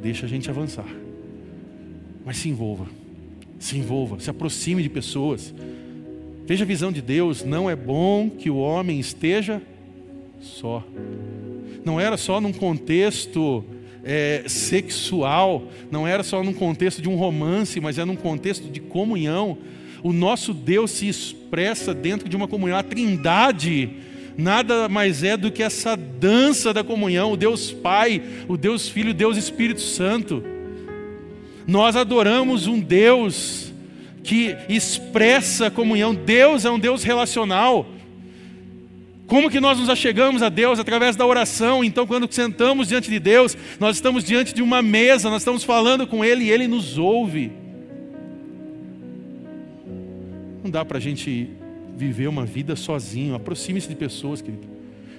Deixa 0.00 0.24
a 0.24 0.28
gente 0.28 0.48
avançar. 0.48 0.86
Mas 2.28 2.36
se 2.36 2.50
envolva, 2.50 2.86
se 3.58 3.78
envolva, 3.78 4.20
se 4.20 4.28
aproxime 4.28 4.82
de 4.82 4.90
pessoas. 4.90 5.54
Veja 6.44 6.62
a 6.62 6.66
visão 6.66 6.92
de 6.92 7.00
Deus: 7.00 7.42
não 7.42 7.70
é 7.70 7.74
bom 7.74 8.28
que 8.28 8.50
o 8.50 8.58
homem 8.58 9.00
esteja 9.00 9.62
só. 10.38 10.84
Não 11.86 11.98
era 11.98 12.18
só 12.18 12.38
num 12.38 12.52
contexto 12.52 13.64
é, 14.04 14.44
sexual, 14.46 15.68
não 15.90 16.06
era 16.06 16.22
só 16.22 16.44
num 16.44 16.52
contexto 16.52 17.00
de 17.00 17.08
um 17.08 17.16
romance, 17.16 17.80
mas 17.80 17.96
é 17.96 18.04
num 18.04 18.14
contexto 18.14 18.68
de 18.70 18.78
comunhão. 18.78 19.56
O 20.02 20.12
nosso 20.12 20.52
Deus 20.52 20.90
se 20.90 21.08
expressa 21.08 21.94
dentro 21.94 22.28
de 22.28 22.36
uma 22.36 22.46
comunhão. 22.46 22.76
A 22.76 22.82
trindade 22.82 23.88
nada 24.36 24.86
mais 24.86 25.22
é 25.24 25.34
do 25.34 25.50
que 25.50 25.62
essa 25.62 25.96
dança 25.96 26.74
da 26.74 26.84
comunhão, 26.84 27.32
o 27.32 27.38
Deus 27.38 27.72
Pai, 27.72 28.22
o 28.46 28.58
Deus 28.58 28.86
Filho, 28.86 29.12
o 29.12 29.14
Deus 29.14 29.38
Espírito 29.38 29.80
Santo. 29.80 30.57
Nós 31.68 31.96
adoramos 31.96 32.66
um 32.66 32.80
Deus 32.80 33.74
que 34.24 34.56
expressa 34.70 35.70
comunhão. 35.70 36.14
Deus 36.14 36.64
é 36.64 36.70
um 36.70 36.78
Deus 36.78 37.02
relacional. 37.02 37.86
Como 39.26 39.50
que 39.50 39.60
nós 39.60 39.78
nos 39.78 39.90
achegamos 39.90 40.42
a 40.42 40.48
Deus? 40.48 40.78
Através 40.78 41.14
da 41.14 41.26
oração. 41.26 41.84
Então, 41.84 42.06
quando 42.06 42.26
sentamos 42.32 42.88
diante 42.88 43.10
de 43.10 43.18
Deus, 43.18 43.54
nós 43.78 43.96
estamos 43.96 44.24
diante 44.24 44.54
de 44.54 44.62
uma 44.62 44.80
mesa, 44.80 45.28
nós 45.28 45.42
estamos 45.42 45.62
falando 45.62 46.06
com 46.06 46.24
Ele 46.24 46.46
e 46.46 46.50
Ele 46.50 46.66
nos 46.66 46.96
ouve. 46.96 47.52
Não 50.64 50.70
dá 50.70 50.86
para 50.86 50.96
a 50.96 51.00
gente 51.02 51.50
viver 51.94 52.28
uma 52.28 52.46
vida 52.46 52.76
sozinho. 52.76 53.34
Aproxime-se 53.34 53.86
de 53.86 53.94
pessoas, 53.94 54.40
querido. 54.40 54.77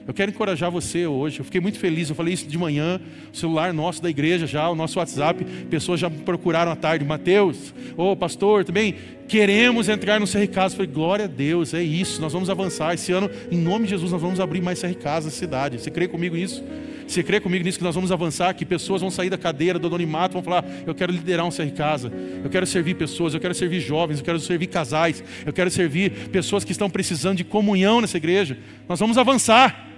Eu 0.09 0.13
quero 0.15 0.31
encorajar 0.31 0.71
você 0.71 1.05
hoje. 1.05 1.39
Eu 1.39 1.45
fiquei 1.45 1.61
muito 1.61 1.77
feliz. 1.77 2.09
Eu 2.09 2.15
falei 2.15 2.33
isso 2.33 2.47
de 2.47 2.57
manhã. 2.57 2.99
O 3.31 3.37
celular 3.37 3.71
nosso 3.71 4.01
da 4.01 4.09
igreja 4.09 4.47
já, 4.47 4.67
o 4.67 4.73
nosso 4.73 4.97
WhatsApp. 4.97 5.45
Pessoas 5.69 5.99
já 5.99 6.09
procuraram 6.09 6.71
à 6.71 6.75
tarde. 6.75 7.05
Mateus, 7.05 7.71
ô 7.95 8.05
oh, 8.05 8.15
pastor, 8.15 8.65
também 8.65 8.95
queremos 9.27 9.87
entrar 9.87 10.19
no 10.19 10.25
CR 10.25 10.47
Casa. 10.51 10.73
Eu 10.73 10.77
falei, 10.77 10.91
glória 10.91 11.25
a 11.25 11.27
Deus, 11.27 11.75
é 11.75 11.83
isso. 11.83 12.19
Nós 12.19 12.33
vamos 12.33 12.49
avançar. 12.49 12.95
Esse 12.95 13.11
ano, 13.11 13.29
em 13.51 13.57
nome 13.59 13.83
de 13.83 13.91
Jesus, 13.91 14.11
nós 14.11 14.19
vamos 14.19 14.39
abrir 14.39 14.63
mais 14.63 14.81
CR 14.81 14.95
Casa 14.95 15.27
na 15.27 15.31
cidade. 15.31 15.79
Você 15.79 15.91
crê 15.91 16.07
comigo 16.07 16.35
nisso? 16.35 16.63
Você 17.07 17.21
crê 17.21 17.39
comigo 17.39 17.63
nisso 17.63 17.77
que 17.77 17.83
nós 17.83 17.93
vamos 17.93 18.11
avançar? 18.11 18.51
Que 18.55 18.65
pessoas 18.65 19.01
vão 19.01 19.11
sair 19.11 19.29
da 19.29 19.37
cadeira 19.37 19.77
do 19.77 19.85
anonimato, 19.85 20.33
vão 20.33 20.41
falar: 20.41 20.65
Eu 20.87 20.95
quero 20.95 21.11
liderar 21.11 21.45
um 21.45 21.51
CR 21.51 21.69
Casa, 21.75 22.11
eu 22.43 22.49
quero 22.49 22.65
servir 22.65 22.95
pessoas, 22.95 23.35
eu 23.35 23.39
quero 23.39 23.53
servir 23.53 23.79
jovens, 23.79 24.19
eu 24.19 24.25
quero 24.25 24.39
servir 24.39 24.67
casais, 24.67 25.23
eu 25.45 25.53
quero 25.53 25.69
servir 25.69 26.29
pessoas 26.29 26.63
que 26.63 26.71
estão 26.71 26.89
precisando 26.89 27.37
de 27.37 27.43
comunhão 27.43 28.01
nessa 28.01 28.17
igreja. 28.17 28.57
Nós 28.87 28.99
vamos 28.99 29.17
avançar 29.17 29.88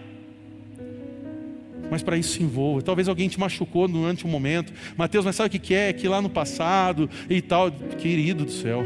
mas 1.92 2.02
para 2.02 2.18
isso 2.18 2.36
se 2.36 2.42
envolva. 2.42 2.82
Talvez 2.82 3.10
alguém 3.10 3.28
te 3.28 3.38
machucou 3.38 3.86
durante 3.86 4.26
um 4.26 4.30
momento. 4.30 4.72
Mateus, 4.96 5.26
mas 5.26 5.36
sabe 5.36 5.58
o 5.58 5.60
que 5.60 5.74
é? 5.74 5.92
Que 5.92 6.08
lá 6.08 6.22
no 6.22 6.30
passado 6.30 7.10
e 7.30 7.42
tal. 7.42 7.70
Querido 7.70 8.46
do 8.46 8.52
céu. 8.52 8.82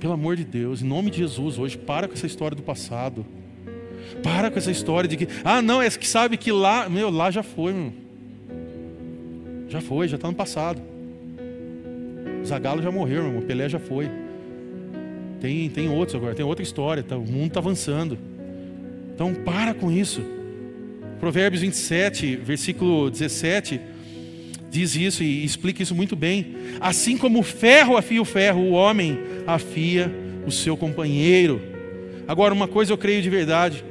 Pelo 0.00 0.14
amor 0.14 0.34
de 0.34 0.44
Deus, 0.44 0.80
em 0.80 0.86
nome 0.86 1.10
de 1.10 1.18
Jesus, 1.18 1.58
hoje, 1.58 1.76
para 1.76 2.08
com 2.08 2.14
essa 2.14 2.26
história 2.26 2.56
do 2.56 2.62
passado. 2.62 3.24
Para 4.22 4.50
com 4.50 4.58
essa 4.58 4.70
história 4.70 5.06
de 5.06 5.16
que, 5.16 5.28
ah, 5.44 5.60
não, 5.60 5.80
é 5.80 5.90
que 5.90 6.08
sabe 6.08 6.38
que 6.38 6.50
lá, 6.50 6.88
meu, 6.88 7.10
lá 7.10 7.30
já 7.30 7.42
foi, 7.42 7.74
meu. 7.74 7.92
Já 9.68 9.80
foi, 9.82 10.08
já 10.08 10.16
está 10.16 10.28
no 10.28 10.34
passado. 10.34 10.80
Zagalo 12.44 12.82
já 12.82 12.90
morreu, 12.90 13.22
meu 13.22 13.32
irmão. 13.32 13.46
Pelé 13.46 13.68
já 13.68 13.78
foi. 13.78 14.10
Tem, 15.38 15.68
tem 15.68 15.88
outros 15.90 16.14
agora, 16.14 16.34
tem 16.34 16.44
outra 16.44 16.62
história. 16.62 17.02
Tá, 17.02 17.16
o 17.16 17.26
mundo 17.26 17.48
está 17.48 17.60
avançando. 17.60 18.18
Então, 19.14 19.34
para 19.34 19.74
com 19.74 19.92
isso. 19.92 20.22
Provérbios 21.22 21.62
27, 21.62 22.34
versículo 22.34 23.08
17, 23.08 23.80
diz 24.68 24.96
isso 24.96 25.22
e 25.22 25.44
explica 25.44 25.80
isso 25.80 25.94
muito 25.94 26.16
bem. 26.16 26.56
Assim 26.80 27.16
como 27.16 27.38
o 27.38 27.42
ferro 27.44 27.96
afia 27.96 28.20
o 28.20 28.24
ferro, 28.24 28.60
o 28.62 28.72
homem 28.72 29.20
afia 29.46 30.12
o 30.44 30.50
seu 30.50 30.76
companheiro. 30.76 31.62
Agora, 32.26 32.52
uma 32.52 32.66
coisa 32.66 32.92
eu 32.92 32.98
creio 32.98 33.22
de 33.22 33.30
verdade: 33.30 33.84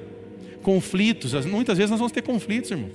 conflitos, 0.62 1.46
muitas 1.46 1.78
vezes 1.78 1.90
nós 1.90 2.02
vamos 2.02 2.12
ter 2.12 2.22
conflitos, 2.22 2.70
irmãos. 2.70 2.92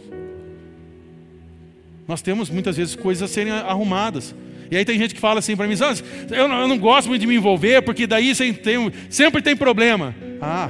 Nós 2.06 2.20
temos 2.20 2.50
muitas 2.50 2.76
vezes 2.76 2.94
coisas 2.94 3.22
a 3.22 3.32
serem 3.32 3.54
arrumadas. 3.54 4.34
E 4.70 4.76
aí 4.76 4.84
tem 4.84 4.98
gente 4.98 5.14
que 5.14 5.20
fala 5.20 5.38
assim 5.38 5.56
para 5.56 5.66
mim: 5.66 5.76
ah, 5.80 5.94
eu, 6.36 6.46
não, 6.46 6.60
eu 6.60 6.68
não 6.68 6.76
gosto 6.76 7.08
muito 7.08 7.22
de 7.22 7.26
me 7.26 7.36
envolver, 7.36 7.80
porque 7.80 8.06
daí 8.06 8.34
sempre 8.34 8.62
tem, 8.62 8.92
sempre 9.08 9.40
tem 9.40 9.56
problema. 9.56 10.14
Ah, 10.42 10.68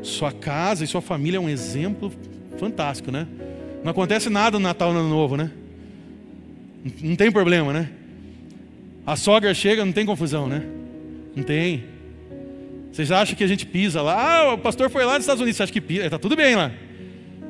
sua 0.00 0.32
casa 0.32 0.84
e 0.84 0.86
sua 0.86 1.02
família 1.02 1.36
é 1.36 1.40
um 1.40 1.50
exemplo 1.50 2.10
Fantástico, 2.64 3.12
né? 3.12 3.26
Não 3.82 3.90
acontece 3.90 4.30
nada 4.30 4.58
no 4.58 4.62
Natal 4.62 4.90
no 4.90 5.00
Ano 5.00 5.08
Novo, 5.10 5.36
né? 5.36 5.50
Não 7.02 7.14
tem 7.14 7.30
problema, 7.30 7.74
né? 7.74 7.90
A 9.06 9.16
sogra 9.16 9.52
chega, 9.52 9.84
não 9.84 9.92
tem 9.92 10.06
confusão, 10.06 10.46
né? 10.46 10.62
Não 11.36 11.42
tem. 11.42 11.84
Vocês 12.90 13.12
acham 13.12 13.36
que 13.36 13.44
a 13.44 13.46
gente 13.46 13.66
pisa 13.66 14.00
lá? 14.00 14.14
Ah, 14.16 14.54
o 14.54 14.58
pastor 14.58 14.88
foi 14.88 15.04
lá 15.04 15.14
nos 15.14 15.24
Estados 15.24 15.42
Unidos. 15.42 15.58
Você 15.58 15.64
acha 15.64 15.72
que 15.72 15.80
pisa? 15.80 16.06
Está 16.06 16.18
tudo 16.18 16.34
bem 16.34 16.56
lá. 16.56 16.72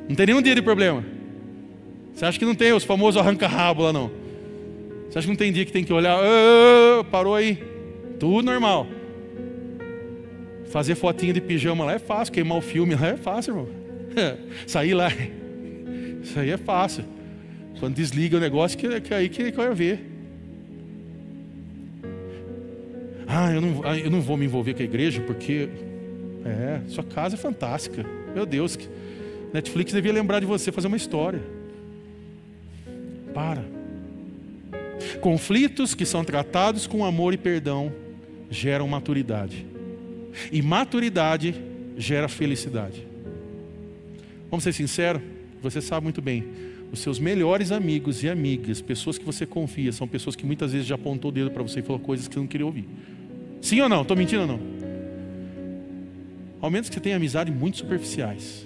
Não 0.09 0.15
tem 0.17 0.25
nenhum 0.25 0.41
dia 0.41 0.53
de 0.53 0.61
problema. 0.61 1.01
Você 2.13 2.25
acha 2.25 2.37
que 2.37 2.43
não 2.43 2.55
tem 2.55 2.73
os 2.73 2.83
famosos 2.83 3.21
arranca-rabo 3.21 3.83
lá, 3.83 3.93
não? 3.93 4.11
Você 5.09 5.17
acha 5.17 5.27
que 5.27 5.31
não 5.31 5.37
tem 5.37 5.53
dia 5.53 5.63
que 5.63 5.71
tem 5.71 5.85
que 5.85 5.93
olhar? 5.93 6.17
Oh, 6.19 7.05
parou 7.05 7.35
aí. 7.35 7.57
Tudo 8.19 8.45
normal. 8.45 8.85
Fazer 10.65 10.95
fotinha 10.95 11.31
de 11.31 11.39
pijama 11.39 11.85
lá 11.85 11.93
é 11.93 11.99
fácil. 11.99 12.33
Queimar 12.33 12.57
o 12.57 12.61
filme 12.61 12.95
lá 12.95 13.07
é 13.07 13.15
fácil, 13.15 13.51
irmão. 13.51 13.84
Sair 14.67 14.93
lá. 14.93 15.09
Isso 16.23 16.39
aí 16.39 16.49
é 16.49 16.57
fácil. 16.57 17.03
Quando 17.79 17.95
desliga 17.95 18.37
o 18.37 18.39
negócio, 18.39 18.77
que, 18.77 19.01
que 19.01 19.13
aí 19.13 19.29
que, 19.29 19.51
que 19.51 19.57
vai 19.57 19.73
ver. 19.73 20.11
Ah 23.27 23.51
eu, 23.51 23.61
não, 23.61 23.81
ah, 23.83 23.97
eu 23.97 24.09
não 24.09 24.21
vou 24.21 24.37
me 24.37 24.45
envolver 24.45 24.73
com 24.73 24.81
a 24.81 24.85
igreja 24.85 25.21
porque. 25.21 25.69
É, 26.45 26.81
sua 26.87 27.03
casa 27.03 27.35
é 27.35 27.37
fantástica. 27.37 28.05
Meu 28.35 28.45
Deus, 28.45 28.77
Netflix 29.51 29.91
devia 29.91 30.13
lembrar 30.13 30.39
de 30.39 30.45
você 30.45 30.71
fazer 30.71 30.87
uma 30.87 30.97
história. 30.97 31.41
Para. 33.33 33.63
Conflitos 35.21 35.95
que 35.95 36.05
são 36.05 36.23
tratados 36.23 36.85
com 36.85 37.03
amor 37.03 37.33
e 37.33 37.37
perdão 37.37 37.91
geram 38.49 38.87
maturidade. 38.87 39.65
E 40.51 40.61
maturidade 40.61 41.55
gera 41.97 42.27
felicidade. 42.27 43.14
Vamos 44.49 44.63
ser 44.63 44.73
sinceros? 44.73 45.21
Você 45.61 45.81
sabe 45.81 46.03
muito 46.03 46.21
bem. 46.21 46.43
Os 46.91 46.99
seus 46.99 47.19
melhores 47.19 47.71
amigos 47.71 48.23
e 48.23 48.29
amigas, 48.29 48.81
pessoas 48.81 49.17
que 49.17 49.25
você 49.25 49.45
confia, 49.45 49.91
são 49.91 50.07
pessoas 50.07 50.35
que 50.35 50.45
muitas 50.45 50.71
vezes 50.71 50.87
já 50.87 50.95
apontou 50.95 51.29
o 51.29 51.31
dedo 51.31 51.51
para 51.51 51.63
você 51.63 51.79
e 51.79 51.83
falou 51.83 51.99
coisas 51.99 52.27
que 52.27 52.33
você 52.33 52.39
não 52.39 52.47
queria 52.47 52.65
ouvir. 52.65 52.87
Sim 53.61 53.81
ou 53.81 53.89
não? 53.89 54.03
Estou 54.03 54.15
mentindo 54.15 54.41
ou 54.41 54.47
não? 54.47 54.59
Ao 56.61 56.69
menos 56.69 56.87
que 56.87 56.95
você 56.95 57.01
tenha 57.01 57.15
amizade 57.15 57.51
muito 57.51 57.77
superficiais. 57.77 58.65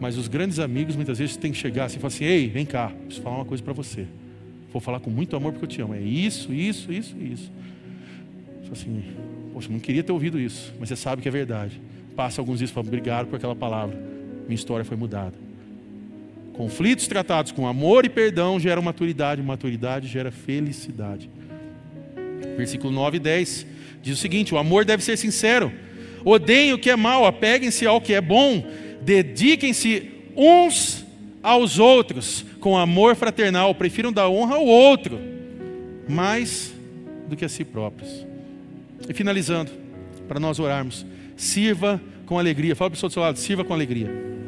Mas 0.00 0.16
os 0.16 0.28
grandes 0.28 0.58
amigos 0.58 0.96
muitas 0.96 1.18
vezes 1.18 1.36
têm 1.36 1.52
que 1.52 1.58
chegar 1.58 1.84
assim 1.84 1.96
e 1.96 2.00
falar 2.00 2.08
assim: 2.08 2.24
Ei, 2.24 2.48
vem 2.48 2.66
cá, 2.66 2.88
preciso 2.88 3.22
falar 3.22 3.36
uma 3.36 3.44
coisa 3.44 3.62
para 3.62 3.72
você. 3.72 4.06
Vou 4.72 4.80
falar 4.80 5.00
com 5.00 5.10
muito 5.10 5.36
amor 5.36 5.52
porque 5.52 5.64
eu 5.64 5.68
te 5.68 5.82
amo. 5.82 5.94
É 5.94 6.00
isso, 6.00 6.52
isso, 6.52 6.92
isso, 6.92 7.16
isso. 7.18 7.52
Só 8.64 8.72
assim, 8.72 9.02
poxa, 9.52 9.68
não 9.70 9.78
queria 9.78 10.02
ter 10.02 10.12
ouvido 10.12 10.38
isso, 10.38 10.72
mas 10.78 10.88
você 10.88 10.96
sabe 10.96 11.20
que 11.22 11.28
é 11.28 11.30
verdade. 11.30 11.80
Passa 12.16 12.40
alguns 12.40 12.58
dias 12.58 12.70
e 12.70 12.72
fala: 12.72 12.86
Obrigado 12.86 13.26
por 13.26 13.36
aquela 13.36 13.54
palavra. 13.54 14.09
Minha 14.50 14.58
história 14.58 14.84
foi 14.84 14.96
mudada. 14.96 15.34
Conflitos 16.54 17.06
tratados 17.06 17.52
com 17.52 17.68
amor 17.68 18.04
e 18.04 18.08
perdão 18.08 18.58
geram 18.58 18.82
maturidade, 18.82 19.40
maturidade 19.40 20.08
gera 20.08 20.32
felicidade. 20.32 21.30
Versículo 22.56 22.92
9 22.92 23.18
e 23.18 23.20
10 23.20 23.66
diz 24.02 24.18
o 24.18 24.20
seguinte: 24.20 24.52
O 24.52 24.58
amor 24.58 24.84
deve 24.84 25.04
ser 25.04 25.16
sincero. 25.16 25.70
Odeiem 26.24 26.72
o 26.72 26.80
que 26.80 26.90
é 26.90 26.96
mal, 26.96 27.24
apeguem-se 27.26 27.86
ao 27.86 28.00
que 28.00 28.12
é 28.12 28.20
bom, 28.20 28.66
dediquem-se 29.02 30.10
uns 30.36 31.06
aos 31.40 31.78
outros 31.78 32.44
com 32.58 32.76
amor 32.76 33.14
fraternal, 33.14 33.72
prefiram 33.72 34.12
dar 34.12 34.28
honra 34.28 34.56
ao 34.56 34.66
outro 34.66 35.16
mais 36.08 36.74
do 37.28 37.36
que 37.36 37.44
a 37.44 37.48
si 37.48 37.64
próprios. 37.64 38.26
E 39.08 39.14
finalizando, 39.14 39.70
para 40.26 40.40
nós 40.40 40.58
orarmos, 40.58 41.06
sirva 41.36 42.00
com 42.26 42.36
alegria. 42.36 42.74
Fala 42.74 42.90
para 42.90 43.06
o 43.06 43.10
seu 43.10 43.22
lado, 43.22 43.38
sirva 43.38 43.64
com 43.64 43.72
alegria. 43.72 44.39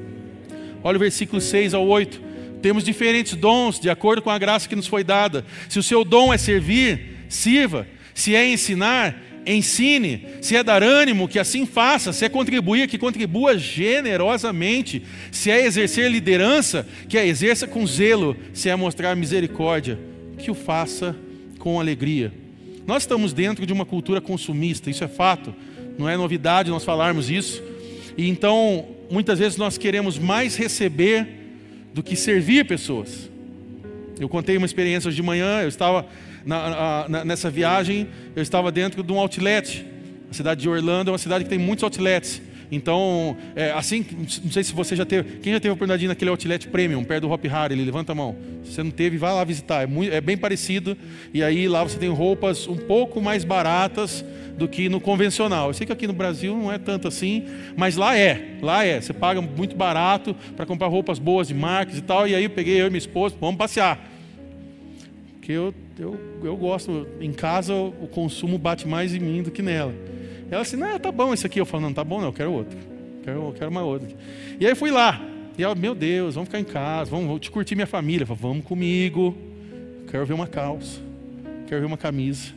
Olha 0.85 0.97
o 0.97 1.01
versículo 1.01 1.41
6 1.41 1.75
ao 1.75 1.87
8. 1.87 2.21
Temos 2.61 2.85
diferentes 2.85 3.35
dons 3.35 3.79
de 3.81 3.91
acordo 3.91 4.23
com 4.23 4.31
a 4.31 4.39
graça 4.39 4.69
que 4.69 4.77
nos 4.77 4.87
foi 4.87 5.03
dada. 5.03 5.45
Se 5.69 5.79
o 5.79 5.83
seu 5.83 6.05
dom 6.05 6.33
é 6.33 6.39
servir, 6.39 7.27
sirva. 7.29 7.87
Se 8.15 8.35
é 8.35 8.47
ensinar, 8.47 9.21
ensine. 9.45 10.27
Se 10.41 10.57
é 10.57 10.63
dar 10.63 10.83
ânimo, 10.83 11.29
que 11.29 11.39
assim 11.39 11.67
faça. 11.67 12.13
Se 12.13 12.25
é 12.25 12.29
contribuir, 12.29 12.89
que 12.89 12.99
contribua 12.99 13.59
generosamente. 13.59 15.03
Se 15.31 15.51
é 15.51 15.65
exercer 15.65 16.11
liderança, 16.11 16.87
que 17.09 17.19
a 17.19 17.27
exerça 17.27 17.67
com 17.67 17.87
zelo. 17.87 18.37
Se 18.53 18.69
é 18.69 18.77
mostrar 18.77 19.17
misericórdia, 19.17 19.99
que 20.39 20.51
o 20.51 20.55
faça 20.55 21.17
com 21.59 21.81
alegria. 21.81 22.33
Nós 22.87 23.05
estamos 23.05 23.33
dentro 23.33 23.65
de 23.65 23.73
uma 23.73 23.87
cultura 23.87 24.21
consumista, 24.21 24.91
isso 24.91 25.05
é 25.05 25.09
fato. 25.09 25.55
Não 25.99 26.09
é 26.09 26.17
novidade 26.17 26.71
nós 26.71 26.85
falarmos 26.85 27.31
isso. 27.31 27.63
E 28.17 28.29
então, 28.29 28.87
muitas 29.13 29.39
vezes 29.39 29.59
nós 29.59 29.77
queremos 29.77 30.19
mais 30.19 30.57
receber 30.57 31.29
do 31.93 32.03
que 32.03 32.17
servir 32.17 32.65
pessoas. 32.67 33.31
Eu 34.19 34.27
contei 34.27 34.57
uma 34.57 34.65
experiência 34.65 35.09
hoje 35.09 35.17
de 35.17 35.23
manhã, 35.23 35.61
eu 35.61 35.69
estava 35.69 36.07
na, 36.47 37.07
na, 37.09 37.25
nessa 37.25 37.51
viagem, 37.51 38.09
eu 38.35 38.43
estava 38.43 38.73
dentro 38.73 39.03
de 39.03 39.13
um 39.13 39.19
outlet. 39.19 39.87
A 40.31 40.35
cidade 40.35 40.63
de 40.63 40.69
Orlando 40.69 41.11
é 41.11 41.13
uma 41.13 41.19
cidade 41.19 41.45
que 41.45 41.51
tem 41.51 41.59
muitos 41.59 41.85
outlets. 41.85 42.41
Então, 42.75 43.37
é, 43.55 43.71
assim, 43.73 44.03
não 44.43 44.51
sei 44.51 44.65
se 44.65 44.73
você 44.73 44.97
já 44.97 45.05
teve. 45.05 45.41
Quem 45.41 45.53
já 45.53 45.61
teve 45.61 45.69
a 45.69 45.73
oportunidade 45.75 46.01
de 46.01 46.07
ir 46.07 46.09
naquele 46.09 46.31
outlet 46.31 46.67
premium, 46.69 47.05
perto 47.05 47.29
do 47.29 47.31
Hop 47.31 47.45
Harry, 47.45 47.75
ele 47.75 47.85
levanta 47.85 48.13
a 48.13 48.15
mão. 48.15 48.35
Se 48.65 48.73
você 48.73 48.83
não 48.83 48.91
teve, 48.91 49.19
vai 49.19 49.31
lá 49.31 49.45
visitar. 49.45 49.83
É, 49.83 49.87
muito, 49.87 50.11
é 50.11 50.23
bem 50.23 50.39
parecido. 50.39 50.97
E 51.35 51.43
aí 51.43 51.69
lá 51.69 51.83
você 51.83 51.99
tem 51.99 52.09
roupas 52.09 52.67
um 52.67 52.77
pouco 52.77 53.21
mais 53.21 53.45
baratas 53.45 54.25
do 54.57 54.67
que 54.67 54.89
no 54.89 55.03
convencional. 55.03 55.69
Eu 55.69 55.75
sei 55.75 55.87
que 55.87 55.93
aqui 55.93 56.07
no 56.07 56.15
Brasil 56.15 56.57
não 56.57 56.73
é 56.73 56.79
tanto 56.79 57.07
assim, 57.07 57.45
mas 57.77 57.97
lá 57.97 58.17
é. 58.17 58.57
Lá 58.63 58.87
é. 58.87 59.03
Você 59.03 59.13
paga 59.13 59.43
muito 59.43 59.77
barato 59.77 60.35
para 60.57 60.65
comprar 60.65 60.87
roupas 60.87 61.19
boas 61.19 61.49
de 61.49 61.55
marcas 61.55 61.99
e 61.99 62.03
tal. 62.03 62.27
E 62.27 62.35
aí 62.35 62.45
eu 62.45 62.51
peguei 62.51 62.81
eu 62.81 62.87
e 62.87 62.91
minha 62.91 62.97
esposa, 62.97 63.37
vamos 63.39 63.59
passear. 63.59 64.01
Porque 65.35 65.53
eu 65.53 65.75
eu, 65.99 66.19
eu 66.43 66.57
gosto, 66.57 67.07
em 67.21 67.33
casa 67.33 67.75
o 67.75 68.09
consumo 68.11 68.57
bate 68.59 68.89
mais 68.89 69.15
em 69.15 69.21
mim 69.21 69.43
do 69.43 69.51
que 69.51 69.61
nela. 69.61 69.95
Ela 70.53 70.61
assim, 70.61 70.77
não, 70.77 70.99
tá 70.99 71.11
bom 71.11 71.33
esse 71.33 71.47
aqui. 71.47 71.59
Eu 71.59 71.65
falo, 71.65 71.85
não, 71.85 71.95
tá 71.95 72.05
bom 72.05 72.21
não, 72.21 72.27
eu 72.27 72.33
quero 72.33 72.53
outro. 72.53 72.79
Quero, 73.25 73.39
eu 73.39 73.55
quero 73.57 73.71
uma 73.71 73.83
outra. 73.83 74.07
E 74.61 74.67
aí 74.67 74.75
fui 74.75 74.91
lá. 74.91 75.19
E 75.57 75.63
ela, 75.63 75.75
meu 75.75 75.95
Deus, 75.95 76.35
vamos 76.35 76.49
ficar 76.49 76.61
em 76.61 76.65
casa, 76.65 77.11
vamos, 77.11 77.27
vamos 77.27 77.41
te 77.41 77.51
curtir 77.51 77.75
minha 77.75 77.87
família. 77.87 78.25
Eu 78.25 78.27
falo, 78.27 78.39
vamos 78.39 78.65
comigo. 78.67 79.35
Quero 80.11 80.27
ver 80.27 80.35
uma 80.35 80.47
calça. 80.47 81.01
Quero 81.67 81.81
ver 81.81 81.87
uma 81.87 81.97
camisa. 81.97 82.53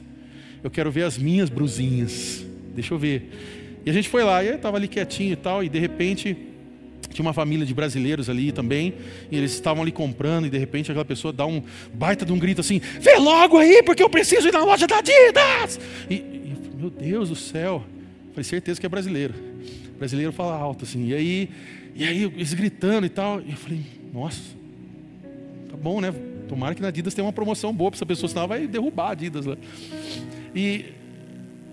Eu 0.62 0.70
quero 0.70 0.92
ver 0.92 1.04
as 1.04 1.18
minhas 1.18 1.50
brusinhas. 1.50 2.46
Deixa 2.74 2.94
eu 2.94 2.98
ver. 2.98 3.32
E 3.86 3.90
a 3.90 3.94
gente 3.94 4.10
foi 4.10 4.26
lá, 4.26 4.44
e 4.44 4.48
eu 4.48 4.56
estava 4.56 4.76
ali 4.76 4.90
quietinho 4.90 5.32
e 5.32 5.38
tal, 5.38 5.64
e 5.64 5.70
de 5.70 5.80
repente 5.80 6.36
tinha 7.14 7.26
uma 7.26 7.34
família 7.34 7.66
de 7.66 7.74
brasileiros 7.74 8.30
ali 8.30 8.52
também, 8.52 8.94
e 9.32 9.38
eles 9.38 9.54
estavam 9.54 9.84
ali 9.84 9.92
comprando, 9.94 10.48
e 10.48 10.50
de 10.50 10.58
repente 10.58 10.92
aquela 10.92 11.06
pessoa 11.06 11.32
dá 11.32 11.46
um 11.46 11.64
baita 11.94 12.26
de 12.26 12.34
um 12.34 12.40
grito 12.40 12.60
assim: 12.60 12.82
Vê 13.00 13.16
logo 13.16 13.58
aí, 13.58 13.82
porque 13.84 14.04
eu 14.04 14.10
preciso 14.10 14.50
ir 14.50 14.52
na 14.52 14.66
loja 14.66 14.86
da 14.86 14.98
Adidas! 14.98 15.80
E, 16.10 16.16
e 16.16 16.46
meu 16.78 16.90
Deus 16.90 17.30
do 17.30 17.36
céu, 17.36 17.84
falei, 18.32 18.44
certeza 18.44 18.80
que 18.80 18.86
é 18.86 18.90
brasileiro. 18.90 19.34
Brasileiro 19.98 20.32
fala 20.32 20.56
alto 20.56 20.84
assim, 20.84 21.08
e 21.08 21.14
aí, 21.14 21.50
e 21.96 22.04
aí 22.04 22.24
eles 22.24 22.54
gritando 22.54 23.06
e 23.06 23.10
tal, 23.10 23.42
e 23.42 23.52
eu 23.52 23.58
falei, 23.58 23.82
nossa, 24.14 24.42
tá 25.70 25.78
bom, 25.78 26.02
né? 26.02 26.14
Tomara 26.48 26.76
que 26.76 26.82
na 26.82 26.90
Adidas 26.90 27.14
tenha 27.14 27.26
uma 27.26 27.34
promoção 27.34 27.74
boa 27.74 27.90
para 27.92 27.98
essa 27.98 28.06
pessoa, 28.06 28.30
senão 28.30 28.48
vai 28.48 28.68
derrubar 28.68 29.08
a 29.08 29.12
Adidas 29.12 29.46
lá. 29.46 29.58
E, 30.54 30.86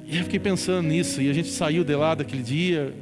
e 0.07 0.16
eu 0.16 0.24
fiquei 0.24 0.38
pensando 0.38 0.86
nisso, 0.88 1.20
e 1.20 1.28
a 1.28 1.32
gente 1.32 1.48
saiu 1.48 1.84
de 1.84 1.94
lá 1.94 2.14
daquele 2.14 2.42
dia. 2.42 2.94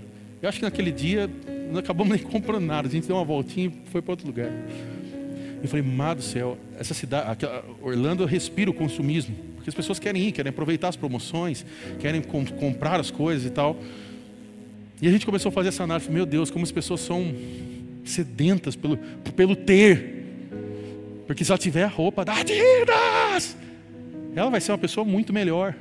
Eu 0.42 0.48
acho 0.48 0.58
que 0.58 0.64
naquele 0.64 0.90
dia 0.90 1.30
não 1.70 1.78
acabamos 1.78 2.12
nem 2.16 2.22
comprando 2.22 2.64
nada. 2.64 2.88
A 2.88 2.90
gente 2.90 3.06
deu 3.06 3.16
uma 3.16 3.24
voltinha 3.24 3.68
e 3.68 3.90
foi 3.90 4.02
para 4.02 4.12
outro 4.12 4.26
lugar. 4.26 4.50
Eu 5.62 5.68
falei, 5.68 5.84
Mado 5.84 6.18
do 6.18 6.22
céu, 6.22 6.58
essa 6.78 6.94
cidade, 6.94 7.46
Orlando 7.82 8.24
respira 8.24 8.70
o 8.70 8.74
consumismo. 8.74 9.34
Porque 9.56 9.68
as 9.68 9.74
pessoas 9.74 9.98
querem 9.98 10.28
ir, 10.28 10.32
querem 10.32 10.50
aproveitar 10.50 10.88
as 10.88 10.96
promoções, 10.96 11.66
querem 11.98 12.22
com, 12.22 12.44
comprar 12.46 12.98
as 12.98 13.10
coisas 13.10 13.44
e 13.46 13.50
tal. 13.50 13.78
E 15.02 15.06
a 15.06 15.10
gente 15.10 15.26
começou 15.26 15.50
a 15.50 15.52
fazer 15.52 15.68
essa 15.68 15.84
análise. 15.84 16.10
Meu 16.10 16.24
Deus, 16.24 16.50
como 16.50 16.64
as 16.64 16.72
pessoas 16.72 17.00
são 17.00 17.34
sedentas 18.04 18.74
pelo, 18.74 18.96
pelo 19.36 19.54
ter. 19.54 20.24
Porque 21.26 21.44
se 21.44 21.50
ela 21.50 21.58
tiver 21.58 21.84
a 21.84 21.88
roupa 21.88 22.24
da 22.24 22.34
Adidas, 22.34 23.56
ela 24.34 24.50
vai 24.50 24.60
ser 24.60 24.72
uma 24.72 24.78
pessoa 24.78 25.04
muito 25.04 25.32
melhor. 25.32 25.74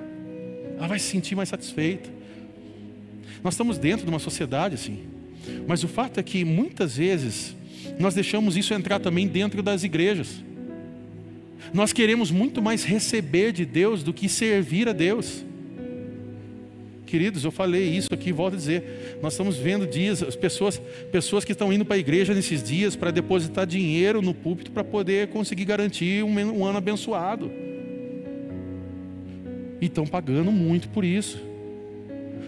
Ela 0.77 0.87
vai 0.87 0.99
se 0.99 1.05
sentir 1.05 1.35
mais 1.35 1.49
satisfeita. 1.49 2.09
Nós 3.43 3.53
estamos 3.53 3.77
dentro 3.77 4.05
de 4.05 4.09
uma 4.09 4.19
sociedade 4.19 4.75
assim. 4.75 4.99
Mas 5.67 5.83
o 5.83 5.87
fato 5.87 6.19
é 6.19 6.23
que 6.23 6.43
muitas 6.43 6.97
vezes 6.97 7.55
nós 7.99 8.13
deixamos 8.13 8.55
isso 8.55 8.73
entrar 8.73 8.99
também 8.99 9.27
dentro 9.27 9.61
das 9.61 9.83
igrejas. 9.83 10.41
Nós 11.73 11.91
queremos 11.91 12.31
muito 12.31 12.61
mais 12.61 12.85
receber 12.85 13.51
de 13.51 13.65
Deus 13.65 14.01
do 14.01 14.13
que 14.13 14.29
servir 14.29 14.87
a 14.87 14.93
Deus. 14.93 15.45
Queridos, 17.05 17.43
eu 17.43 17.51
falei 17.51 17.89
isso 17.89 18.07
aqui, 18.13 18.31
volto 18.31 18.53
a 18.53 18.57
dizer. 18.57 19.17
Nós 19.21 19.33
estamos 19.33 19.57
vendo 19.57 19.85
dias, 19.85 20.23
as 20.23 20.35
pessoas, 20.35 20.81
pessoas 21.11 21.43
que 21.43 21.51
estão 21.51 21.73
indo 21.73 21.83
para 21.83 21.95
a 21.95 21.99
igreja 21.99 22.33
nesses 22.33 22.63
dias 22.63 22.95
para 22.95 23.11
depositar 23.11 23.67
dinheiro 23.67 24.21
no 24.21 24.33
púlpito 24.33 24.71
para 24.71 24.83
poder 24.83 25.27
conseguir 25.27 25.65
garantir 25.65 26.23
um, 26.23 26.39
um 26.39 26.65
ano 26.65 26.77
abençoado. 26.77 27.51
E 29.81 29.87
estão 29.87 30.07
pagando 30.07 30.51
muito 30.51 30.87
por 30.89 31.03
isso. 31.03 31.37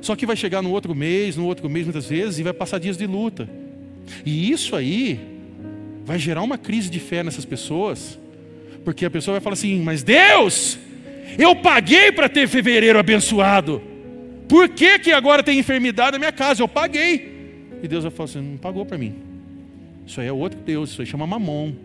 Só 0.01 0.15
que 0.15 0.25
vai 0.25 0.37
chegar 0.37 0.61
no 0.61 0.71
outro 0.71 0.95
mês, 0.95 1.35
no 1.35 1.45
outro 1.45 1.69
mês 1.69 1.85
muitas 1.85 2.05
vezes, 2.07 2.39
e 2.39 2.43
vai 2.43 2.53
passar 2.53 2.79
dias 2.79 2.97
de 2.97 3.05
luta. 3.05 3.49
E 4.25 4.49
isso 4.49 4.75
aí 4.75 5.30
vai 6.05 6.17
gerar 6.19 6.41
uma 6.41 6.57
crise 6.57 6.89
de 6.89 6.99
fé 6.99 7.23
nessas 7.23 7.45
pessoas, 7.45 8.19
porque 8.83 9.05
a 9.05 9.09
pessoa 9.09 9.33
vai 9.33 9.41
falar 9.41 9.53
assim: 9.53 9.81
Mas 9.81 10.03
Deus, 10.03 10.77
eu 11.37 11.55
paguei 11.55 12.11
para 12.11 12.27
ter 12.27 12.47
fevereiro 12.47 12.99
abençoado, 12.99 13.81
por 14.47 14.69
que, 14.69 14.99
que 14.99 15.11
agora 15.11 15.43
tem 15.43 15.59
enfermidade 15.59 16.13
na 16.13 16.19
minha 16.19 16.31
casa? 16.31 16.61
Eu 16.61 16.67
paguei. 16.67 17.69
E 17.81 17.87
Deus 17.87 18.03
vai 18.03 18.11
falar 18.11 18.29
assim: 18.29 18.41
Não 18.41 18.57
pagou 18.57 18.85
para 18.85 18.97
mim. 18.97 19.15
Isso 20.05 20.19
aí 20.19 20.27
é 20.27 20.33
outro 20.33 20.59
Deus, 20.59 20.91
isso 20.91 21.01
aí 21.01 21.07
chama 21.07 21.25
mamão. 21.25 21.75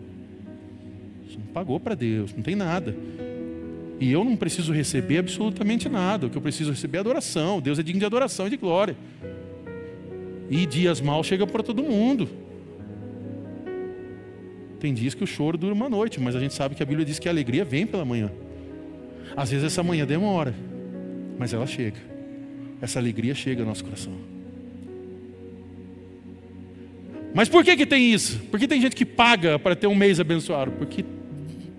Você 1.27 1.37
não 1.37 1.53
pagou 1.53 1.79
para 1.79 1.95
Deus, 1.95 2.33
não 2.35 2.41
tem 2.41 2.55
nada. 2.55 2.95
E 3.99 4.11
eu 4.11 4.23
não 4.23 4.35
preciso 4.35 4.71
receber 4.71 5.17
absolutamente 5.19 5.89
nada. 5.89 6.27
O 6.27 6.29
que 6.29 6.37
eu 6.37 6.41
preciso 6.41 6.71
receber 6.71 6.97
é 6.97 7.01
adoração. 7.01 7.59
Deus 7.59 7.79
é 7.79 7.83
digno 7.83 7.99
de 7.99 8.05
adoração 8.05 8.47
e 8.47 8.49
de 8.49 8.57
glória. 8.57 8.95
E 10.49 10.65
dias 10.65 11.01
maus 11.01 11.25
chegam 11.25 11.47
para 11.47 11.63
todo 11.63 11.83
mundo. 11.83 12.29
Tem 14.79 14.93
dias 14.93 15.13
que 15.13 15.23
o 15.23 15.27
choro 15.27 15.57
dura 15.57 15.73
uma 15.73 15.89
noite, 15.89 16.19
mas 16.19 16.35
a 16.35 16.39
gente 16.39 16.53
sabe 16.53 16.75
que 16.75 16.83
a 16.83 16.85
Bíblia 16.85 17.05
diz 17.05 17.17
que 17.19 17.27
a 17.27 17.31
alegria 17.31 17.65
vem 17.65 17.85
pela 17.85 18.05
manhã. 18.05 18.31
Às 19.35 19.49
vezes 19.51 19.65
essa 19.65 19.83
manhã 19.83 20.05
demora, 20.05 20.53
mas 21.37 21.53
ela 21.53 21.65
chega. 21.65 21.97
Essa 22.81 22.99
alegria 22.99 23.33
chega 23.33 23.61
ao 23.61 23.67
nosso 23.67 23.83
coração. 23.83 24.13
Mas 27.33 27.49
por 27.49 27.63
que, 27.63 27.75
que 27.75 27.85
tem 27.85 28.13
isso? 28.13 28.39
Por 28.51 28.59
que 28.59 28.67
tem 28.67 28.81
gente 28.81 28.95
que 28.95 29.05
paga 29.05 29.59
para 29.59 29.75
ter 29.75 29.87
um 29.87 29.95
mês 29.95 30.19
abençoado? 30.19 30.71
Porque, 30.71 31.05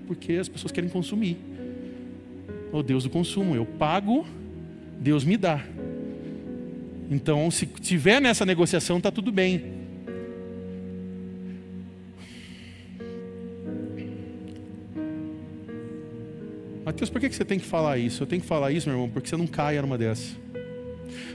porque 0.07 0.35
as 0.35 0.49
pessoas 0.49 0.73
querem 0.73 0.91
consumir. 0.91 1.37
O 2.73 2.83
Deus 2.83 3.05
do 3.05 3.11
consumo. 3.11 3.55
Eu 3.57 3.65
pago, 3.65 4.27
Deus 5.01 5.25
me 5.25 5.37
dá. 5.37 5.65
Então, 7.11 7.51
se 7.51 7.67
tiver 7.67 8.21
nessa 8.21 8.45
negociação, 8.45 8.99
está 8.99 9.11
tudo 9.11 9.33
bem. 9.33 9.78
Mateus, 16.89 17.11
por 17.11 17.21
que 17.21 17.31
você 17.31 17.45
tem 17.45 17.59
que 17.59 17.67
falar 17.67 17.99
isso? 17.99 18.23
Eu 18.23 18.27
tenho 18.27 18.41
que 18.41 18.49
falar 18.49 18.73
isso, 18.73 18.89
meu 18.89 18.97
irmão, 18.97 19.11
porque 19.11 19.29
você 19.29 19.37
não 19.37 19.47
caia 19.47 19.83
numa 19.83 19.99
dessas. 19.99 20.35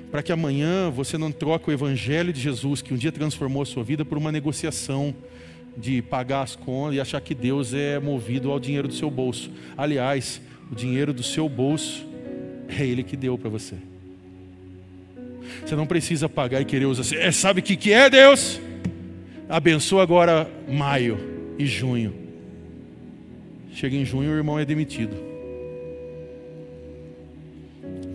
Para 0.10 0.24
que 0.24 0.32
amanhã 0.32 0.90
você 0.90 1.16
não 1.16 1.32
troque 1.32 1.70
o 1.70 1.72
Evangelho 1.72 2.34
de 2.34 2.42
Jesus, 2.42 2.82
que 2.82 2.92
um 2.92 2.98
dia 2.98 3.12
transformou 3.12 3.62
a 3.62 3.66
sua 3.66 3.84
vida, 3.84 4.04
por 4.04 4.18
uma 4.18 4.32
negociação 4.32 5.14
de 5.78 6.02
pagar 6.02 6.42
as 6.42 6.56
contas 6.56 6.96
e 6.96 7.00
achar 7.00 7.22
que 7.22 7.36
Deus 7.36 7.72
é 7.72 8.00
movido 8.00 8.50
ao 8.50 8.60
dinheiro 8.60 8.88
do 8.88 8.96
seu 8.96 9.12
bolso. 9.12 9.52
Aliás, 9.78 10.42
o 10.72 10.76
dinheiro 10.76 11.14
do 11.14 11.22
seu 11.22 11.48
bolso 11.48 12.04
é 12.68 12.84
Ele 12.84 13.04
que 13.04 13.16
deu 13.16 13.38
para 13.38 13.52
você. 13.52 13.76
Você 15.64 15.76
não 15.76 15.86
precisa 15.86 16.28
pagar 16.28 16.62
e 16.62 16.66
querer 16.66 16.86
usar. 16.86 17.16
É, 17.16 17.32
sabe 17.32 17.60
o 17.60 17.64
que, 17.64 17.76
que 17.76 17.94
é 17.94 18.10
Deus? 18.10 18.60
Abençoa 19.48 20.02
agora 20.02 20.50
maio 20.68 21.20
e 21.60 21.66
junho. 21.68 22.12
Chega 23.72 23.96
em 23.96 24.04
junho, 24.04 24.32
o 24.32 24.36
irmão 24.36 24.58
é 24.58 24.66
demitido. 24.66 25.33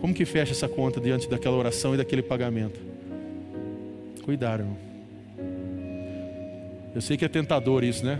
Como 0.00 0.14
que 0.14 0.24
fecha 0.24 0.52
essa 0.52 0.68
conta 0.68 1.00
diante 1.00 1.28
daquela 1.28 1.56
oração 1.56 1.94
e 1.94 1.96
daquele 1.96 2.22
pagamento? 2.22 2.80
Cuidado, 4.22 4.60
irmão. 4.60 4.76
Eu 6.94 7.00
sei 7.00 7.16
que 7.16 7.24
é 7.24 7.28
tentador 7.28 7.82
isso, 7.82 8.04
né? 8.04 8.18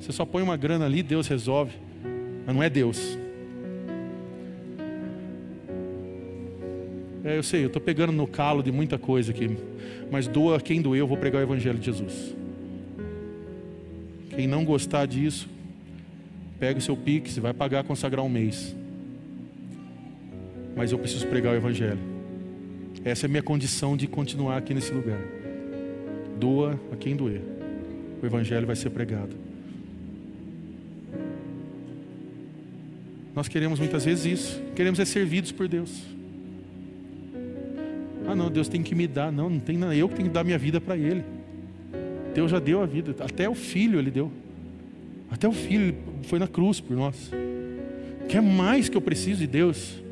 Você 0.00 0.12
só 0.12 0.24
põe 0.24 0.42
uma 0.42 0.56
grana 0.56 0.84
ali, 0.84 1.02
Deus 1.02 1.26
resolve. 1.26 1.72
Mas 2.46 2.54
não 2.54 2.62
é 2.62 2.70
Deus. 2.70 3.18
É, 7.24 7.36
eu 7.36 7.42
sei, 7.42 7.62
eu 7.64 7.66
estou 7.66 7.82
pegando 7.82 8.12
no 8.12 8.26
calo 8.26 8.62
de 8.62 8.72
muita 8.72 8.96
coisa 8.96 9.32
aqui. 9.32 9.56
Mas 10.10 10.26
doa 10.26 10.60
quem 10.60 10.80
doeu, 10.80 11.00
eu 11.00 11.06
vou 11.06 11.16
pregar 11.16 11.40
o 11.40 11.44
Evangelho 11.44 11.78
de 11.78 11.86
Jesus. 11.86 12.34
Quem 14.30 14.46
não 14.46 14.64
gostar 14.64 15.06
disso, 15.06 15.48
pega 16.58 16.78
o 16.78 16.82
seu 16.82 16.96
pix 16.96 17.36
vai 17.38 17.52
pagar 17.52 17.84
consagrar 17.84 18.24
um 18.24 18.28
mês 18.28 18.76
mas 20.76 20.92
eu 20.92 20.98
preciso 20.98 21.26
pregar 21.26 21.52
o 21.52 21.56
Evangelho. 21.56 21.98
Essa 23.04 23.26
é 23.26 23.28
a 23.28 23.30
minha 23.30 23.42
condição 23.42 23.96
de 23.96 24.06
continuar 24.06 24.58
aqui 24.58 24.74
nesse 24.74 24.92
lugar. 24.92 25.20
Doa 26.38 26.78
a 26.92 26.96
quem 26.96 27.16
doer. 27.16 27.42
O 28.22 28.26
Evangelho 28.26 28.66
vai 28.66 28.76
ser 28.76 28.90
pregado. 28.90 29.34
Nós 33.34 33.48
queremos 33.48 33.78
muitas 33.78 34.04
vezes 34.04 34.26
isso. 34.26 34.62
Queremos 34.74 34.98
ser 34.98 35.06
servidos 35.06 35.52
por 35.52 35.66
Deus. 35.68 36.02
Ah, 38.26 38.34
não, 38.34 38.50
Deus 38.50 38.68
tem 38.68 38.82
que 38.82 38.94
me 38.94 39.06
dar. 39.06 39.32
Não, 39.32 39.48
não 39.48 39.60
tem 39.60 39.78
nada. 39.78 39.94
Eu 39.94 40.08
que 40.08 40.16
tenho 40.16 40.28
que 40.28 40.34
dar 40.34 40.44
minha 40.44 40.58
vida 40.58 40.80
para 40.80 40.96
Ele. 40.96 41.24
Deus 42.34 42.50
já 42.50 42.58
deu 42.58 42.82
a 42.82 42.86
vida. 42.86 43.14
Até 43.20 43.48
o 43.48 43.54
Filho 43.54 43.98
Ele 43.98 44.10
deu. 44.10 44.30
Até 45.30 45.48
o 45.48 45.52
Filho 45.52 45.94
foi 46.24 46.38
na 46.38 46.46
cruz 46.46 46.80
por 46.80 46.96
nós. 46.96 47.30
Quer 48.28 48.42
mais 48.42 48.88
que 48.88 48.96
eu 48.96 49.00
preciso 49.00 49.40
de 49.40 49.46
Deus? 49.46 50.02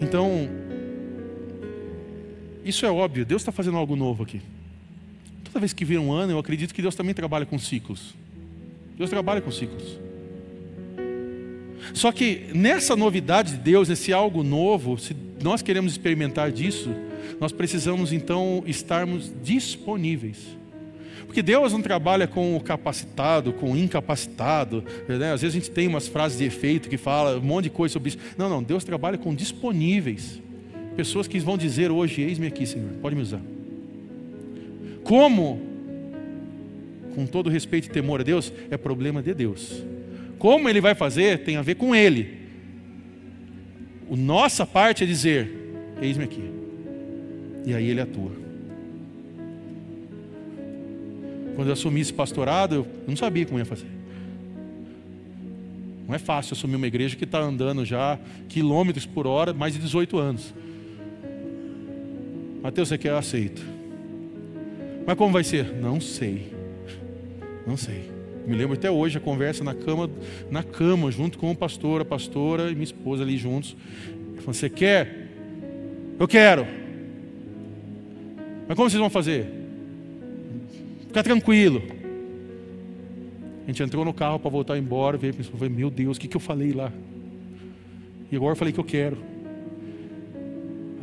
Então, 0.00 0.48
isso 2.64 2.84
é 2.84 2.90
óbvio, 2.90 3.24
Deus 3.24 3.42
está 3.42 3.50
fazendo 3.52 3.76
algo 3.76 3.96
novo 3.96 4.22
aqui. 4.22 4.40
Toda 5.44 5.60
vez 5.60 5.72
que 5.72 5.84
vira 5.84 6.00
um 6.00 6.12
ano, 6.12 6.32
eu 6.32 6.38
acredito 6.38 6.74
que 6.74 6.82
Deus 6.82 6.94
também 6.94 7.14
trabalha 7.14 7.46
com 7.46 7.58
ciclos. 7.58 8.14
Deus 8.96 9.08
trabalha 9.10 9.40
com 9.40 9.50
ciclos. 9.50 9.98
Só 11.94 12.12
que 12.12 12.48
nessa 12.54 12.94
novidade 12.94 13.52
de 13.52 13.58
Deus, 13.58 13.88
nesse 13.88 14.12
algo 14.12 14.42
novo, 14.42 14.98
se 14.98 15.16
nós 15.42 15.62
queremos 15.62 15.92
experimentar 15.92 16.52
disso, 16.52 16.90
nós 17.40 17.52
precisamos 17.52 18.12
então 18.12 18.62
estarmos 18.66 19.32
disponíveis. 19.42 20.58
Porque 21.26 21.42
Deus 21.42 21.72
não 21.72 21.82
trabalha 21.82 22.26
com 22.26 22.56
o 22.56 22.60
capacitado, 22.60 23.52
com 23.52 23.72
o 23.72 23.76
incapacitado. 23.76 24.84
Né? 25.08 25.32
Às 25.32 25.42
vezes 25.42 25.56
a 25.56 25.58
gente 25.58 25.70
tem 25.70 25.86
umas 25.86 26.08
frases 26.08 26.38
de 26.38 26.44
efeito 26.44 26.88
que 26.88 26.96
fala 26.96 27.38
um 27.38 27.42
monte 27.42 27.64
de 27.64 27.70
coisa 27.70 27.92
sobre 27.92 28.10
isso. 28.10 28.18
Não, 28.36 28.48
não, 28.48 28.62
Deus 28.62 28.84
trabalha 28.84 29.18
com 29.18 29.34
disponíveis. 29.34 30.40
Pessoas 30.96 31.28
que 31.28 31.38
vão 31.38 31.56
dizer 31.56 31.90
hoje, 31.90 32.22
eis-me 32.22 32.46
aqui, 32.46 32.66
Senhor, 32.66 32.90
pode 33.00 33.14
me 33.14 33.22
usar. 33.22 33.40
Como? 35.04 35.60
Com 37.14 37.26
todo 37.26 37.48
respeito 37.48 37.86
e 37.86 37.90
temor 37.90 38.20
a 38.20 38.24
Deus, 38.24 38.52
é 38.70 38.76
problema 38.76 39.22
de 39.22 39.32
Deus. 39.32 39.82
Como 40.38 40.68
Ele 40.68 40.80
vai 40.80 40.94
fazer 40.94 41.44
tem 41.44 41.56
a 41.56 41.62
ver 41.62 41.76
com 41.76 41.94
Ele. 41.94 42.38
A 44.10 44.16
nossa 44.16 44.66
parte 44.66 45.04
é 45.04 45.06
dizer, 45.06 45.50
eis-me 46.00 46.24
aqui. 46.24 46.50
E 47.64 47.74
aí 47.74 47.90
Ele 47.90 48.00
atua. 48.00 48.47
Quando 51.58 51.70
eu 51.70 51.72
assumi 51.72 52.00
esse 52.00 52.12
pastorado, 52.12 52.72
eu 52.76 52.86
não 53.08 53.16
sabia 53.16 53.44
como 53.44 53.58
ia 53.58 53.64
fazer. 53.64 53.88
Não 56.06 56.14
é 56.14 56.18
fácil 56.20 56.54
assumir 56.54 56.76
uma 56.76 56.86
igreja 56.86 57.16
que 57.16 57.24
está 57.24 57.40
andando 57.40 57.84
já 57.84 58.16
quilômetros 58.48 59.04
por 59.04 59.26
hora, 59.26 59.52
mais 59.52 59.74
de 59.74 59.80
18 59.80 60.18
anos. 60.18 60.54
Mateus, 62.62 62.86
você 62.86 62.96
quer? 62.96 63.08
Eu 63.08 63.18
aceito. 63.18 63.60
Mas 65.04 65.18
como 65.18 65.32
vai 65.32 65.42
ser? 65.42 65.74
Não 65.74 66.00
sei. 66.00 66.52
Não 67.66 67.76
sei. 67.76 68.08
Me 68.46 68.54
lembro 68.54 68.74
até 68.74 68.88
hoje 68.88 69.18
a 69.18 69.20
conversa 69.20 69.64
na 69.64 69.74
cama, 69.74 70.08
na 70.52 70.62
cama, 70.62 71.10
junto 71.10 71.38
com 71.38 71.50
o 71.50 71.56
pastor, 71.56 72.02
a 72.02 72.04
pastora 72.04 72.70
e 72.70 72.74
minha 72.74 72.84
esposa 72.84 73.24
ali 73.24 73.36
juntos. 73.36 73.76
Falou: 74.36 74.54
Você 74.54 74.70
quer? 74.70 75.26
Eu 76.20 76.28
quero. 76.28 76.64
Mas 78.68 78.76
como 78.76 78.88
vocês 78.88 79.00
vão 79.00 79.10
fazer? 79.10 79.57
Fica 81.08 81.22
tranquilo. 81.22 81.82
A 83.64 83.66
gente 83.66 83.82
entrou 83.82 84.04
no 84.04 84.14
carro 84.14 84.38
para 84.38 84.50
voltar 84.50 84.78
embora, 84.78 85.16
veio 85.16 85.32
e 85.32 85.36
pensou, 85.36 85.54
meu 85.68 85.90
Deus, 85.90 86.16
o 86.16 86.20
que, 86.20 86.28
que 86.28 86.36
eu 86.36 86.40
falei 86.40 86.72
lá? 86.72 86.92
E 88.30 88.36
agora 88.36 88.52
eu 88.52 88.56
falei 88.56 88.72
que 88.72 88.80
eu 88.80 88.84
quero. 88.84 89.18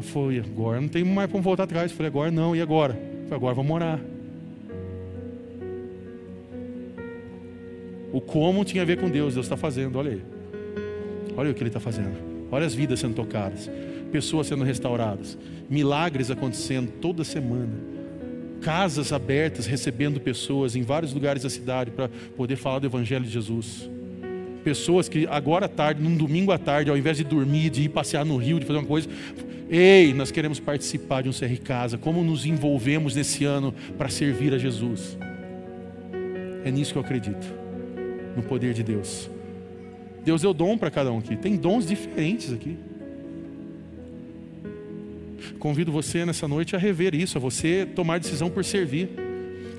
Foi, 0.01 0.39
agora 0.39 0.79
não 0.79 0.87
tem 0.87 1.03
mais 1.03 1.29
como 1.31 1.43
voltar 1.43 1.63
atrás. 1.63 1.91
Eu 1.91 1.97
falei, 1.97 2.09
agora 2.09 2.31
não, 2.31 2.55
e 2.55 2.61
agora? 2.61 2.93
Falei, 2.93 3.33
agora 3.35 3.55
vamos 3.55 3.69
morar. 3.69 3.99
O 8.13 8.21
como 8.21 8.63
tinha 8.63 8.83
a 8.83 8.85
ver 8.85 8.99
com 8.99 9.09
Deus, 9.09 9.33
Deus 9.33 9.45
está 9.45 9.57
fazendo, 9.57 9.97
olha 9.97 10.11
aí. 10.11 10.21
Olha 11.35 11.51
o 11.51 11.53
que 11.53 11.61
Ele 11.61 11.69
está 11.69 11.79
fazendo. 11.79 12.15
Olha 12.51 12.65
as 12.65 12.75
vidas 12.75 12.99
sendo 12.99 13.15
tocadas, 13.15 13.69
pessoas 14.11 14.47
sendo 14.47 14.63
restauradas, 14.63 15.37
milagres 15.67 16.29
acontecendo 16.29 16.91
toda 17.01 17.23
semana 17.23 17.94
casas 18.65 19.13
abertas 19.13 19.67
recebendo 19.67 20.19
pessoas 20.19 20.75
em 20.75 20.81
vários 20.81 21.13
lugares 21.13 21.43
da 21.43 21.49
cidade 21.51 21.91
para 21.91 22.09
poder 22.35 22.55
falar 22.55 22.79
do 22.79 22.87
Evangelho 22.87 23.23
de 23.23 23.29
Jesus. 23.29 23.87
Pessoas 24.63 25.07
que 25.07 25.27
agora 25.27 25.67
à 25.67 25.69
tarde, 25.69 26.01
num 26.01 26.17
domingo 26.17 26.51
à 26.51 26.57
tarde, 26.57 26.89
ao 26.89 26.97
invés 26.97 27.15
de 27.17 27.23
dormir, 27.23 27.69
de 27.69 27.83
ir 27.83 27.89
passear 27.89 28.25
no 28.25 28.37
rio, 28.37 28.59
de 28.59 28.65
fazer 28.65 28.79
uma 28.79 28.87
coisa, 28.87 29.07
ei, 29.69 30.15
nós 30.15 30.31
queremos 30.31 30.59
participar 30.59 31.21
de 31.21 31.29
um 31.29 31.31
CR 31.31 31.61
Casa. 31.63 31.95
Como 31.95 32.23
nos 32.23 32.43
envolvemos 32.43 33.15
nesse 33.15 33.45
ano 33.45 33.71
para 33.99 34.09
servir 34.09 34.51
a 34.51 34.57
Jesus? 34.57 35.15
É 36.63 36.71
nisso 36.71 36.91
que 36.91 36.97
eu 36.97 37.03
acredito, 37.03 37.45
no 38.35 38.41
poder 38.41 38.73
de 38.73 38.81
Deus. 38.81 39.29
Deus 40.23 40.41
deu 40.41 40.55
dom 40.55 40.75
para 40.75 40.89
cada 40.89 41.11
um 41.11 41.19
aqui. 41.19 41.37
Tem 41.37 41.55
dons 41.55 41.85
diferentes 41.85 42.51
aqui. 42.51 42.79
Convido 45.65 45.91
você 45.91 46.23
nessa 46.27 46.47
noite 46.47 46.75
a 46.75 46.77
rever 46.77 47.15
isso, 47.15 47.39
a 47.39 47.41
você 47.41 47.87
tomar 47.87 48.19
decisão 48.19 48.51
por 48.51 48.63
servir. 48.63 49.09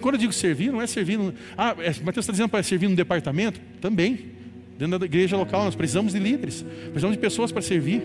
Quando 0.01 0.17
eu 0.17 0.19
digo 0.19 0.33
servir, 0.33 0.73
não 0.73 0.83
é 0.83 0.87
servir. 0.89 1.17
No... 1.17 1.33
Ah, 1.57 1.77
é, 1.79 1.95
Mateus 2.03 2.25
está 2.25 2.33
dizendo 2.33 2.49
para 2.49 2.61
servir 2.65 2.89
no 2.89 2.97
departamento? 2.97 3.61
Também. 3.81 4.33
Dentro 4.77 4.99
da 4.99 5.07
igreja 5.07 5.37
local, 5.37 5.63
nós 5.63 5.77
precisamos 5.77 6.13
de 6.13 6.19
líderes, 6.19 6.63
precisamos 6.87 7.15
de 7.15 7.21
pessoas 7.21 7.53
para 7.53 7.63
servir. 7.63 8.03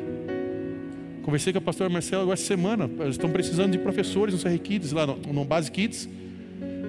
Conversei 1.24 1.52
com 1.52 1.58
a 1.58 1.62
pastora 1.62 1.90
Marcela 1.90 2.22
agora 2.22 2.36
essa 2.36 2.46
semana. 2.46 2.88
Eles 3.00 3.16
estão 3.16 3.32
precisando 3.32 3.72
de 3.72 3.80
professores 3.80 4.36
no 4.36 4.40
CR 4.40 4.60
Kids, 4.60 4.92
lá 4.92 5.08
no, 5.08 5.18
no 5.18 5.44
Base 5.44 5.72
Kids. 5.72 6.08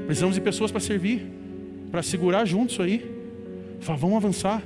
Precisamos 0.04 0.34
de 0.34 0.42
pessoas 0.42 0.70
para 0.70 0.80
servir, 0.80 1.26
para 1.90 2.02
segurar 2.02 2.44
junto 2.44 2.70
isso 2.70 2.82
aí. 2.82 3.10
Fala, 3.80 3.96
vamos 3.96 4.18
avançar. 4.18 4.62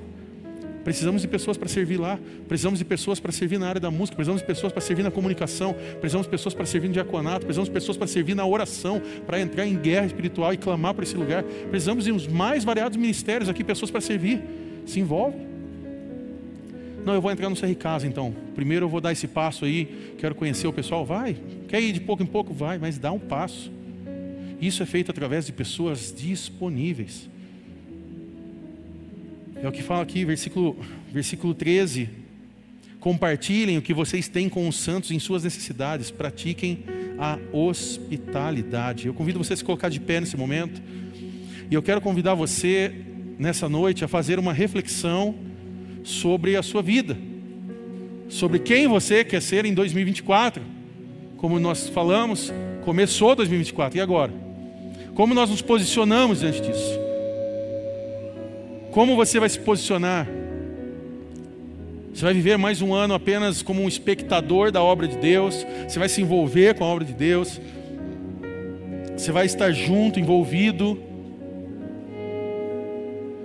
Precisamos 0.86 1.20
de 1.20 1.26
pessoas 1.26 1.56
para 1.56 1.68
servir 1.68 1.96
lá, 1.96 2.16
precisamos 2.46 2.78
de 2.78 2.84
pessoas 2.84 3.18
para 3.18 3.32
servir 3.32 3.58
na 3.58 3.68
área 3.68 3.80
da 3.80 3.90
música, 3.90 4.14
precisamos 4.14 4.40
de 4.40 4.46
pessoas 4.46 4.72
para 4.72 4.80
servir 4.80 5.02
na 5.02 5.10
comunicação, 5.10 5.74
precisamos 6.00 6.28
de 6.28 6.30
pessoas 6.30 6.54
para 6.54 6.64
servir 6.64 6.86
no 6.86 6.94
diaconato, 6.94 7.40
precisamos 7.40 7.68
de 7.68 7.72
pessoas 7.72 7.96
para 7.96 8.06
servir 8.06 8.36
na 8.36 8.46
oração, 8.46 9.02
para 9.26 9.40
entrar 9.40 9.66
em 9.66 9.74
guerra 9.74 10.06
espiritual 10.06 10.54
e 10.54 10.56
clamar 10.56 10.94
por 10.94 11.02
esse 11.02 11.16
lugar. 11.16 11.42
Precisamos 11.42 12.04
de 12.04 12.12
os 12.12 12.28
mais 12.28 12.62
variados 12.62 12.96
ministérios 12.96 13.48
aqui, 13.48 13.64
pessoas 13.64 13.90
para 13.90 14.00
servir. 14.00 14.40
Se 14.86 15.00
envolve. 15.00 15.36
Não, 17.04 17.14
eu 17.14 17.20
vou 17.20 17.32
entrar 17.32 17.50
no 17.50 17.56
CR 17.56 17.74
Casa 17.74 18.06
então. 18.06 18.32
Primeiro 18.54 18.84
eu 18.84 18.88
vou 18.88 19.00
dar 19.00 19.10
esse 19.10 19.26
passo 19.26 19.64
aí, 19.64 20.14
quero 20.18 20.36
conhecer 20.36 20.68
o 20.68 20.72
pessoal. 20.72 21.04
Vai, 21.04 21.36
quer 21.66 21.82
ir 21.82 21.90
de 21.90 22.00
pouco 22.00 22.22
em 22.22 22.26
pouco? 22.26 22.54
Vai, 22.54 22.78
mas 22.78 22.96
dá 22.96 23.10
um 23.10 23.18
passo. 23.18 23.72
Isso 24.60 24.84
é 24.84 24.86
feito 24.86 25.10
através 25.10 25.46
de 25.46 25.52
pessoas 25.52 26.14
disponíveis. 26.16 27.28
É 29.62 29.68
o 29.68 29.72
que 29.72 29.82
fala 29.82 30.02
aqui, 30.02 30.24
versículo, 30.24 30.76
versículo 31.10 31.54
13. 31.54 32.08
Compartilhem 33.00 33.78
o 33.78 33.82
que 33.82 33.94
vocês 33.94 34.28
têm 34.28 34.48
com 34.48 34.68
os 34.68 34.76
santos 34.76 35.10
em 35.10 35.18
suas 35.18 35.44
necessidades, 35.44 36.10
pratiquem 36.10 36.84
a 37.18 37.38
hospitalidade. 37.52 39.06
Eu 39.06 39.14
convido 39.14 39.38
você 39.38 39.54
a 39.54 39.56
se 39.56 39.64
colocar 39.64 39.88
de 39.88 40.00
pé 40.00 40.20
nesse 40.20 40.36
momento. 40.36 40.82
E 41.70 41.74
eu 41.74 41.82
quero 41.82 42.00
convidar 42.00 42.34
você 42.34 42.92
nessa 43.38 43.68
noite 43.68 44.04
a 44.04 44.08
fazer 44.08 44.38
uma 44.38 44.52
reflexão 44.52 45.34
sobre 46.04 46.56
a 46.56 46.62
sua 46.62 46.82
vida, 46.82 47.16
sobre 48.28 48.58
quem 48.58 48.86
você 48.86 49.24
quer 49.24 49.40
ser 49.40 49.64
em 49.64 49.74
2024. 49.74 50.62
Como 51.36 51.58
nós 51.58 51.88
falamos, 51.88 52.52
começou 52.84 53.34
2024 53.34 53.98
e 53.98 54.00
agora? 54.00 54.32
Como 55.14 55.34
nós 55.34 55.48
nos 55.48 55.62
posicionamos 55.62 56.40
diante 56.40 56.60
disso? 56.60 57.05
Como 58.96 59.14
você 59.14 59.38
vai 59.38 59.50
se 59.50 59.60
posicionar? 59.60 60.26
Você 62.14 62.24
vai 62.24 62.32
viver 62.32 62.56
mais 62.56 62.80
um 62.80 62.94
ano 62.94 63.12
apenas 63.12 63.60
como 63.60 63.82
um 63.82 63.88
espectador 63.88 64.72
da 64.72 64.82
obra 64.82 65.06
de 65.06 65.18
Deus? 65.18 65.66
Você 65.86 65.98
vai 65.98 66.08
se 66.08 66.22
envolver 66.22 66.74
com 66.76 66.82
a 66.82 66.86
obra 66.86 67.04
de 67.04 67.12
Deus? 67.12 67.60
Você 69.14 69.30
vai 69.30 69.44
estar 69.44 69.70
junto, 69.70 70.18
envolvido? 70.18 70.98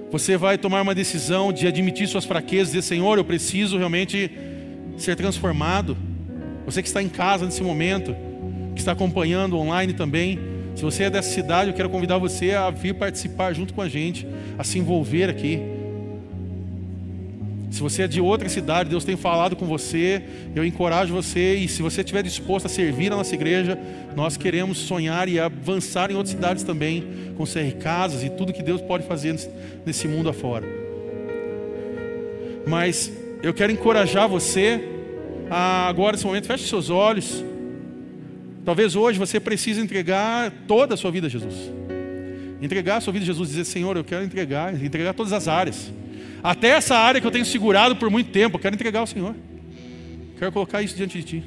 Você 0.09 0.37
vai 0.37 0.57
tomar 0.57 0.83
uma 0.83 0.95
decisão 0.95 1.51
de 1.51 1.67
admitir 1.67 2.07
suas 2.07 2.23
fraquezas, 2.23 2.67
dizer: 2.67 2.83
Senhor, 2.83 3.17
eu 3.17 3.25
preciso 3.25 3.77
realmente 3.77 4.31
ser 4.95 5.17
transformado. 5.17 5.97
Você 6.65 6.81
que 6.81 6.87
está 6.87 7.03
em 7.03 7.09
casa 7.09 7.43
nesse 7.43 7.61
momento, 7.61 8.15
que 8.73 8.79
está 8.79 8.93
acompanhando 8.93 9.57
online 9.57 9.91
também, 9.91 10.39
se 10.75 10.81
você 10.83 11.03
é 11.03 11.09
dessa 11.09 11.29
cidade, 11.29 11.69
eu 11.69 11.75
quero 11.75 11.89
convidar 11.89 12.17
você 12.17 12.51
a 12.51 12.69
vir 12.69 12.93
participar 12.93 13.53
junto 13.53 13.73
com 13.73 13.81
a 13.81 13.89
gente, 13.89 14.27
a 14.57 14.63
se 14.63 14.79
envolver 14.79 15.29
aqui. 15.29 15.61
Se 17.71 17.81
você 17.81 18.03
é 18.03 18.07
de 18.07 18.19
outra 18.19 18.49
cidade, 18.49 18.89
Deus 18.89 19.05
tem 19.05 19.15
falado 19.15 19.55
com 19.55 19.65
você, 19.65 20.21
eu 20.53 20.65
encorajo 20.65 21.13
você 21.13 21.55
e 21.55 21.69
se 21.69 21.81
você 21.81 22.01
estiver 22.01 22.21
disposto 22.21 22.65
a 22.65 22.69
servir 22.69 23.11
a 23.13 23.15
nossa 23.15 23.33
igreja, 23.33 23.79
nós 24.13 24.35
queremos 24.35 24.77
sonhar 24.77 25.29
e 25.29 25.39
avançar 25.39 26.11
em 26.11 26.15
outras 26.15 26.35
cidades 26.35 26.63
também, 26.63 27.03
com 27.37 27.45
CR 27.45 27.77
Casas 27.79 28.23
e 28.23 28.29
tudo 28.29 28.51
que 28.51 28.61
Deus 28.61 28.81
pode 28.81 29.05
fazer 29.05 29.39
nesse 29.85 30.05
mundo 30.05 30.27
afora. 30.27 30.65
Mas 32.67 33.11
eu 33.41 33.53
quero 33.53 33.71
encorajar 33.71 34.27
você 34.27 34.83
a 35.49 35.87
agora 35.87 36.13
nesse 36.13 36.25
momento, 36.25 36.47
feche 36.47 36.67
seus 36.67 36.89
olhos. 36.89 37.43
Talvez 38.63 38.95
hoje 38.95 39.17
você 39.17 39.39
precise 39.39 39.81
entregar 39.81 40.51
toda 40.67 40.93
a 40.93 40.97
sua 40.97 41.11
vida 41.11 41.27
a 41.27 41.29
Jesus. 41.29 41.55
Entregar 42.61 42.97
a 42.97 43.01
sua 43.01 43.11
vida 43.11 43.23
a 43.23 43.27
Jesus, 43.27 43.49
dizer: 43.49 43.65
Senhor, 43.65 43.97
eu 43.97 44.03
quero 44.03 44.23
entregar, 44.23 44.73
entregar 44.73 45.13
todas 45.13 45.33
as 45.33 45.47
áreas. 45.47 45.91
Até 46.43 46.69
essa 46.69 46.95
área 46.95 47.19
que 47.19 47.25
eu 47.25 47.31
tenho 47.31 47.45
segurado 47.45 47.95
por 47.95 48.09
muito 48.09 48.29
tempo, 48.31 48.57
eu 48.57 48.59
quero 48.59 48.75
entregar 48.75 48.99
ao 48.99 49.07
Senhor. 49.07 49.35
Quero 50.37 50.51
colocar 50.51 50.81
isso 50.81 50.95
diante 50.95 51.17
de 51.17 51.23
Ti. 51.23 51.43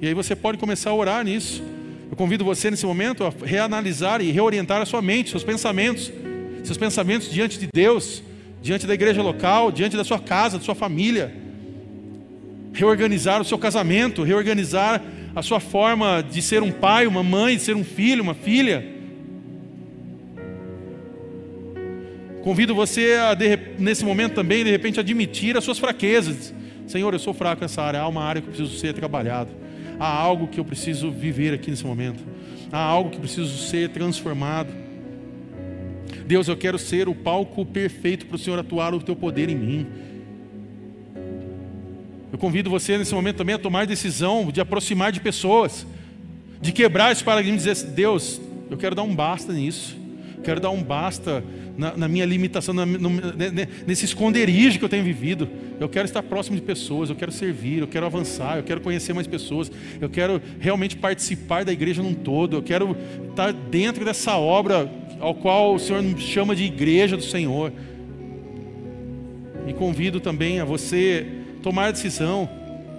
E 0.00 0.06
aí 0.06 0.14
você 0.14 0.34
pode 0.34 0.58
começar 0.58 0.90
a 0.90 0.94
orar 0.94 1.24
nisso. 1.24 1.62
Eu 2.10 2.16
convido 2.16 2.44
você 2.44 2.70
nesse 2.70 2.84
momento 2.84 3.24
a 3.24 3.32
reanalisar 3.44 4.20
e 4.20 4.30
reorientar 4.30 4.82
a 4.82 4.84
sua 4.84 5.00
mente, 5.00 5.30
seus 5.30 5.44
pensamentos, 5.44 6.12
seus 6.62 6.76
pensamentos 6.76 7.30
diante 7.30 7.58
de 7.58 7.68
Deus, 7.72 8.22
diante 8.60 8.86
da 8.86 8.94
igreja 8.94 9.22
local, 9.22 9.72
diante 9.72 9.96
da 9.96 10.04
sua 10.04 10.18
casa, 10.18 10.58
da 10.58 10.64
sua 10.64 10.74
família. 10.74 11.34
Reorganizar 12.72 13.40
o 13.40 13.44
seu 13.44 13.58
casamento, 13.58 14.22
reorganizar 14.22 15.02
a 15.34 15.42
sua 15.42 15.60
forma 15.60 16.22
de 16.22 16.42
ser 16.42 16.62
um 16.62 16.70
pai, 16.70 17.06
uma 17.06 17.22
mãe, 17.22 17.56
de 17.56 17.62
ser 17.62 17.74
um 17.74 17.84
filho, 17.84 18.22
uma 18.22 18.34
filha. 18.34 18.84
Convido 22.42 22.74
você 22.74 23.14
a, 23.14 23.36
nesse 23.78 24.04
momento 24.04 24.34
também, 24.34 24.64
de 24.64 24.70
repente, 24.70 24.98
admitir 24.98 25.56
as 25.56 25.64
suas 25.64 25.78
fraquezas. 25.78 26.52
Senhor, 26.86 27.12
eu 27.12 27.18
sou 27.18 27.32
fraco 27.32 27.62
nessa 27.62 27.82
área, 27.82 28.00
há 28.00 28.08
uma 28.08 28.22
área 28.22 28.42
que 28.42 28.48
eu 28.48 28.52
preciso 28.52 28.78
ser 28.78 28.92
trabalhado. 28.92 29.50
Há 29.98 30.08
algo 30.08 30.48
que 30.48 30.58
eu 30.58 30.64
preciso 30.64 31.10
viver 31.10 31.54
aqui 31.54 31.70
nesse 31.70 31.86
momento. 31.86 32.22
Há 32.70 32.78
algo 32.78 33.10
que 33.10 33.18
preciso 33.18 33.56
ser 33.68 33.90
transformado. 33.90 34.72
Deus, 36.26 36.48
eu 36.48 36.56
quero 36.56 36.78
ser 36.78 37.08
o 37.08 37.14
palco 37.14 37.64
perfeito 37.64 38.26
para 38.26 38.36
o 38.36 38.38
Senhor 38.38 38.58
atuar 38.58 38.94
o 38.94 39.00
teu 39.00 39.14
poder 39.14 39.48
em 39.48 39.54
mim. 39.54 39.86
Eu 42.32 42.38
convido 42.38 42.70
você 42.70 42.96
nesse 42.96 43.14
momento 43.14 43.36
também 43.36 43.54
a 43.54 43.58
tomar 43.58 43.86
decisão 43.86 44.50
de 44.50 44.58
aproximar 44.58 45.12
de 45.12 45.20
pessoas, 45.20 45.86
de 46.62 46.72
quebrar 46.72 47.12
esse 47.12 47.22
paradigma 47.22 47.56
e 47.56 47.58
dizer: 47.58 47.72
assim, 47.72 47.90
Deus, 47.90 48.40
eu 48.70 48.78
quero 48.78 48.94
dar 48.94 49.02
um 49.02 49.14
basta 49.14 49.52
nisso, 49.52 49.94
quero 50.42 50.58
dar 50.58 50.70
um 50.70 50.82
basta 50.82 51.44
na, 51.76 51.94
na 51.94 52.08
minha 52.08 52.24
limitação, 52.24 52.72
na, 52.72 52.86
no, 52.86 53.10
nesse 53.86 54.06
esconderijo 54.06 54.78
que 54.78 54.84
eu 54.84 54.88
tenho 54.88 55.04
vivido. 55.04 55.46
Eu 55.78 55.90
quero 55.90 56.06
estar 56.06 56.22
próximo 56.22 56.56
de 56.56 56.62
pessoas, 56.62 57.10
eu 57.10 57.16
quero 57.16 57.30
servir, 57.30 57.80
eu 57.80 57.86
quero 57.86 58.06
avançar, 58.06 58.56
eu 58.56 58.62
quero 58.62 58.80
conhecer 58.80 59.12
mais 59.12 59.26
pessoas, 59.26 59.70
eu 60.00 60.08
quero 60.08 60.40
realmente 60.58 60.96
participar 60.96 61.66
da 61.66 61.72
igreja 61.72 62.02
num 62.02 62.14
todo, 62.14 62.56
eu 62.56 62.62
quero 62.62 62.96
estar 63.28 63.52
dentro 63.52 64.06
dessa 64.06 64.38
obra 64.38 64.90
ao 65.20 65.34
qual 65.34 65.74
o 65.74 65.78
Senhor 65.78 66.02
chama 66.18 66.56
de 66.56 66.64
igreja 66.64 67.14
do 67.14 67.22
Senhor. 67.22 67.70
E 69.66 69.74
convido 69.74 70.18
também 70.18 70.60
a 70.60 70.64
você 70.64 71.41
tomar 71.62 71.86
a 71.86 71.90
decisão 71.92 72.48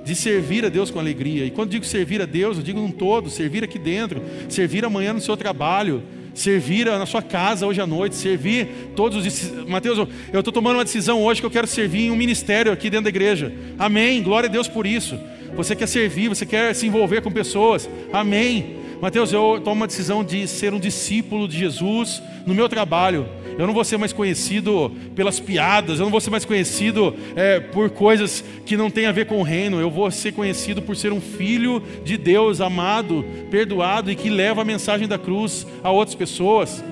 de 0.03 0.15
servir 0.15 0.65
a 0.65 0.69
Deus 0.69 0.91
com 0.91 0.99
alegria. 0.99 1.45
E 1.45 1.51
quando 1.51 1.69
digo 1.69 1.85
servir 1.85 2.21
a 2.21 2.25
Deus, 2.25 2.57
eu 2.57 2.63
digo 2.63 2.79
num 2.79 2.91
todo, 2.91 3.29
servir 3.29 3.63
aqui 3.63 3.79
dentro, 3.79 4.21
servir 4.49 4.83
amanhã 4.83 5.13
no 5.13 5.21
seu 5.21 5.37
trabalho, 5.37 6.03
servir 6.33 6.85
na 6.85 7.05
sua 7.05 7.21
casa 7.21 7.65
hoje 7.65 7.79
à 7.79 7.87
noite, 7.87 8.15
servir 8.15 8.67
todos 8.95 9.25
os 9.25 9.51
Mateus, 9.67 9.97
eu 10.31 10.39
estou 10.39 10.51
tomando 10.51 10.77
uma 10.77 10.83
decisão 10.83 11.21
hoje 11.23 11.39
que 11.39 11.45
eu 11.45 11.51
quero 11.51 11.67
servir 11.67 12.07
em 12.07 12.11
um 12.11 12.15
ministério 12.15 12.71
aqui 12.71 12.89
dentro 12.89 13.05
da 13.05 13.09
igreja. 13.09 13.53
Amém. 13.77 14.21
Glória 14.21 14.49
a 14.49 14.51
Deus 14.51 14.67
por 14.67 14.85
isso. 14.85 15.17
Você 15.55 15.75
quer 15.75 15.87
servir, 15.87 16.29
você 16.29 16.45
quer 16.45 16.73
se 16.73 16.87
envolver 16.87 17.21
com 17.21 17.31
pessoas. 17.31 17.89
Amém. 18.11 18.77
Mateus, 18.99 19.31
eu 19.31 19.61
tomo 19.63 19.81
uma 19.81 19.87
decisão 19.87 20.23
de 20.23 20.47
ser 20.47 20.73
um 20.73 20.79
discípulo 20.79 21.47
de 21.47 21.57
Jesus 21.57 22.21
no 22.45 22.53
meu 22.55 22.67
trabalho 22.67 23.27
eu 23.57 23.67
não 23.67 23.73
vou 23.73 23.83
ser 23.83 23.97
mais 23.97 24.13
conhecido 24.13 24.91
pelas 25.15 25.39
piadas, 25.39 25.99
eu 25.99 26.05
não 26.05 26.11
vou 26.11 26.21
ser 26.21 26.29
mais 26.29 26.45
conhecido 26.45 27.15
é, 27.35 27.59
por 27.59 27.89
coisas 27.89 28.43
que 28.65 28.75
não 28.75 28.89
têm 28.89 29.05
a 29.05 29.11
ver 29.11 29.25
com 29.25 29.39
o 29.39 29.43
reino, 29.43 29.79
eu 29.79 29.89
vou 29.89 30.09
ser 30.11 30.31
conhecido 30.31 30.81
por 30.81 30.95
ser 30.95 31.11
um 31.11 31.21
filho 31.21 31.81
de 32.03 32.17
Deus, 32.17 32.61
amado, 32.61 33.25
perdoado 33.49 34.11
e 34.11 34.15
que 34.15 34.29
leva 34.29 34.61
a 34.61 34.65
mensagem 34.65 35.07
da 35.07 35.17
cruz 35.17 35.67
a 35.83 35.91
outras 35.91 36.15
pessoas. 36.15 36.83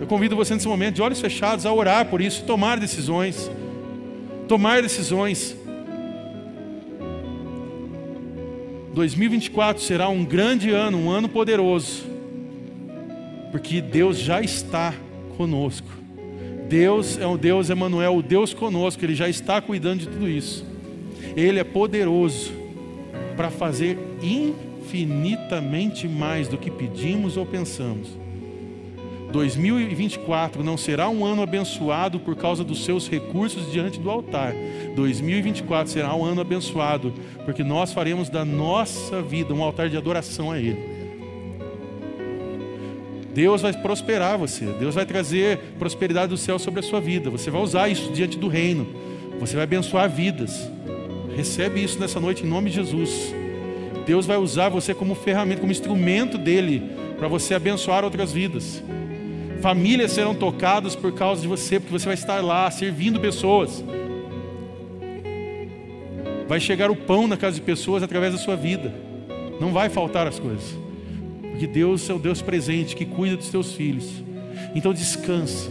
Eu 0.00 0.06
convido 0.06 0.34
você 0.34 0.54
nesse 0.54 0.66
momento, 0.66 0.94
de 0.94 1.02
olhos 1.02 1.20
fechados, 1.20 1.66
a 1.66 1.72
orar 1.72 2.06
por 2.06 2.20
isso, 2.20 2.44
tomar 2.44 2.80
decisões. 2.80 3.50
Tomar 4.48 4.80
decisões. 4.80 5.56
2024 8.94 9.82
será 9.82 10.08
um 10.08 10.24
grande 10.24 10.70
ano, 10.70 10.98
um 10.98 11.10
ano 11.10 11.28
poderoso, 11.28 12.02
porque 13.52 13.80
Deus 13.80 14.18
já 14.18 14.40
está 14.40 14.92
conosco. 15.40 15.88
Deus 16.68 17.16
é 17.16 17.26
o 17.26 17.38
Deus 17.38 17.70
Emanuel, 17.70 18.14
o 18.14 18.22
Deus 18.22 18.52
conosco, 18.52 19.02
ele 19.02 19.14
já 19.14 19.26
está 19.26 19.58
cuidando 19.58 20.00
de 20.00 20.08
tudo 20.08 20.28
isso. 20.28 20.66
Ele 21.34 21.58
é 21.58 21.64
poderoso 21.64 22.52
para 23.38 23.50
fazer 23.50 23.96
infinitamente 24.22 26.06
mais 26.06 26.46
do 26.46 26.58
que 26.58 26.70
pedimos 26.70 27.38
ou 27.38 27.46
pensamos. 27.46 28.08
2024 29.32 30.62
não 30.62 30.76
será 30.76 31.08
um 31.08 31.24
ano 31.24 31.40
abençoado 31.40 32.20
por 32.20 32.36
causa 32.36 32.62
dos 32.62 32.84
seus 32.84 33.08
recursos 33.08 33.72
diante 33.72 33.98
do 33.98 34.10
altar. 34.10 34.52
2024 34.94 35.90
será 35.90 36.14
um 36.14 36.22
ano 36.22 36.42
abençoado 36.42 37.14
porque 37.46 37.64
nós 37.64 37.94
faremos 37.94 38.28
da 38.28 38.44
nossa 38.44 39.22
vida 39.22 39.54
um 39.54 39.62
altar 39.62 39.88
de 39.88 39.96
adoração 39.96 40.50
a 40.50 40.58
Ele. 40.58 40.99
Deus 43.32 43.62
vai 43.62 43.72
prosperar 43.72 44.36
você, 44.36 44.66
Deus 44.78 44.94
vai 44.94 45.06
trazer 45.06 45.58
prosperidade 45.78 46.30
do 46.30 46.36
céu 46.36 46.58
sobre 46.58 46.80
a 46.80 46.82
sua 46.82 47.00
vida. 47.00 47.30
Você 47.30 47.50
vai 47.50 47.62
usar 47.62 47.88
isso 47.88 48.12
diante 48.12 48.36
do 48.36 48.48
reino, 48.48 48.86
você 49.38 49.54
vai 49.54 49.64
abençoar 49.64 50.10
vidas. 50.10 50.68
Recebe 51.36 51.82
isso 51.82 51.98
nessa 51.98 52.18
noite 52.18 52.44
em 52.44 52.48
nome 52.48 52.70
de 52.70 52.76
Jesus. 52.76 53.34
Deus 54.04 54.26
vai 54.26 54.36
usar 54.36 54.68
você 54.68 54.92
como 54.92 55.14
ferramenta, 55.14 55.60
como 55.60 55.70
instrumento 55.70 56.36
dele, 56.36 56.82
para 57.16 57.28
você 57.28 57.54
abençoar 57.54 58.04
outras 58.04 58.32
vidas. 58.32 58.82
Famílias 59.60 60.12
serão 60.12 60.34
tocadas 60.34 60.96
por 60.96 61.12
causa 61.12 61.42
de 61.42 61.46
você, 61.46 61.78
porque 61.78 61.98
você 61.98 62.06
vai 62.06 62.14
estar 62.14 62.42
lá 62.42 62.70
servindo 62.70 63.20
pessoas. 63.20 63.84
Vai 66.48 66.58
chegar 66.58 66.90
o 66.90 66.96
pão 66.96 67.28
na 67.28 67.36
casa 67.36 67.56
de 67.56 67.62
pessoas 67.62 68.02
através 68.02 68.32
da 68.32 68.38
sua 68.38 68.56
vida. 68.56 68.92
Não 69.60 69.72
vai 69.72 69.88
faltar 69.88 70.26
as 70.26 70.38
coisas. 70.38 70.79
Porque 71.50 71.66
Deus 71.66 72.08
é 72.08 72.14
o 72.14 72.18
Deus 72.18 72.40
presente 72.40 72.96
que 72.96 73.04
cuida 73.04 73.36
dos 73.36 73.50
teus 73.50 73.72
filhos. 73.72 74.08
Então 74.74 74.92
descansa. 74.92 75.70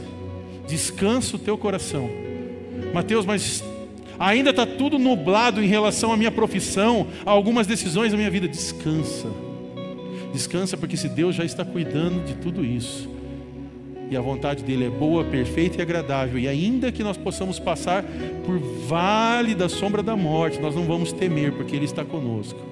Descansa 0.68 1.36
o 1.36 1.40
teu 1.40 1.58
coração. 1.58 2.10
Mateus, 2.94 3.26
mas 3.26 3.64
ainda 4.18 4.50
está 4.52 4.66
tudo 4.66 5.00
nublado 5.00 5.64
em 5.64 5.68
relação 5.68 6.12
à 6.12 6.18
minha 6.18 6.32
profissão, 6.32 7.08
a 7.26 7.32
algumas 7.32 7.66
decisões 7.66 8.12
da 8.12 8.18
minha 8.18 8.30
vida. 8.30 8.48
Descansa. 8.48 9.28
Descansa, 10.34 10.78
porque 10.78 10.96
se 10.96 11.10
Deus 11.10 11.36
já 11.36 11.44
está 11.44 11.66
cuidando 11.66 12.24
de 12.26 12.36
tudo 12.36 12.64
isso, 12.64 13.10
e 14.12 14.18
a 14.18 14.22
vontade 14.22 14.64
dele 14.64 14.86
é 14.86 14.90
boa, 14.90 15.24
perfeita 15.24 15.80
e 15.80 15.82
agradável, 15.82 16.40
e 16.40 16.48
ainda 16.48 16.92
que 16.92 17.04
nós 17.04 17.18
possamos 17.18 17.60
passar 17.60 18.04
por 18.46 18.60
vale 18.88 19.56
da 19.56 19.70
sombra 19.70 20.04
da 20.04 20.16
morte, 20.16 20.60
nós 20.60 20.76
não 20.76 20.84
vamos 20.84 21.12
temer, 21.12 21.52
porque 21.54 21.76
Ele 21.76 21.86
está 21.86 22.04
conosco. 22.04 22.69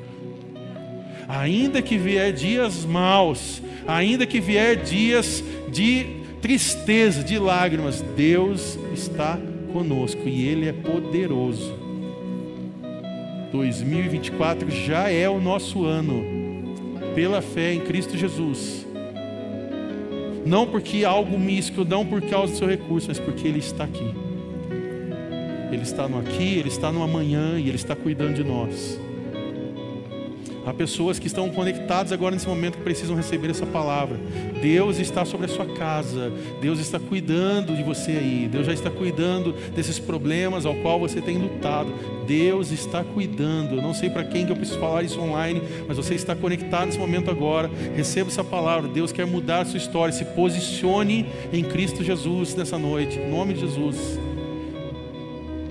Ainda 1.28 1.82
que 1.82 1.98
vier 1.98 2.32
dias 2.32 2.86
maus, 2.86 3.62
ainda 3.86 4.26
que 4.26 4.40
vier 4.40 4.78
dias 4.78 5.44
de 5.70 6.18
tristeza, 6.42 7.24
de 7.24 7.38
lágrimas, 7.38 8.02
Deus 8.16 8.80
está 8.94 9.38
conosco 9.74 10.22
e 10.26 10.48
Ele 10.48 10.70
é 10.70 10.74
poderoso. 10.74 11.74
2024 13.52 14.70
já 14.72 15.10
é 15.10 15.28
o 15.28 15.40
nosso 15.40 15.86
ano, 15.86 16.24
pela 17.14 17.42
fé 17.42 17.74
em 17.74 17.82
Cristo 17.82 18.18
Jesus. 18.18 18.86
Não 20.46 20.66
porque 20.66 21.04
algo 21.04 21.38
místico, 21.38 21.84
não 21.84 22.06
por 22.06 22.22
causa 22.22 22.54
do 22.54 22.58
seu 22.58 22.68
recurso, 22.68 23.10
mas 23.10 23.20
porque 23.20 23.48
Ele 23.48 23.60
está 23.60 23.84
aqui. 23.84 24.14
Ele 25.72 25.82
está 25.82 26.08
no 26.08 26.20
aqui, 26.20 26.58
Ele 26.58 26.70
está 26.70 26.90
no 26.90 27.04
amanhã 27.04 27.60
e 27.60 27.68
Ele 27.68 27.76
está 27.76 27.96
cuidando 27.96 28.36
de 28.36 28.44
nós. 28.46 28.98
Há 30.68 30.74
pessoas 30.74 31.18
que 31.18 31.28
estão 31.28 31.50
conectadas 31.50 32.12
agora 32.12 32.36
nesse 32.36 32.46
momento 32.46 32.78
que 32.78 32.84
precisam 32.84 33.16
receber 33.16 33.50
essa 33.50 33.66
palavra. 33.66 34.20
Deus 34.62 35.00
está 35.00 35.24
sobre 35.24 35.46
a 35.46 35.50
sua 35.50 35.66
casa. 35.66 36.30
Deus 36.60 36.78
está 36.80 37.00
cuidando 37.00 37.74
de 37.74 37.82
você 37.82 38.12
aí. 38.12 38.50
Deus 38.52 38.66
já 38.66 38.74
está 38.74 38.92
cuidando 38.92 39.54
desses 39.74 39.98
problemas 39.98 40.66
ao 40.66 40.76
qual 40.76 41.00
você 41.00 41.22
tem 41.22 41.38
lutado. 41.38 41.94
Deus 42.28 42.70
está 42.70 43.02
cuidando. 43.02 43.76
Eu 43.76 43.82
não 43.82 43.94
sei 43.94 44.10
para 44.10 44.26
quem 44.26 44.46
que 44.46 44.52
eu 44.52 44.58
preciso 44.58 44.78
falar 44.78 45.04
isso 45.04 45.22
online, 45.22 45.62
mas 45.88 45.96
você 45.96 46.16
está 46.16 46.36
conectado 46.36 46.88
nesse 46.88 47.00
momento 47.00 47.32
agora. 47.32 47.72
Receba 47.96 48.30
essa 48.30 48.44
palavra. 48.44 48.90
Deus 48.90 49.14
quer 49.14 49.26
mudar 49.26 49.62
a 49.62 49.66
sua 49.66 49.78
história. 49.78 50.14
Se 50.14 50.26
posicione 50.26 51.28
em 51.54 51.64
Cristo 51.64 52.04
Jesus 52.04 52.56
nessa 52.56 52.78
noite. 52.78 53.18
Em 53.18 53.32
nome 53.32 53.54
de 53.54 53.62
Jesus. 53.62 54.20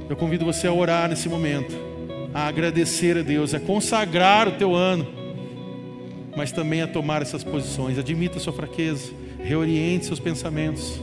Eu 0.08 0.16
convido 0.16 0.46
você 0.46 0.66
a 0.66 0.72
orar 0.72 1.06
nesse 1.06 1.28
momento 1.28 1.95
a 2.36 2.48
agradecer 2.48 3.16
a 3.16 3.22
Deus, 3.22 3.54
a 3.54 3.58
consagrar 3.58 4.46
o 4.46 4.52
teu 4.52 4.74
ano, 4.74 5.06
mas 6.36 6.52
também 6.52 6.82
a 6.82 6.86
tomar 6.86 7.22
essas 7.22 7.42
posições. 7.42 7.98
Admita 7.98 8.36
a 8.36 8.40
sua 8.40 8.52
fraqueza, 8.52 9.10
reoriente 9.42 10.04
seus 10.04 10.20
pensamentos. 10.20 11.00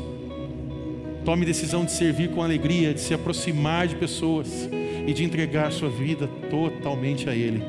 Tome 1.25 1.43
decisão 1.43 1.85
de 1.85 1.91
servir 1.91 2.29
com 2.29 2.43
alegria, 2.43 2.93
de 2.93 2.99
se 2.99 3.15
aproximar 3.15 3.87
de 3.87 3.95
pessoas 3.95 4.69
e 5.07 5.11
de 5.11 5.23
entregar 5.23 5.71
sua 5.71 5.89
vida 5.89 6.29
totalmente 6.51 7.27
a 7.27 7.33
Ele. 7.33 7.63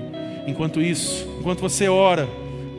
Enquanto 0.47 0.83
isso, 0.83 1.27
enquanto 1.41 1.61
você 1.61 1.89
ora, 1.89 2.29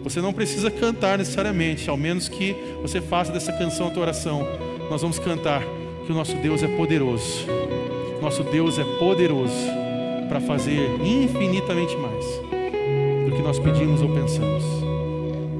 você 0.03 0.21
não 0.21 0.33
precisa 0.33 0.69
cantar 0.69 1.17
necessariamente, 1.17 1.89
ao 1.89 1.97
menos 1.97 2.29
que 2.29 2.55
você 2.83 3.01
faça 3.01 3.31
dessa 3.31 3.51
canção 3.51 3.87
a 3.87 3.89
tua 3.89 4.03
oração. 4.03 4.47
Nós 4.87 5.01
vamos 5.01 5.17
cantar 5.17 5.63
que 6.05 6.11
o 6.11 6.15
nosso 6.15 6.35
Deus 6.35 6.61
é 6.61 6.67
poderoso. 6.67 7.47
Nosso 8.21 8.43
Deus 8.43 8.77
é 8.77 8.83
poderoso 8.99 9.84
para 10.27 10.39
fazer 10.41 10.89
infinitamente 11.01 11.95
mais 11.97 12.25
do 13.25 13.35
que 13.35 13.41
nós 13.41 13.59
pedimos 13.59 14.01
ou 14.01 14.09
pensamos. 14.09 14.63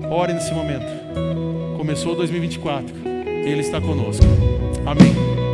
Ore 0.09 0.34
nesse 0.34 0.53
momento. 0.53 0.86
Começou 1.78 2.16
2024, 2.16 2.95
Ele 3.45 3.61
está 3.61 3.80
conosco. 3.80 4.26
Amém. 4.86 5.44